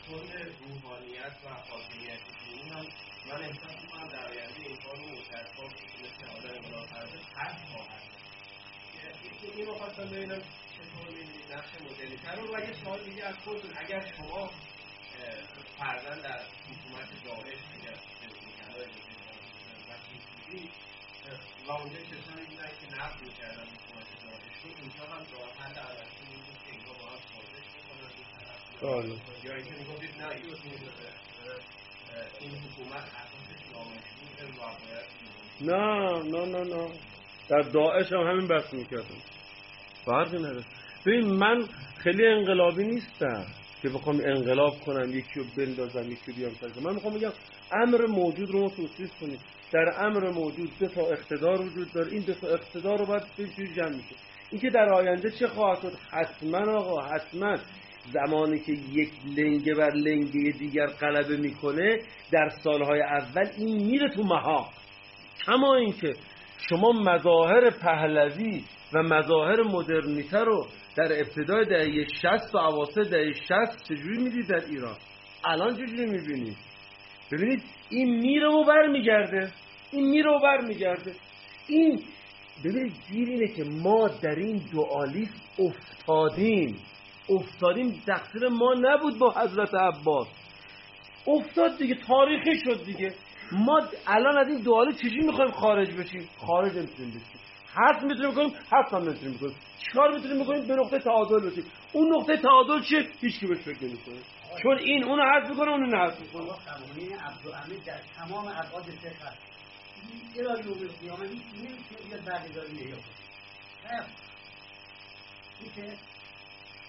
[0.08, 2.20] کل روحانیت و حاکمیت
[2.54, 2.86] اون هم
[3.30, 5.72] من احساس می‌کنم در آینده این کار رو مشرفات
[6.04, 7.62] مثل آدم انقلاب فرزه هست.
[7.72, 8.04] خواهد
[9.58, 10.42] این رو خواستم ببینم
[10.76, 13.72] چطور می‌بینید نقش مدلیتر رو؟ و یه سوال دیگه از خودتون.
[13.78, 14.50] اگر شما
[15.80, 17.96] فرزن در حکومت داعش اگر
[18.46, 18.88] میکنای
[21.68, 26.26] و اونجا کسانی بودن که نقد می‌کردن حکومت داعش رو اینجا هم راه حل عوضی
[26.46, 28.12] بود که اینجا باید سازش بکنن
[29.44, 30.50] یا اینکه می‌گفتید نه این
[35.62, 36.90] نه نه نه نه.
[37.50, 39.22] در داعش هم همین بحث می‌کردم.
[40.06, 40.64] فرقی نداره.
[41.06, 41.66] ببین من
[41.98, 43.46] خیلی انقلابی نیستم
[43.82, 47.32] که بخوام انقلاب کنم یکی رو بندازم یکی بیام سر من می‌خوام بگم
[47.72, 49.40] امر موجود رو ما توصیف کنیم.
[49.72, 52.12] در امر موجود دو تا اقتدار وجود داره.
[52.12, 54.16] این دو تا اقتدار رو باید به جمع میشه.
[54.52, 57.58] اینکه در آینده چه خواهد شد؟ حتما آقا حتما.
[58.14, 62.00] زمانی که یک لنگه بر لنگه دیگر غلبه می‌کنه
[62.32, 64.70] در سالهای اول این میره تو مها
[65.46, 66.14] کما اینکه
[66.70, 68.64] شما مظاهر پهلوی
[68.94, 74.66] و مظاهر مدرنیته رو در ابتدای دهه 60 و اواسط دهه 60 چجوری می‌دید در
[74.66, 74.96] ایران؟
[75.46, 76.58] الان چجوری می‌بینید
[77.32, 79.52] ببینید این میره و برمیگرده.
[79.92, 81.14] این میره و برمیگرده.
[81.68, 82.02] این
[82.66, 85.30] ببینید گیر اینه که ما در این دوالیس
[85.60, 86.80] افتادیم.
[87.30, 90.28] افتادیم تقصیر ما نبود با حضرت عباس.
[91.28, 93.14] افتاد دیگه تاریخی شد دیگه.
[93.52, 97.42] ما الان از این دوالی چجوری می‌خوایم خارج بشیم؟ خارج نمی‌تونیم بشیم.
[97.74, 101.66] حد می‌تونیم کنیم حد هم نمی‌تونیم کنیم چیکار می‌تونیم بکنیم؟ به نقطه تعادل بشیم.
[101.94, 104.20] اون نقطه تعادل چیه؟ هیچ کی بهش فکر نمی‌کنه.
[104.64, 106.44] چون این اونو حذف می‌کنه اون اینو حذف می‌کنه.
[106.44, 109.38] قوانین عبدالعمید در تمام ابعاد فقه هست.
[110.36, 114.06] چرا یوم القیامه هیچ نمی‌تونه بیاد کنه
[115.62, 115.98] میشه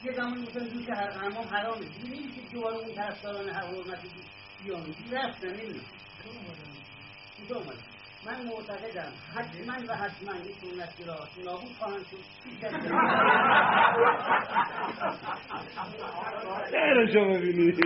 [0.04, 4.08] یه زمان مثلا دوش هر حمام حرامه دیگه نمیشه که دوباره اون طرفداران حرمتی
[4.64, 5.80] بیان رفتن نمیشه
[7.48, 7.78] کجا اومده؟
[8.26, 12.18] من معتقدم حتما و حتما این سنتی را نابود خواهند شد.
[16.70, 17.76] خیلی شما ببینید.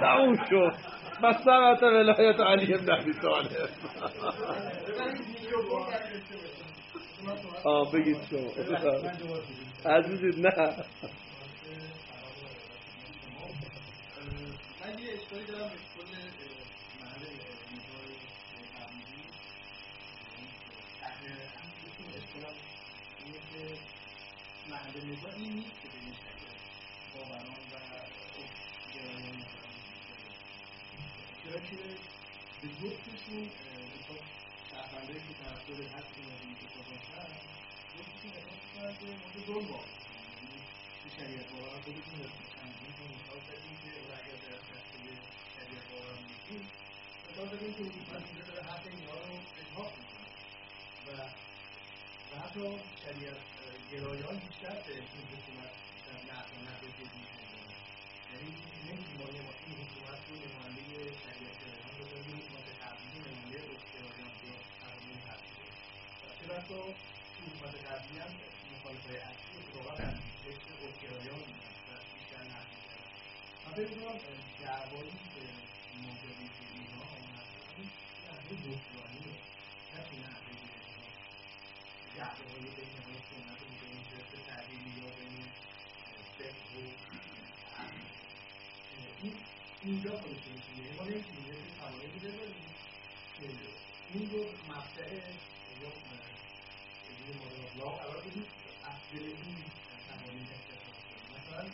[0.00, 0.74] تموم شد.
[1.22, 3.68] بس سمت ولایت علی ابن ابی طالب.
[7.64, 8.50] آه بگید شما.
[9.92, 10.74] عزیزید نه.
[15.44, 16.12] دارم به کل
[17.00, 18.06] محل نگاه
[18.72, 19.22] فرهنگی
[22.16, 22.54] اصطلاح
[23.24, 23.78] اینه که
[24.70, 26.14] محل نگاه این نیست که بین
[27.14, 27.76] باوران و
[28.94, 29.44] گرایان
[31.44, 31.76] چرا که
[32.62, 33.50] به جفتشون
[34.70, 37.28] شهروندهایی که طرفدار حق مدنی کتاب هستن
[37.94, 40.05] جفتشون احساس کرده مورد دوم واقع
[41.14, 42.18] شریعت باوران خودتون
[42.56, 44.98] تنظیم رو مثال زدیم که اگر در دسته
[45.56, 46.62] شریعت باوران نیستیم
[47.26, 49.34] مثال زدیم که حکومت اینجا داره حق اینها رو
[50.00, 50.28] می‌کنه.
[51.06, 51.08] و
[52.28, 52.64] و حتی
[53.02, 53.40] شریعت
[53.92, 55.72] گرایان بیشتر به این حکومت
[56.30, 57.22] نقد و نقد جدی
[58.32, 58.48] یعنی
[58.86, 59.76] نمی‌تونیم ما این
[60.28, 60.82] رو نماینده
[61.24, 64.48] شریعت گرایان بذاریم حکومت قبلی نماینده اشترالیان که
[64.82, 65.46] قوانین هست
[66.38, 66.80] چه بسا
[68.22, 68.32] هم
[68.72, 73.06] مخالفای اصلی اتفاقا اشترالیان بودن و بیشتر می‌کردن
[73.62, 74.18] من فکر می‌کنم
[74.62, 75.44] دعوایی که
[76.56, 77.48] که اینها آمد
[78.50, 79.34] این حکمرانیه
[79.92, 80.56] نه که نحوه
[82.16, 85.38] جعبه های بین های سنت و بین جرس تعلیمی یا بین
[86.38, 86.84] فقه
[87.72, 87.88] و
[89.22, 89.34] این
[89.82, 92.66] اینجا خودش میشه یعنی ما نمی‌تونیم یه قوانینی بذاریم
[93.36, 93.46] که
[94.12, 95.12] این رو مبدع
[95.82, 95.90] یا
[97.78, 98.46] لا قرار بدیم
[98.90, 99.56] از دل این
[100.08, 101.64] قوانین استفاده کنیم مثلا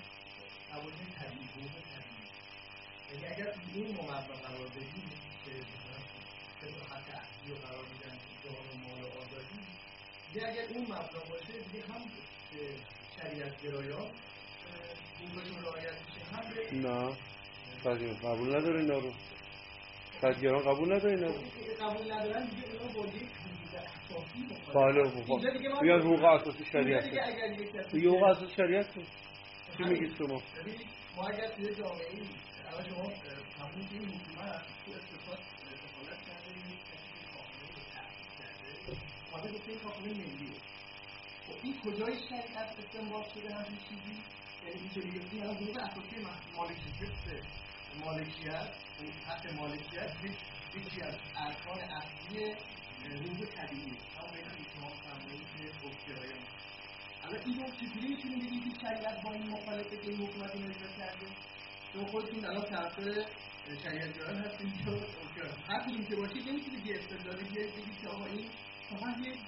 [0.73, 2.29] قوانین طبیعی حقوق طبیعی
[3.13, 5.11] یعنی اگر این مبنا قرار بدیم
[5.45, 5.51] که
[6.91, 9.59] حق اصلی رو قرار میدن جان و مال و آزادی.
[10.33, 12.03] دیگه اگر اون مبنا باشه دیگه هم
[13.17, 14.11] شریعت گرایان
[15.19, 16.25] حقوقشون رعایت میشه.
[16.33, 18.15] هم به نه.
[18.15, 19.13] قبول نداره اینا رو.
[20.23, 21.33] تدگیران قبول نداره اینا
[21.89, 23.29] قبول ندارن دیگه اونا با یک.
[24.75, 27.05] بله بیان حقوق اساسی شریعت
[27.95, 28.87] حقوق اساسی شریعت.
[29.77, 30.43] چی میگید شما؟
[31.17, 32.07] ما اگر توی جامعه
[40.05, 40.55] این این
[41.47, 44.15] خب این کجای شریعت استنباط شده همچین چیزی
[44.65, 46.17] یعنی اینطوری گفتی الان حقوق اساسی
[46.57, 47.13] مالکیت
[48.05, 48.69] مالکیت
[49.29, 50.37] حق مالکیت یک
[50.77, 52.55] یکی از ارکان اصلی
[53.05, 56.43] حقوق طبیعی همون که شما فرمودید که اوکیایان
[57.23, 60.53] حالا اینو چجوری می‌تونیم بگیم که شریعت با این مخالفه که این حکومت
[60.99, 61.27] کرده
[61.93, 63.15] شما خودتون الان طرفدار
[63.83, 64.43] شریعت گرایان
[64.85, 68.51] که اوکی هر کدوم که باشید نمی‌تونید یه استدلالی بیارید بگید که آقا این
[68.91, 69.39] فقط یک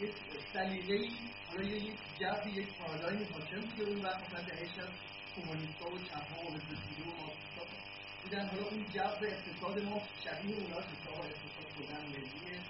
[0.00, 0.14] یک
[0.52, 1.10] سلیقه‌ای
[1.48, 4.98] حالا یه یک جو یک پارادایم حاکم بوده اون وقت مثلا دهه شصت
[5.36, 7.30] کمونیست‌ها و چپ‌ها و توده و
[8.22, 12.62] بودن حالا اون جو اقتصاد ما شبیه اونا که آقا اقتصاد کلا ملیه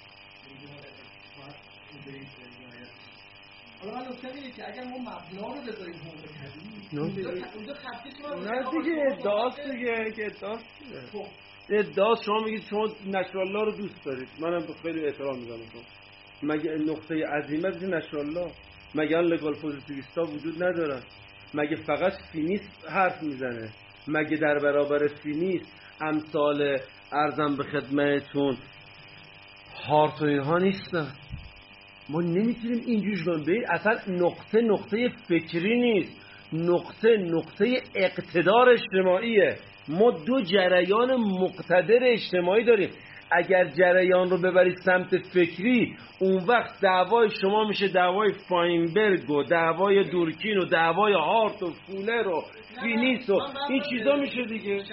[1.36, 1.56] باید
[1.92, 2.28] اینجوری
[2.60, 2.97] رعایت.
[3.80, 7.14] حالا من نکته اینه که اگر ما مبنا رو بذاریم حقوق طبیعی
[7.55, 7.74] اونجا
[8.34, 10.64] نه دیگه ادعاست دیگه که ادعاست
[11.12, 11.26] خب.
[11.70, 14.28] ادعاست شما میگید شما نشرالله رو دوست دارید.
[14.40, 15.82] منم خیلی احترام می‌ذارم شما.
[16.42, 18.50] مگه نقطه عظیمت نشرالله؟
[18.94, 21.02] مگه آن لگال پوزیتیویستا وجود ندارن
[21.55, 23.70] مگه فقط فینیست حرف می‌زنه؟
[24.09, 26.78] مگه در برابر فینیست امثال
[27.12, 28.56] ارزم به خدمتتون
[29.88, 31.12] هارت و اینها نیستن؟
[32.09, 36.26] ما نمی‌تونیم اینجوری کنیم ببین اصلا نقطه نقطه فکری نیست.
[36.52, 39.56] نقطه نقطه اقتدار اجتماعیه.
[39.89, 42.90] ما دو جریان مقتدر اجتماعی داریم.
[43.30, 50.05] اگر جریان رو ببرید سمت فکری اون وقت دعوای شما میشه دعوای فاینبرگ و دعوای
[50.05, 52.44] دورکین و دعوای هارت و فولر و
[52.82, 53.40] فینیس و
[53.70, 54.72] این چیزا میشه دیگه.
[54.72, 54.85] الان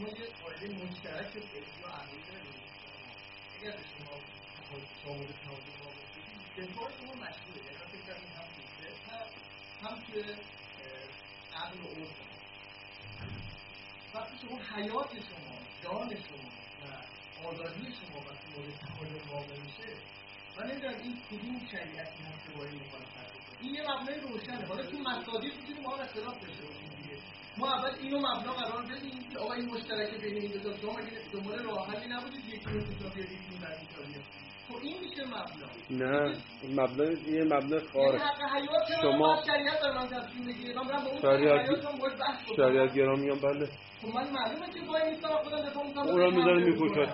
[0.00, 2.54] ما یه قاعده مشترک فکری و عقلی داریم
[3.60, 4.14] اگر شما
[5.04, 9.34] شامل تعادل واقع شدید دفاع شما مشهوره یعنی فکر کنم این هم فقه هست،
[9.82, 10.22] هم توی
[11.54, 12.16] عقل و عرف
[14.14, 16.50] وقتی شما حیات شما جان شما
[16.80, 19.88] و آزادی شما وقتی مورد تعادل واقع میشه
[20.56, 24.66] من نمی‌دونم این کدوم شریعتی هست که با این مخالفت این یه مبنای روشنه.
[24.66, 27.39] حالا تو مصادیق می‌تونیم ما اختلاف داشته باشیم دیگه.
[27.58, 30.92] ما اول اینو مبنا قرار بدیم که آقا این مشترک بین این دو تا شما
[30.92, 34.24] مگه دنبال راه حلی نبودید یکی رو کوتاه بیارید بعدی بیارید.
[34.68, 35.66] خب این میشه مبنا.
[36.06, 38.20] نه این مبنا یه مبنا یعنی خارج
[38.88, 42.56] چرا شما- شریعت بر تصمیم بگیره من با اون شریعت-.
[42.56, 43.66] شریعت گرام میگم بله.
[44.02, 47.10] خب من معلومه که وای نیستم خودم دفاع می‌کنم اونا می‌ذاره میکشت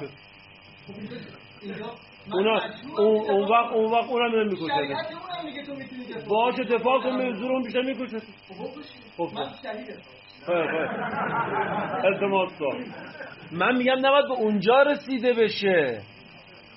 [0.86, 2.60] خب اونا
[2.98, 4.48] اون اون وقت اون وقت اونم اونم
[5.48, 6.64] می‌تونی دفاع باشه.
[6.64, 8.16] دفاع کن به زور اون بیشتر میکشت
[8.48, 8.68] خب.
[9.16, 9.34] خب.
[9.34, 10.02] من شهیدم
[12.05, 12.85] التماس کن.
[13.52, 15.98] من میگم نباید به اونجا رسیده بشه.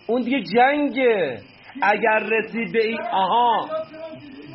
[0.08, 1.40] اون دیگه جنگه.
[1.82, 3.70] اگر رسید به این آها.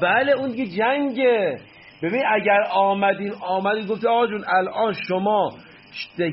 [0.03, 1.59] بله اون دیگه جنگه.
[2.03, 5.51] ببین اگر آمدین آمدین گفته آقا جون الان شما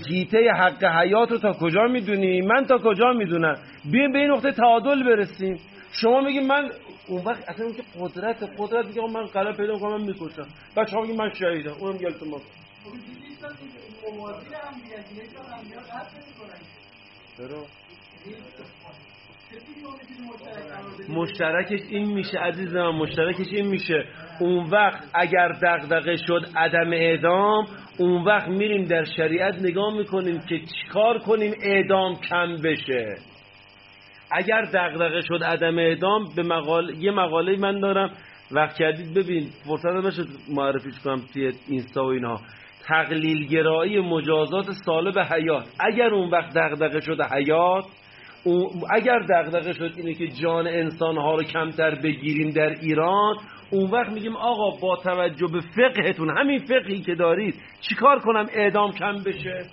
[0.10, 3.56] هیته حق حیات رو تا کجا می‌دونی؟ من تا کجا می‌دونم؟
[3.92, 5.58] بیایم به این نقطه تعادل برسیم.
[5.92, 6.70] شما میگی من
[7.08, 10.48] اون وقت اصلا اون که قدرت قدرت میگه من قلم پیدا کنم من می‌کشم.
[10.96, 11.74] ها میگه من شهیدم.
[11.80, 12.42] اونم التماس.
[12.42, 12.61] خب دیدی
[17.38, 17.66] چرا
[21.10, 24.06] مشترکش این میشه عزیز من مشترکش این میشه.
[24.40, 27.66] اون وقت اگر دغدغه شد عدم اعدام
[27.98, 33.16] اون وقت میریم در شریعت نگاه می‌کنیم که چیکار کنیم اعدام کم بشه.
[34.32, 38.12] اگر دغدغه شد عدم اعدام به مقاله یه مقاله من دارم.
[38.52, 42.42] وقت کردید ببین فرصت بشه معرفیش کنم توی اینستا و اینا
[42.92, 43.48] تقلیل
[44.02, 45.66] مجازات سالب حیات.
[45.80, 47.86] اگر اون وقت دغدغه شده حیات
[48.92, 53.36] اگر دغدغه شد اینه که جان انسان ها رو کمتر بگیریم در ایران
[53.72, 57.56] اون وقت میگیم آقا با توجه به فقهتون همین فقهی که دارید
[57.90, 59.66] چیکار کنم اعدام کم بشه؟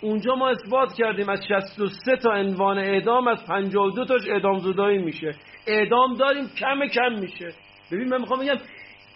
[0.00, 5.34] اونجا ما اثبات کردیم از 63 تا عنوان اعدام از 52 تاش اعدام زدایی میشه.
[5.66, 7.48] اعدام داریم کم کم میشه.
[7.92, 8.56] ببین من می‌خوام بگم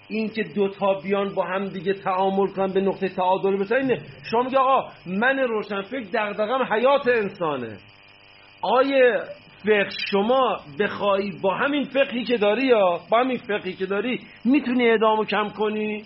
[0.08, 3.98] این که دو تا بیان با هم دیگه تعامل کنن به نقطه تعادل برسن
[4.30, 7.76] شما میگه آقا من روشن فکر دغدغم حیات انسانه.
[8.62, 9.18] آیه
[9.64, 14.90] فقه شما بخوای با همین فقهی که داری یا با همین فقهی که داری می‌تونی
[14.90, 16.02] اعدامو کم کنی؟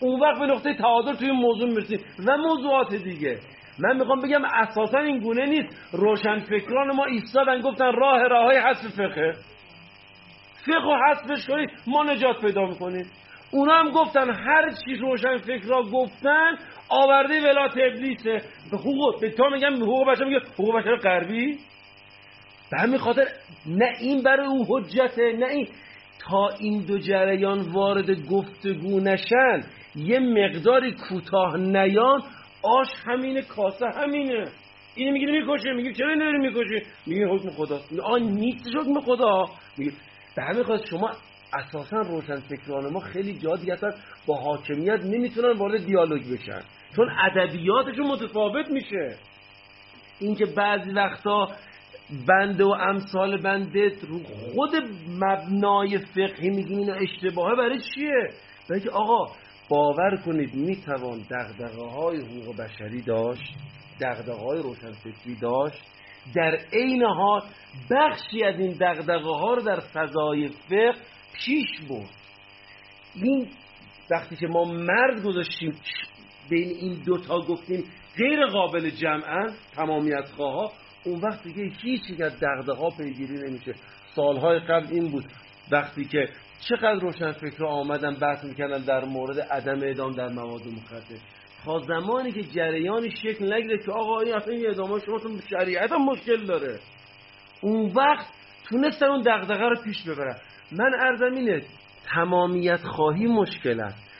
[0.00, 3.38] اون وقت به نقطه تعادل توی موضوع می‌رسی و موضوعات دیگه.
[3.78, 5.90] من می‌خوام بگم اساسا این گونه نیست.
[5.92, 9.32] روشن فکران ما ایستادن گفتن راه راه های حذف فقه.
[10.66, 13.06] فقه و حذفش کنید ما نجات پیدا می‌کنیم.
[13.50, 16.56] اونا هم گفتن هر چی روشن فکرها گفتن
[16.88, 21.58] آورده ولات ابلیسه به حقوق به تا میگم حقوق بشر میگه حقوق بشر غربی؟
[22.70, 23.24] به همین خاطر
[23.66, 25.68] نه این برای او حجته نه این.
[26.28, 29.60] تا این دو جریان وارد گفتگو نشن
[29.96, 32.22] یه مقداری کوتاه نیان
[32.62, 34.44] آش همینه کاسه همینه.
[34.94, 37.80] اینو میگه می‌کشه میگه چرا اینو می‌کشه میگه حکم خدا.
[38.04, 39.44] آن نیست حکم خدا.
[39.78, 39.92] میگه
[40.36, 41.10] به همین خاطر شما
[41.52, 43.76] اساسا روشن فکران ما خیلی جا دیگه
[44.26, 46.60] با حاکمیت نمی‌تونن وارد دیالوگ بشن.
[46.96, 49.16] چون ادبیاتشون متفاوت میشه.
[50.20, 51.48] اینکه بعضی وقتا
[52.28, 54.70] بنده و امثال بنده رو خود
[55.08, 58.28] مبنای فقهی میگیم اینو اشتباهه برای چیه؟
[58.68, 59.32] برای که آقا
[59.68, 63.54] باور کنید می‌توان دقدقه های حقوق بشری داشت
[64.00, 65.82] دقدقه های روشنفکری داشت.
[66.34, 67.42] در عین حال
[67.90, 70.94] بخشی از این دقدقه ها رو در فضای فقه
[71.32, 72.10] پیش برد
[73.14, 73.48] این
[74.10, 75.74] وقتی که ما مرد گذاشتیم
[76.50, 77.84] بین این دوتا گفتیم
[78.16, 80.72] غیر قابل جمعن تمامیت خواه
[81.04, 83.74] اون وقت دیگه هیچ از دغدغه ها پیگیری نمیشه.
[84.16, 85.24] سالهای قبل این بود.
[85.72, 86.28] وقتی که
[86.68, 91.16] چقدر روشن فکر آمدن بحث می‌کردن در مورد عدم اعدام در مواد مخدر.
[91.64, 95.92] تا زمانی که جریانی شکل نگیره که آقا این اصلا این اعدام شما تو شریعت
[95.92, 96.78] هم مشکل داره.
[97.60, 98.26] اون وقت
[98.64, 100.36] تونستن اون دغدغه رو پیش ببرن.
[100.72, 101.62] من ارزم اینه
[102.14, 104.10] تمامیت خواهی مشکل است.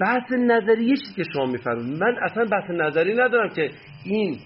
[0.00, 2.02] بحث نظری چیزی که شما میفرمایید.
[2.02, 3.70] من اصلا بحث نظری ندارم که
[4.04, 4.38] این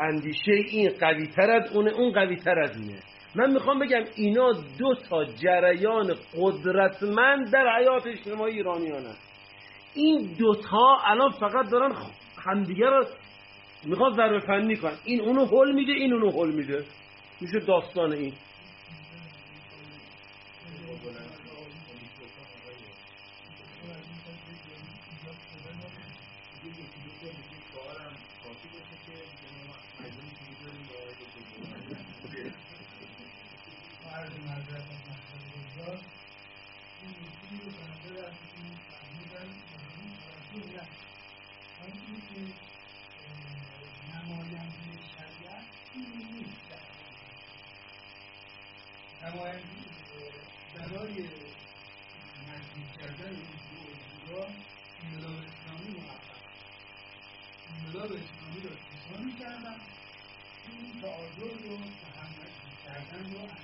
[0.00, 2.98] اندیشه این قوی تر از اونه اون قوی تر از اینه.
[3.34, 9.32] من می‌خوام بگم اینا دو تا جریان قدرتمند در حیات اجتماعی ایرانیان هست.
[9.94, 11.92] این دوتا الان فقط دارن
[12.46, 13.04] همدیگه رو
[13.84, 14.92] می‌خواد ضربه فنی کنن.
[15.04, 16.84] این اونو حل میده این اونو حل میده.
[17.40, 18.32] میشه داستان این.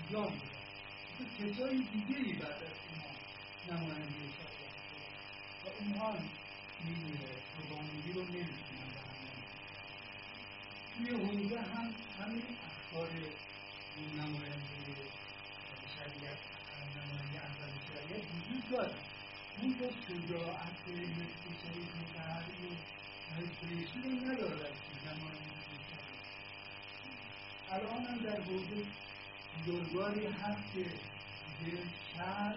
[0.08, 0.32] انجام
[1.38, 3.12] کسای دیگری بعد از اینها
[3.68, 4.66] نماینده شده
[5.64, 6.18] و اونها
[6.84, 7.18] می‌دونه
[7.54, 9.00] قربانگی رو نمی‌تونن به
[10.96, 13.08] توی حوزه هم همین افکار
[14.16, 14.94] نماینده
[15.94, 16.40] شریعت
[16.96, 18.94] نماینده اول شریعت وجود داره.
[19.60, 22.72] اون با شجاعت اقتصادی متحری و
[24.04, 25.58] رو ندارد که نماینده
[27.70, 29.07] الان هم در حوزه
[29.66, 30.84] بزرگواری هست که
[31.60, 31.78] به
[32.16, 32.54] شهر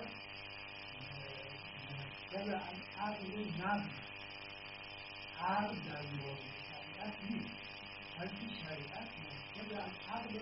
[2.31, 2.55] در
[2.99, 3.89] عقل و نظم
[5.39, 7.61] عقل در مورد شریعت نیست.
[8.19, 8.33] بلکه
[8.63, 10.39] شریعت مرتب از عقل و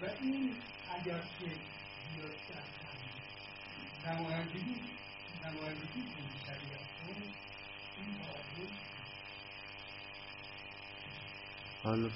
[0.00, 0.56] و این
[0.94, 4.76] اگر که بیاد در نمایندگی
[5.44, 8.66] نمایندگی کنی شریعت رو
[11.82, 12.08] حالا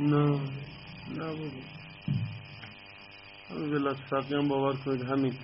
[0.00, 0.40] نه
[1.16, 1.50] نه بابا
[3.50, 5.34] همین ولایت فقیه هم باور کنید همین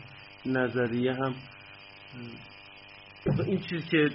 [0.46, 1.34] نظریه هم.
[3.46, 4.10] این چیز که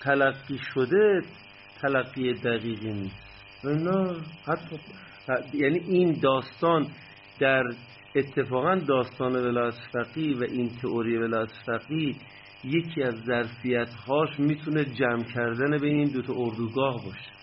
[0.00, 1.20] تلقی شده
[1.82, 3.16] تلقی دقیقی نیست.
[3.64, 4.16] نه
[4.46, 4.78] حتی
[5.52, 6.86] یعنی این داستان
[7.40, 7.62] در
[8.16, 12.16] اتفاقا داستان ولایت فقی و این تئوری ولایت فقی
[12.64, 17.34] یکی از ظرفیت هاش می‌تونه جمع کردن بین این دوتا اردوگاه باشه.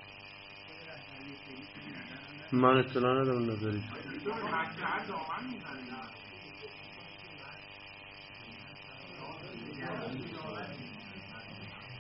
[2.52, 3.84] من اطلاع ندارم نظری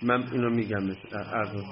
[0.01, 1.65] من اینو میگم ارزاد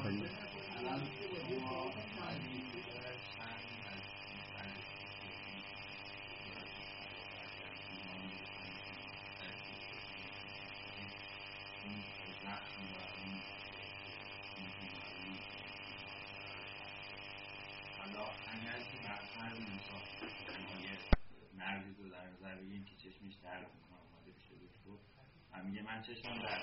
[26.00, 26.62] من چشمم در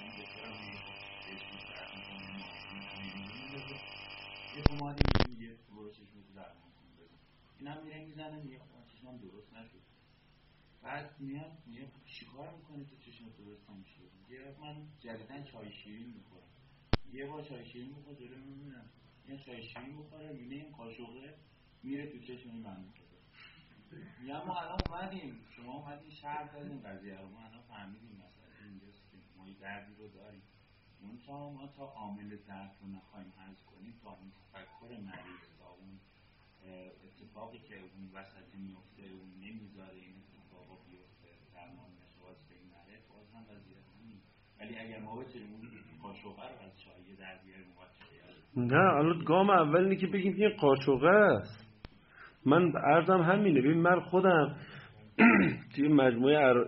[0.00, 0.52] این دکترم
[1.26, 1.86] چشمش در
[4.56, 7.16] یه پومادی میگه برو چشمتو در بزن
[7.58, 9.82] این هم میره می‌زنه میگه خب چشمم درست نشد.
[10.82, 16.48] بعد میاد میگه چیکار می‌کنی تو چشمت درست نمیشه میگه من جدیدن چای شیرین می‌خورم.
[17.12, 18.90] یه بار چای شیرین میخور جلو می‌بینم.
[19.28, 21.34] یه چای شیرین می‌خوره می‌بینه این قاشقه
[21.82, 22.90] میره تو چشم این بنده
[24.20, 25.40] میگم ما الان اومدیم.
[25.56, 27.28] شما اومدین شهر داریم قضیه رو.
[27.28, 28.22] ما الان فهمیدیم.
[29.54, 30.42] دردی رو داریم.
[31.02, 35.68] اون تا ما تا عامل درد رو نخواهیم حذف کنیم تا این تفکر مریض تا
[35.80, 35.94] اون
[37.06, 42.96] اتفاقی که اون وسط میفته اون نمی‌ذاره این اتفاق بیفته درمان نشه به این نره
[43.10, 44.20] باز هم وضعیت همین.
[44.58, 45.70] ولی اگر ما بتونیم اون
[46.02, 47.76] قاشقه رو از چایه در بیاریم
[48.56, 51.66] نه الان گام اول اینه که بگیم این قاشقه است.
[52.46, 53.60] من ارزم همینه.
[53.60, 54.56] ببین من خودم
[55.74, 56.64] توی مجموعه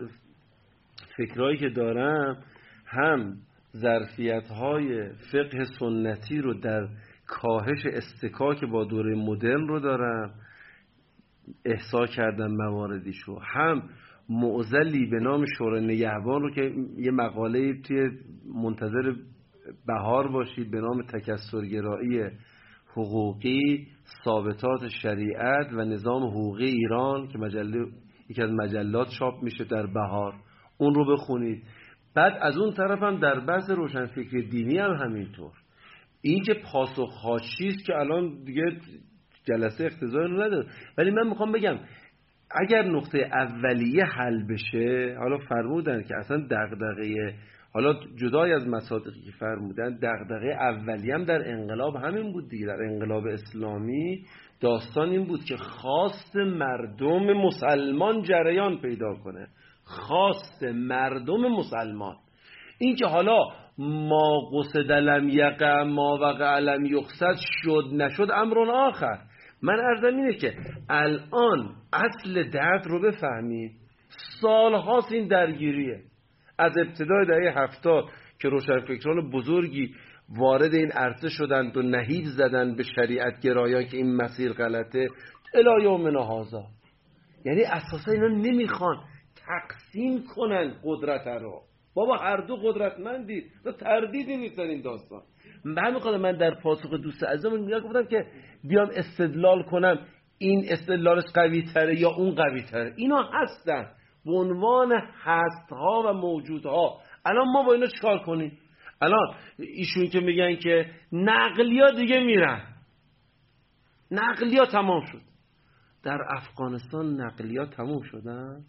[1.16, 2.44] فکرهایی که دارم
[2.88, 3.36] هم
[3.76, 6.88] ظرفیت های فقه سنتی رو در
[7.26, 10.34] کاهش استکاک با دوره مدرن رو دارم
[11.64, 13.38] احسا کردم مواردیشو.
[13.42, 13.82] هم
[14.28, 18.10] معزلی به نام شورای نگهبان رو که یه مقاله توی
[18.54, 19.14] منتظر
[19.86, 22.30] بهار باشید به نام تکسرگرایی
[22.92, 23.86] حقوقی
[24.24, 27.86] ثابتات شریعت و نظام حقوقی ایران که مجله
[28.28, 30.34] یکی از مجلات چاپ میشه در بهار.
[30.78, 31.62] اون رو بخونید.
[32.18, 35.52] بعد از اون طرف هم در بحث روشنفکری دینی هم همینطور.
[36.22, 38.62] این که پاسخ چیست که الان دیگه
[39.44, 40.66] جلسه اختزار نداره.
[40.98, 41.78] ولی من می‌خوام بگم
[42.50, 47.34] اگر نقطه اولیه حل بشه حالا فرمودن که اصلا دغدغه
[47.72, 52.82] حالا جدای از مصادقی که فرمودن دغدغه اولیه هم در انقلاب همین بود دیگه در
[52.82, 54.24] انقلاب اسلامی
[54.60, 59.48] داستان این بود که خواست مردم مسلمان جریان پیدا کنه.
[59.88, 62.16] خواست مردم مسلمان.
[62.78, 63.38] این که حالا
[63.78, 69.18] ما قصد لم یقع ما وقع لم یقصد شد نشد امرون آخر.
[69.62, 70.54] من ارزم اینه که
[70.88, 73.70] الان اصل درد رو بفهمیم.
[74.40, 76.00] سال هاست این درگیریه.
[76.58, 78.04] از ابتدای دهه هفتاد
[78.40, 79.94] که روشنفکران بزرگی
[80.38, 85.08] وارد این عرصه شدند و نهیب زدند به شریعت گرایان که این مسیر غلطه
[85.54, 86.64] الا یومنا هازا
[87.44, 88.96] یعنی اساسا اینا نمی‌خوان
[89.48, 91.62] تقسیم کنن قدرت رو.
[91.94, 95.22] بابا هر دو قدرتمندید و تردیدی نیست این داستان.
[95.64, 98.26] به همین من در پاسخ دوست عزیزم میگم گفتم که
[98.64, 99.98] بیام استدلال کنم.
[100.38, 103.86] این استدلالش قوی تره یا اون قوی تره اینا هستن.
[104.24, 104.92] به عنوان
[105.22, 107.00] هست ها و موجودها.
[107.24, 108.58] الان ما با اینا چیکار کنیم؟
[109.00, 112.62] الان ایشون که میگن که نقلیا دیگه میرن.
[114.10, 115.20] نقلیا تمام شد.
[116.02, 118.64] در افغانستان نقلیا تموم شدن؟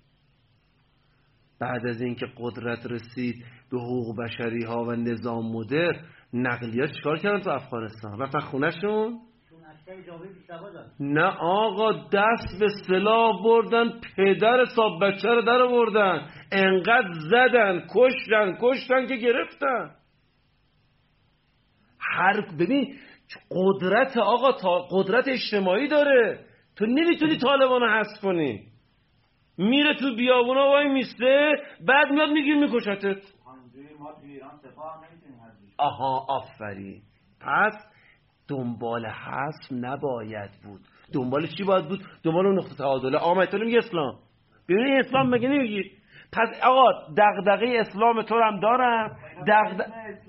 [1.59, 5.91] بعد از اینکه قدرت رسید به حقوق بشری ها و نظام مدر
[6.33, 9.19] نقلیات چیکار کردن تو افغانستان؟ رفتن خونهشون؟
[10.99, 18.57] نه آقا دست به سلاح بردن پدر صاحب بچه رو در بردن انقدر زدن کشتن
[18.61, 19.91] کشتن که گرفتن.
[21.99, 22.95] هر ببین
[23.51, 26.45] قدرت آقا تا قدرت اجتماعی داره.
[26.75, 28.63] تو نمی‌تونی طالبان رو حذف کنی.
[29.59, 31.51] میره تو بیابونا وای میسته
[31.87, 33.21] بعد میاد میگیر میکشتت.
[35.77, 37.01] آها آفرین.
[37.41, 37.73] پس
[38.47, 40.81] دنبال حسم نباید بود.
[41.13, 44.19] دنبال چی باید بود؟ دنبال اون نقطه تعادله آقا تو نمیگه اسلام.
[44.69, 45.98] ببینید اسلام مگه نمیگی؟
[46.31, 50.19] پس آقا دغدغه اسلام تو هم دارم دغدغه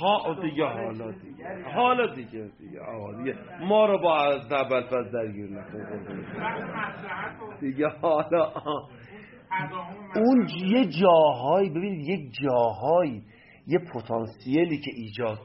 [0.00, 1.72] ها دیگه حالا دیگه.
[1.74, 3.34] حالا دیگه دیگه آقا دیگه.
[3.60, 6.26] ما رو با از اول پس درگیر نکن.
[7.60, 8.52] دیگه حالا
[10.16, 13.22] اون یه جاهایی ببینید یک جاهایی
[13.66, 15.38] یه پتانسیلی که ایجاد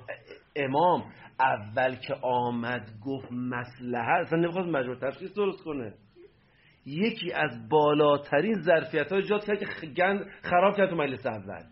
[0.56, 1.04] امام
[1.40, 5.94] اول که آمد گفت مسلحه اصلا نمی‌خواست مجموع تفسیر درست کنه.
[6.86, 11.64] یکی از بالاترین ظرفیت های ایجاد کرد که گند خراب کرد تو مجلس اول.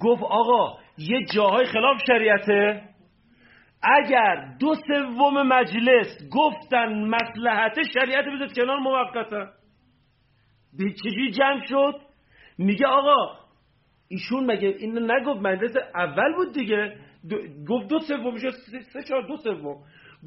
[0.00, 2.82] گفت آقا یه جاهای خلاف شریعته.
[3.82, 9.46] اگر دو سوم مجلس گفتن مسلحت شریعت بذارید کنار موقتا.
[10.78, 12.00] به چجوری جمع شد؟
[12.58, 13.38] میگه آقا
[14.08, 16.96] ایشون مگه این نگفت؟ مجلس اول بود دیگه.
[17.68, 18.50] گفت دو سوم شد
[18.92, 19.76] سه چهار دو سوم.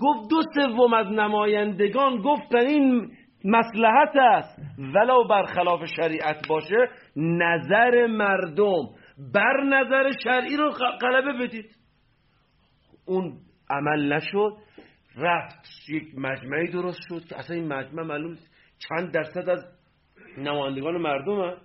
[0.01, 3.11] گفت دو سوم از نمایندگان گفتن این
[3.45, 4.59] مسلحت است.
[4.77, 8.89] ولو برخلاف شریعت باشه نظر مردم.
[9.33, 10.69] بر نظر شرعی رو
[11.01, 11.75] غلبه بدید.
[13.05, 13.37] اون
[13.69, 14.51] عمل نشد
[15.17, 17.25] رفت یک مجمعی درست شد.
[17.29, 18.35] که اصلا این مجمع معلوم
[18.89, 19.65] چند درصد از
[20.37, 21.61] نمایندگان مردم هست.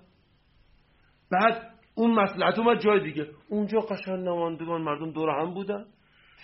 [1.31, 3.27] بعد اون مسلحت اومد جای دیگه.
[3.49, 5.85] اونجا قشن نمایندگان مردم دور هم بودن.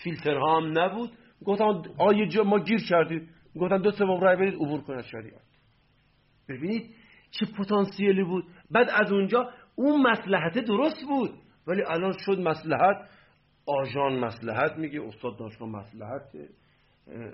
[0.04, 1.10] فیلترها هم نبود.
[1.44, 3.28] گفتم آیه جا ما گیر کردیم.
[3.56, 5.50] گفتن دو سوم رای بدید عبور کنه شریعت.
[6.48, 6.94] ببینید
[7.30, 8.44] چه پتانسیلی بود.
[8.70, 11.30] بعد از اونجا اون مسلحت درست بود.
[11.66, 13.08] ولی الان شد مسلحت
[13.66, 16.22] آژان مسلحت میگه استاد دانشگاه مسلحت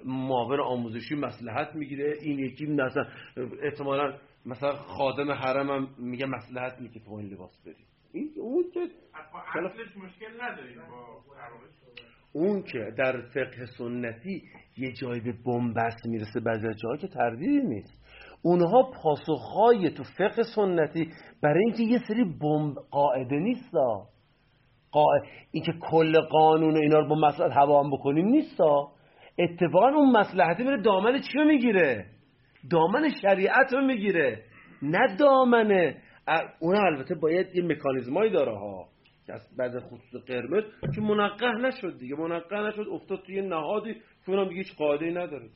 [0.05, 2.15] معاون آموزشی مسلحت می‌گیره.
[2.23, 3.07] این یکی مثلا
[3.63, 8.81] احتمالا مثلا خادم حرم هم میگه مسلحت میگه تو این لباس بریم این اون که
[9.99, 11.23] مشکل نداریم با
[12.33, 14.43] اون که در فقه سنتی
[14.79, 18.07] یه جایی به بنبست می‌رسه بعضی جاها که تردیدی نیست.
[18.43, 21.11] اونها پاسخهای تو فقه سنتی
[21.43, 24.07] برای اینکه یه سری بمب قاعده نیستا.
[24.93, 28.89] قاعده اینکه کل قانون و اینا رو با مسئله هوام بکنیم نیستا.
[29.39, 32.07] اتفاقا اون مسلحتی میره دامن چی می‌گیره؟
[32.71, 34.43] دامن شریعت رو می‌گیره.
[34.83, 35.95] نه دامن.
[36.61, 38.89] اون البته باید یه مکانیزمایی داره ها.
[39.59, 42.17] بعد خصوص قرمز که منقه نشد دیگه.
[42.17, 43.95] منقه نشد افتاد توی نهادی.
[44.27, 45.51] اونم هیچ قاعده نداره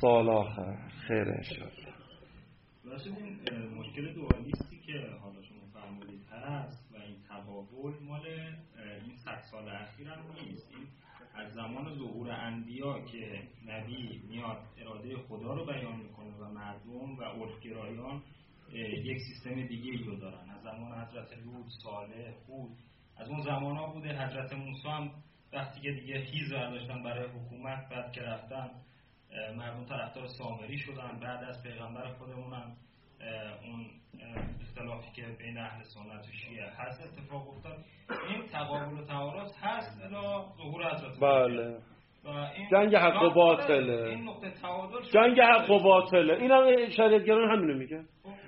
[0.00, 0.88] سال آخر.
[0.88, 1.92] خیر انشاءالله.
[3.04, 9.68] این مشکل دوالیستی که حالا شما فرمودید هست و این تقابل مال این صد سال
[9.68, 10.70] اخیر هم نیست.
[10.70, 10.86] این
[11.34, 17.22] از زمان ظهور انبیا که نبی میاد اراده خدا رو بیان می‌کنه و مردم و
[17.22, 18.22] عرفگرایان
[19.04, 20.50] یک سیستم دیگه ای رو دارن.
[20.50, 22.70] از زمان حضرت لوط صالح خود
[23.22, 24.08] از اون زمان ها بوده.
[24.08, 25.10] حضرت موسی هم
[25.52, 28.70] وقتی که دیگه هیز داشتن برای حکومت بعد که رفتن
[29.56, 31.20] مردم طرفدار سامری شدن.
[31.22, 32.76] بعد از پیغمبر خودمونم
[33.64, 33.86] اون
[34.62, 37.84] اختلافی که بین اهل سنت و شیعه هست اتفاق افتاد.
[38.28, 41.78] این تقابل و تعارض هست الا ظهور حضرت بله.
[42.70, 44.16] جنگ حق و باطله.
[45.12, 46.34] جنگ حق و باطله.
[46.34, 48.04] این هم شریعتگران همینو میگن.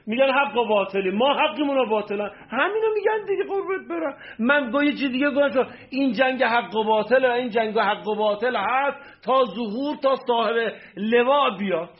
[0.06, 1.10] میگن حق و باطلی.
[1.10, 4.16] ما حقمون رو باطلا همینو میگن دیگه قربت برم.
[4.38, 8.14] من با یه چیز دیگه گفتم این جنگ حق و باطل این جنگ حق و
[8.14, 11.90] باطل هست تا ظهور تا صاحب لوا بیاد.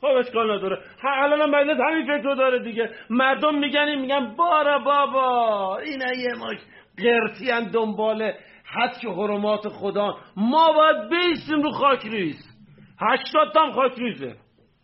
[0.00, 0.78] خب اشکال نداره.
[1.04, 2.90] الان هم مجلس همین فکر رو داره دیگه.
[3.10, 6.52] مردم میگن میگن بارا بابا این یه ما
[6.98, 8.32] قرتی هم دنبال
[8.64, 10.16] حد که حرمات خدا.
[10.36, 12.36] ما باید بیستیم رو خاک ریز.
[13.00, 14.34] هشتاد تام خاک ریزه.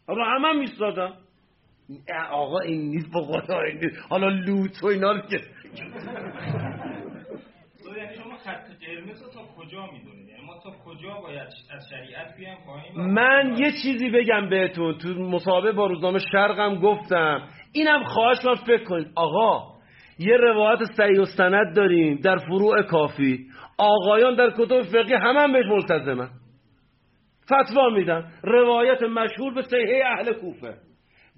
[0.08, 1.12] اما همه میستادم
[2.30, 3.96] آقا این نیست با خدا این نیست.
[4.10, 5.38] حالا لوت و اینا رو که
[8.16, 13.10] شما خط قرمز تا کجا می‌دونید یعنی ما تا کجا باید از شریعت بیایم پایین؟
[13.12, 14.98] من یه چیزی بگم بهتون.
[14.98, 17.48] تو مسابقه با روزنامه شرقم گفتم.
[17.72, 19.06] اینم خواهش کنم فکر کنید.
[19.14, 19.74] آقا
[20.18, 23.46] یه روایت صحیح و سند داریم در فروع کافی.
[23.78, 26.28] آقایان در کتب فقهی همه هم بهش ملتزمن.
[27.44, 28.32] فتوا میدن.
[28.42, 30.74] روایت مشهور به صحیح اهل کوفه.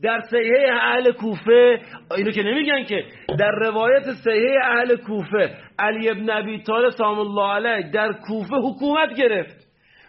[0.02, 1.80] در صحیح اهل کوفه
[2.16, 3.04] اینو که نمیگن که
[3.38, 9.14] در روایت صحیح اهل کوفه علی ابن ابی طالب سلام الله علیه در کوفه حکومت
[9.14, 9.66] گرفت.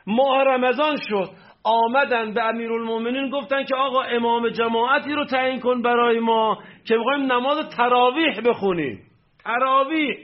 [0.08, 1.30] ماه رمضان شد
[1.64, 6.58] آمدن به امیرالمومنین گفتن که آقا امام جماعتی رو تعیین کن برای ما
[6.88, 9.00] که می‌خوایم نماز تراویح بخونیم.
[9.44, 10.18] تراویح.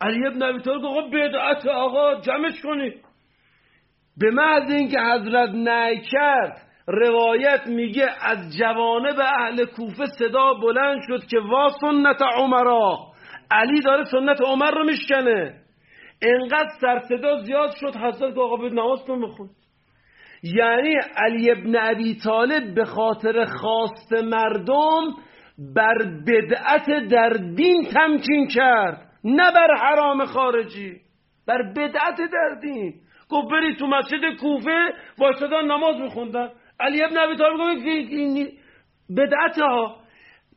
[0.00, 2.94] علی ابن ابی طالب گفت آقا بدعت آقا جمعش کنید.
[4.16, 5.54] به محض اینکه حضرت
[6.12, 12.98] کرد روایت میگه از جوانب اهل کوفه صدا بلند شد که وا سنت عمرا.
[13.50, 15.54] علی داره سنت عمر رو میشکنه.
[16.22, 18.98] انقدر سرصدا زیاد شد حضرت آقا به نماز
[20.42, 25.14] یعنی علی ابن ابی طالب به خاطر خواست مردم
[25.76, 30.96] بر بدعت در دین تمکین کرد نه بر حرام خارجی
[31.46, 32.94] بر بدعت در دین.
[33.30, 36.48] گفت برید تو مسجد کوفه وایستادن نماز میخوندن.
[36.80, 37.58] علی ابن ابی طالب
[39.16, 39.96] بدعت ها.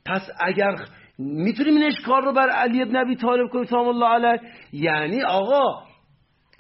[0.06, 0.76] پس اگر
[1.18, 4.42] می‌تونیم این اشکار رو بر علی ابن ابی طالب کنیم سلام الله علیه.
[4.74, 5.84] یعنی آقا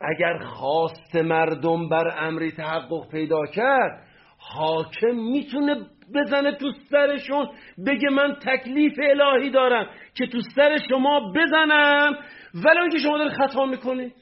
[0.02, 4.08] اگر خواست مردم بر امری تحقق پیدا کرد
[4.38, 5.76] حاکم می‌تونه
[6.16, 7.50] بزنه تو سرشون
[7.88, 12.18] بگه من تکلیف الهی دارم که تو سر شما بزنم
[12.66, 14.14] ولی اینکه شما دارید خطا می‌کنید.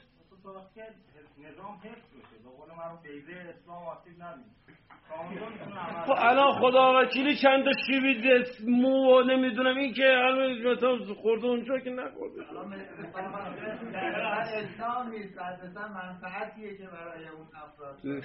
[1.38, 2.36] نظام حفظ بشه.
[2.44, 2.70] به قول
[3.48, 4.59] اسلام خب
[6.18, 11.78] الان خدا وکیلی چند تا شیبی مو و نمی‌دونم این که الان مثلا خورده اونجا
[11.78, 12.44] که نخورده.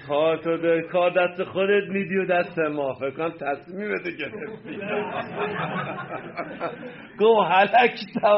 [0.08, 2.94] کار تو داری کار دست خودت میدی و دست ما.
[2.94, 4.78] فکر کنم تصمیمت گرفتی
[7.20, 8.30] گو هلک تو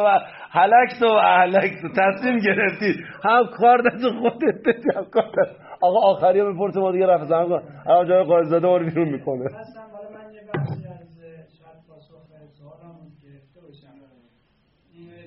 [0.52, 1.88] هلک تو هلک تو.
[1.90, 3.04] تصمیم گرفتی.
[3.24, 7.26] هم کار دست خودت هم کار دست آقا آخری ها بپرسه ما دیگه رفت.
[7.26, 9.50] زمان کن الان جای قاضی زده رو بیرون می‌کنه.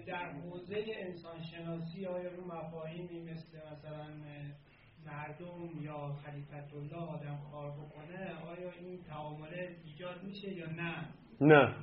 [0.07, 4.05] در حوزه انسان شناسی آیا رو مفاهیمی مثل مثلا
[5.07, 9.49] مردم یا خلیفت الله آدم کار بکنه آیا این تعامل
[9.85, 10.95] ایجاد میشه یا نه؟
[11.41, 11.75] نه.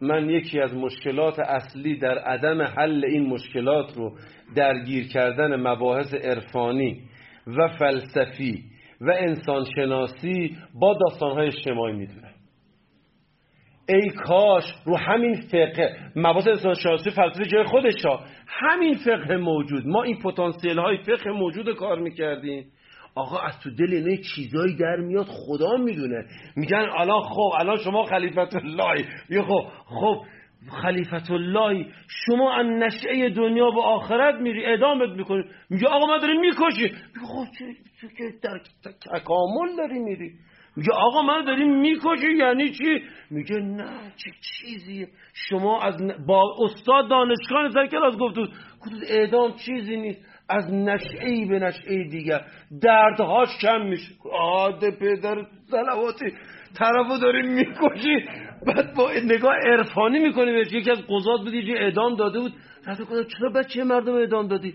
[0.00, 4.16] من یکی از مشکلات اصلی در عدم حل این مشکلات رو
[4.56, 7.02] درگیر کردن مباحث عرفانی
[7.46, 8.64] و فلسفی
[9.00, 12.34] و انسانشناسی با داستانهای اجتماعی می‌دونم.
[13.88, 19.86] ای کاش رو همین فقه مباحث انسانشناسی فلسفی جای خودش ها همین فقه موجود.
[19.86, 22.64] ما این پتانسیل های فقه موجود کار می‌کردیم.
[23.18, 26.24] آقا از تو دل اینه چیزایی در میاد خدا می‌دونه.
[26.56, 30.22] میگن الان خب الان شما خلیفت الله یه خب خب
[30.82, 31.86] خلیفت الله
[32.26, 35.44] شما از نشعه دنیا به آخرت میری ادامت می‌کنی.
[35.70, 36.82] میگه آقا ما داریم می‌کشی.
[36.82, 38.60] میگه خب چه در
[39.12, 40.32] تکامل داری میری.
[40.76, 45.94] میگه آقا من داریم می‌کشی یعنی چی؟ میگه نه چه چیزی؟ شما از
[46.26, 48.50] با استاد دانشگاه سر کلاس گفتود
[48.80, 50.37] گفتود اعدام چیزی نیست.
[50.48, 52.40] از نشعه به نشعه دیگر.
[52.82, 54.12] دردهاش کم میشه.
[54.32, 56.26] آده پدر سلواتی
[56.78, 58.28] طرفو داری می‌کشی.
[58.66, 60.72] بعد با نگاه عرفانی می‌کنی بهش.
[60.72, 62.52] یکی از قضات بود یه اعدام داده بود.
[62.86, 64.74] رفت کنم چرا بچه مردم اعدام دادی؟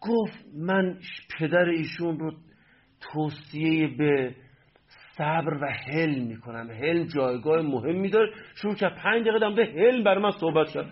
[0.00, 0.98] گفت من
[1.38, 2.32] پدر ایشون رو
[3.12, 4.34] توصیه به
[5.16, 6.70] صبر و حلم می‌کنم.
[6.70, 8.32] حلم جایگاه مهمی داره.
[8.54, 10.86] شروع که پنج دقیقه به حلم بر من صحبت شد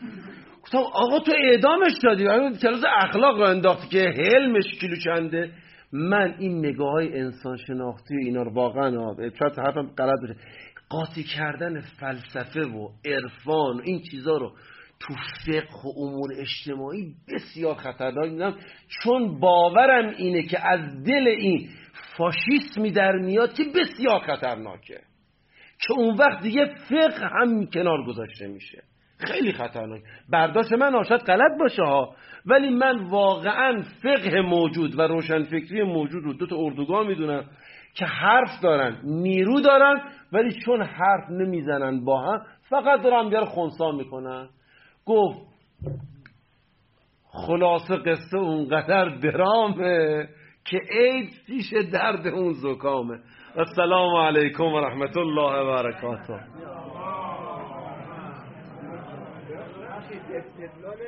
[0.63, 2.25] گفتم آقا تو اعدامش دادی.
[2.63, 5.51] کلاس اخلاق رو انداختی که حلمش کیلو چنده.
[5.93, 10.37] من این نگاه های انسان شناختی اینا رو واقعا شاید حرفم غلط بشه
[10.89, 14.53] قاطی کردن فلسفه و عرفان و این چیزا رو
[15.01, 15.15] تو
[15.47, 18.57] فقه و امور اجتماعی بسیار خطرناک میدم
[18.89, 21.69] چون باورم اینه که از دل این
[22.17, 25.01] فاشیسمی در میاد که بسیار خطرناکه.
[25.87, 28.83] که اون وقت دیگه فقه هم کنار گذاشته میشه.
[29.27, 30.03] خیلی خطرناک.
[30.31, 32.15] برداشت من آشد غلط باشه ها.
[32.47, 37.45] ولی من واقعا فقه موجود و روشنفکری موجود رو دو تا اردوگاه می‌دونم
[37.95, 40.01] که حرف دارن نیرو دارن
[40.33, 44.49] ولی چون حرف نمی‌زنن با هم فقط دارن بیار خونسا می‌کنن.
[45.07, 45.39] گفت
[47.33, 50.29] خلاصه قصه اونقدر درامه
[50.65, 53.19] که عید پیش درد اون زکامه.
[53.57, 56.41] السلام علیکم و رحمت الله و برکاته.
[60.81, 61.03] knowledge.